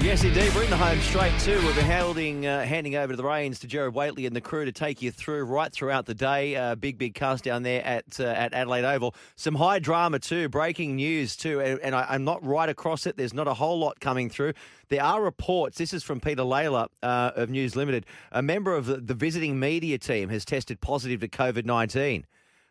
[0.00, 0.54] Yes, indeed.
[0.54, 1.60] We're in the home straight too.
[1.64, 4.64] We'll be handing, uh, handing over to the reins to Gerard Whateley and the crew
[4.64, 6.54] to take you through right throughout the day.
[6.54, 9.16] Uh, big, big cast down there at uh, at Adelaide Oval.
[9.34, 10.48] Some high drama too.
[10.48, 13.16] Breaking news too, and, and I, am not right across it.
[13.16, 14.52] There's not a whole lot coming through.
[14.88, 15.78] There are reports.
[15.78, 18.06] This is from Peter Lalor uh, of News Limited.
[18.30, 22.24] A member of the, the visiting media team has tested positive to COVID nineteen.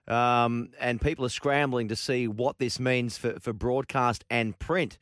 [0.08, 4.98] Um, and people are scrambling to see what this means for, for broadcast and print.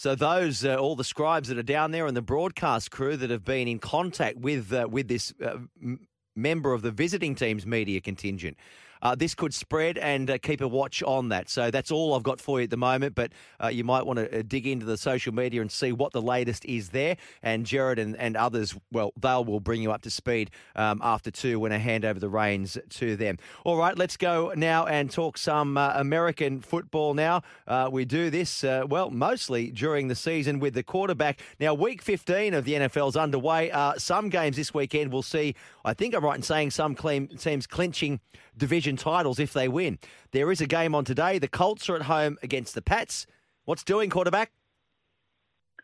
[0.00, 3.28] So those, uh, all the scribes that are down there and the broadcast crew that
[3.28, 7.66] have been in contact with uh, with this uh, m- member of the visiting team's
[7.66, 8.56] media contingent.
[9.02, 11.48] Uh, this could spread and uh, keep a watch on that.
[11.48, 13.14] So that's all I've got for you at the moment.
[13.14, 13.32] But
[13.62, 16.22] uh, you might want to uh, dig into the social media and see what the
[16.22, 17.16] latest is there.
[17.42, 21.30] And Gerard and, and others, well, they will bring you up to speed um, after
[21.30, 23.38] two when I hand over the reins to them.
[23.64, 27.42] All right, let's go now and talk some uh, American football now.
[27.66, 31.40] Uh, we do this, well, mostly during the season with the quarterback.
[31.58, 33.70] Now, week 15 of the NFL's underway.
[33.98, 35.54] some games this weekend will see,
[35.84, 38.20] I think I'm right in saying, some teams clinching
[38.60, 39.98] division titles if they win.
[40.30, 41.40] There is a game on today.
[41.40, 43.26] The Colts are at home against the Pats.
[43.64, 44.52] What's doing, quarterback?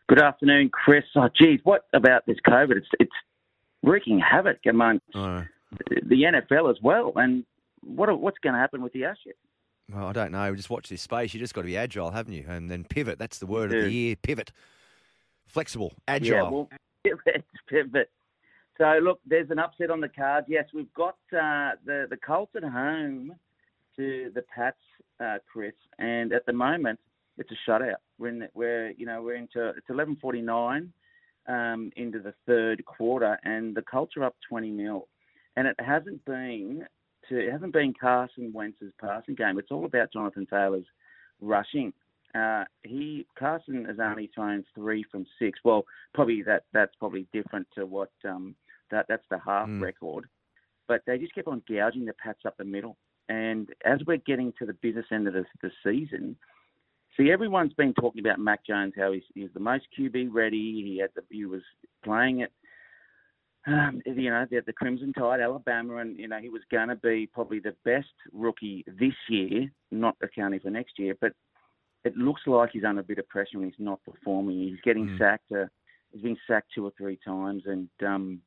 [0.07, 1.03] Good afternoon, Chris.
[1.17, 2.77] Oh, geez, what about this COVID?
[2.77, 3.11] It's it's
[3.83, 5.43] wreaking havoc amongst oh.
[5.89, 7.11] the NFL as well.
[7.17, 7.43] And
[7.83, 9.35] what what's going to happen with the Ashes?
[9.91, 10.55] Well, I don't know.
[10.55, 11.33] Just watch this space.
[11.33, 12.45] You just got to be agile, haven't you?
[12.47, 13.19] And then pivot.
[13.19, 14.15] That's the word of the year.
[14.15, 14.51] Pivot.
[15.45, 16.35] Flexible, agile.
[16.35, 16.69] Yeah, well,
[17.03, 18.09] pivot, pivot.
[18.77, 20.45] So look, there's an upset on the card.
[20.47, 23.33] Yes, we've got uh, the the Colts at home
[23.95, 24.77] to the Pats,
[25.19, 26.99] uh, Chris, and at the moment
[27.37, 27.95] it's a shutout.
[28.19, 30.89] We're in, we're you know we're into it's 11:49
[31.47, 35.07] um, into the third quarter, and the Colts are up 20 mil,
[35.55, 36.85] and it hasn't been
[37.29, 39.57] to it hasn't been Carson Wentz's passing game.
[39.57, 40.85] It's all about Jonathan Taylor's
[41.41, 41.93] rushing.
[42.35, 45.59] Uh, he Carson has only thrown three from six.
[45.63, 48.55] Well, probably that that's probably different to what um,
[48.91, 49.81] that that's the half mm.
[49.81, 50.25] record.
[50.87, 52.97] But they just kept on gouging the Pats up the middle.
[53.29, 56.37] And as we're getting to the business end of the, the season,
[57.17, 60.83] see everyone's been talking about Mac Jones, how he's, he's the most QB ready.
[60.85, 61.61] He had the he was
[62.03, 62.51] playing it.
[63.65, 66.95] Um, you know, the, the Crimson Tide, Alabama, and you know he was going to
[66.95, 71.15] be probably the best rookie this year, not accounting for next year.
[71.19, 71.33] But
[72.05, 74.59] it looks like he's under a bit of pressure and he's not performing.
[74.59, 75.17] He's getting mm.
[75.17, 75.51] sacked.
[75.51, 75.65] Uh,
[76.11, 78.39] he's been sacked two or three times, and um,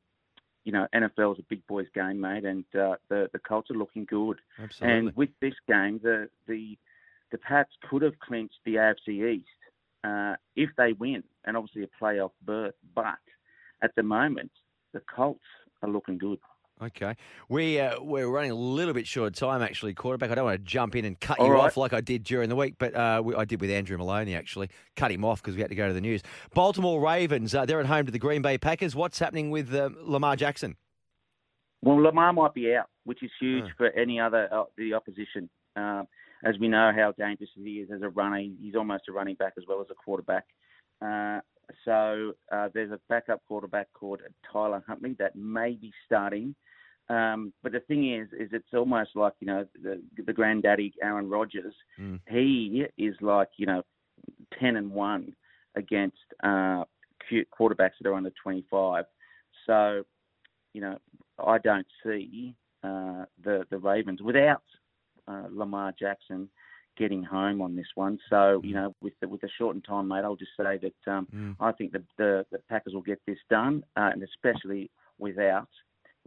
[0.65, 3.77] you know, NFL is a big boys game, mate, and uh, the the Colts are
[3.77, 4.39] looking good.
[4.63, 4.99] Absolutely.
[4.99, 6.77] And with this game, the the
[7.33, 9.47] the Pats could have clinched the AFC East
[10.05, 12.75] uh, if they win, and obviously a playoff berth.
[12.95, 13.19] But
[13.83, 14.51] at the moment,
[14.93, 15.41] the Colts
[15.83, 16.39] are looking good.
[16.83, 17.15] Okay,
[17.51, 20.31] we uh, we're running a little bit short of time actually, quarterback.
[20.31, 21.67] I don't want to jump in and cut you right.
[21.67, 24.35] off like I did during the week, but uh, we, I did with Andrew Maloney
[24.35, 26.23] actually, cut him off because we had to go to the news.
[26.55, 28.97] Baltimore Ravens, uh, they're at home to the Green Bay Packers.
[28.97, 30.77] What's happening with uh, Lamar Jackson?
[31.83, 35.51] Well, Lamar might be out, which is huge for any other uh, the opposition.
[35.77, 36.05] Uh,
[36.45, 39.53] as we know how dangerous he is as a runner, he's almost a running back
[39.59, 40.47] as well as a quarterback.
[41.85, 42.33] so
[42.73, 44.21] there's a backup quarterback called
[44.51, 46.55] Tyler Huntley that may be starting.
[47.11, 51.29] Um, but the thing is, is it's almost like you know the the granddaddy Aaron
[51.29, 51.75] Rodgers.
[52.01, 52.21] Mm.
[52.29, 53.83] He is like you know
[54.59, 55.35] ten and one
[55.75, 56.85] against uh,
[57.59, 59.07] quarterbacks that are under twenty five.
[59.67, 60.05] So
[60.73, 60.99] you know
[61.45, 62.55] I don't see
[62.85, 64.63] uh, the the Ravens without
[65.27, 66.49] uh, Lamar Jackson
[66.97, 68.21] getting home on this one.
[68.29, 71.27] So you know with the, with the shortened time, mate, I'll just say that um,
[71.35, 71.57] mm.
[71.59, 75.69] I think the, the, the Packers will get this done, uh, and especially without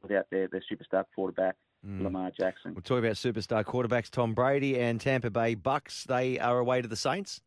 [0.02, 1.56] without their, their superstar quarterback,
[1.86, 2.02] mm.
[2.02, 2.74] Lamar Jackson.
[2.74, 6.04] We'll talk about superstar quarterbacks Tom Brady and Tampa Bay Bucks.
[6.04, 7.42] They are away to the Saints.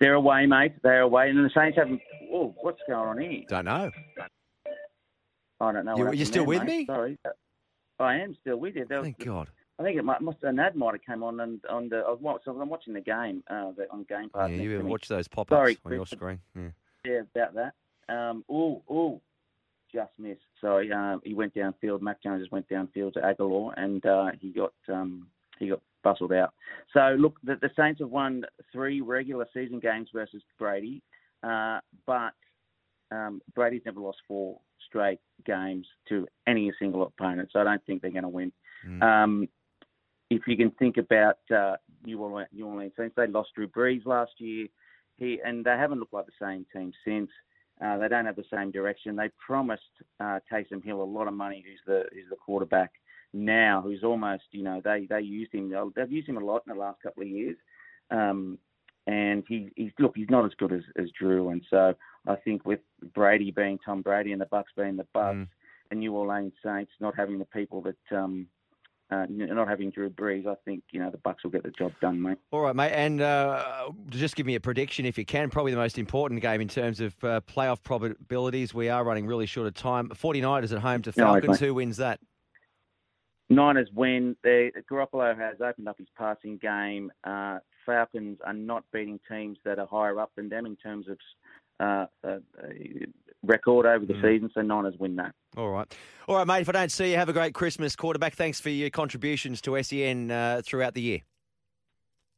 [0.00, 0.74] They're away, mate.
[0.82, 2.00] They're away, and the Saints haven't.
[2.32, 3.42] Oh, what's going on here?
[3.48, 3.90] Don't know.
[5.60, 5.96] I don't know.
[5.96, 6.78] You, you're still there, with mate.
[6.80, 6.86] me?
[6.86, 7.18] Sorry,
[7.98, 8.86] I am still with you.
[8.88, 9.48] There Thank was, God.
[9.80, 11.98] I think it might, must an ad might have come on and on the.
[11.98, 14.50] I was, I'm watching the game uh, the, on Game Pass.
[14.50, 16.40] Yeah, you watch those pop-ups on your screen.
[16.56, 16.68] Yeah.
[17.04, 17.72] yeah, about that.
[18.12, 19.20] Um, oh, oh,
[19.92, 20.40] just missed.
[20.60, 22.00] So uh, he went downfield.
[22.00, 25.28] Mac Jones just went downfield to Agholor, and uh, he got um,
[25.58, 26.52] he got bustled out.
[26.92, 31.02] So look, the, the, Saints have won three regular season games versus Brady,
[31.42, 32.32] uh, but
[33.10, 37.50] um, Brady's never lost four straight games to any single opponent.
[37.52, 38.52] So I don't think they're going to win.
[38.86, 39.02] Mm.
[39.02, 39.48] Um,
[40.30, 44.04] if you can think about uh, New Orleans, New Orleans Saints, they lost Drew Brees
[44.06, 44.68] last year.
[45.16, 47.30] He and they haven't looked like the same team since.
[47.80, 49.16] Uh, they don't have the same direction.
[49.16, 49.82] They promised
[50.20, 52.92] uh, Taysom Hill a lot of money, who's the who's the quarterback
[53.32, 55.72] now, who's almost you know they they used him.
[55.94, 57.56] They've used him a lot in the last couple of years,
[58.10, 58.58] um,
[59.06, 61.50] and he he's look he's not as good as, as Drew.
[61.50, 61.94] And so
[62.26, 62.80] I think with
[63.14, 65.48] Brady being Tom Brady and the Bucks being the Bucks, mm.
[65.90, 68.48] and New Orleans Saints not having the people that um,
[69.10, 71.92] uh, not having Drew Brees, I think you know the Bucks will get the job
[72.00, 72.38] done, mate.
[72.50, 75.48] All right, mate, and uh, just give me a prediction if you can.
[75.50, 78.74] Probably the most important game in terms of uh, playoff probabilities.
[78.74, 80.10] We are running really short of time.
[80.10, 81.60] 49ers at home to Falcons.
[81.60, 82.20] No, Who wins that?
[83.50, 84.36] Niners win.
[84.42, 87.10] They, Garoppolo has opened up his passing game.
[87.24, 91.18] Uh, Falcons are not beating teams that are higher up than them in terms of
[91.80, 92.38] uh, uh,
[93.42, 94.22] record over the Mm.
[94.22, 94.50] season.
[94.52, 95.34] So Niners win that.
[95.56, 95.86] All right.
[96.26, 96.60] All right, mate.
[96.62, 98.34] If I don't see you, have a great Christmas, quarterback.
[98.34, 101.20] Thanks for your contributions to SEN uh, throughout the year.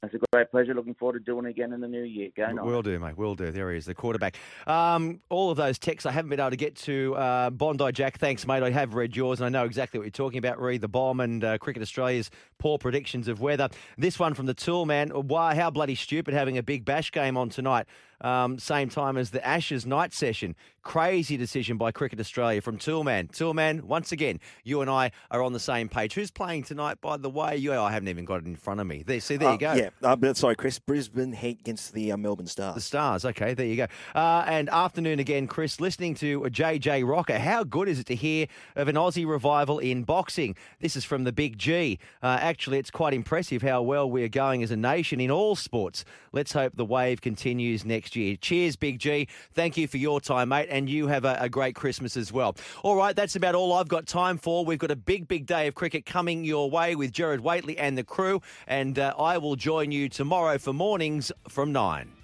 [0.02, 0.72] It's a great pleasure.
[0.72, 2.30] Looking forward to doing it again in the new year.
[2.34, 2.48] Go.
[2.64, 3.18] Will do, mate.
[3.18, 3.50] Will do.
[3.50, 4.36] There he is, the quarterback.
[4.66, 7.14] Um, all of those texts I haven't been able to get to.
[7.16, 8.62] Uh, Bondi Jack, thanks, mate.
[8.62, 10.58] I have read yours and I know exactly what you're talking about.
[10.58, 13.68] Read the bomb and uh, Cricket Australia's poor predictions of weather.
[13.98, 15.10] This one from the Tool Man.
[15.10, 15.54] Why?
[15.54, 17.84] How bloody stupid having a big bash game on tonight.
[18.20, 20.54] Um, same time as the Ashes night session.
[20.82, 23.30] Crazy decision by Cricket Australia from Toolman.
[23.30, 26.14] Toolman, once again, you and I are on the same page.
[26.14, 27.56] Who's playing tonight, by the way?
[27.58, 29.02] You, I haven't even got it in front of me.
[29.06, 29.74] There, see, there Uh, you go.
[29.74, 30.78] Yeah, uh, sorry, Chris.
[30.78, 32.74] Brisbane Heat against the uh, Melbourne Stars.
[32.76, 33.26] The Stars.
[33.26, 33.86] Okay, there you go.
[34.14, 37.38] Uh, and afternoon again, Chris, listening to JJ Rocker.
[37.38, 40.56] How good is it to hear of an Aussie revival in boxing?
[40.80, 41.98] This is from the Big G.
[42.22, 46.06] Uh, actually, it's quite impressive how well we're going as a nation in all sports.
[46.32, 48.36] Let's hope the wave continues next year.
[48.36, 49.28] Cheers, Big G.
[49.54, 52.56] Thank you for your time, mate, and you have a, a great Christmas as well.
[52.82, 54.64] All right, that's about all I've got time for.
[54.64, 57.96] We've got a big, big day of cricket coming your way with Gerard Whateley and
[57.96, 62.19] the crew, and uh, I will join you tomorrow for mornings from 9.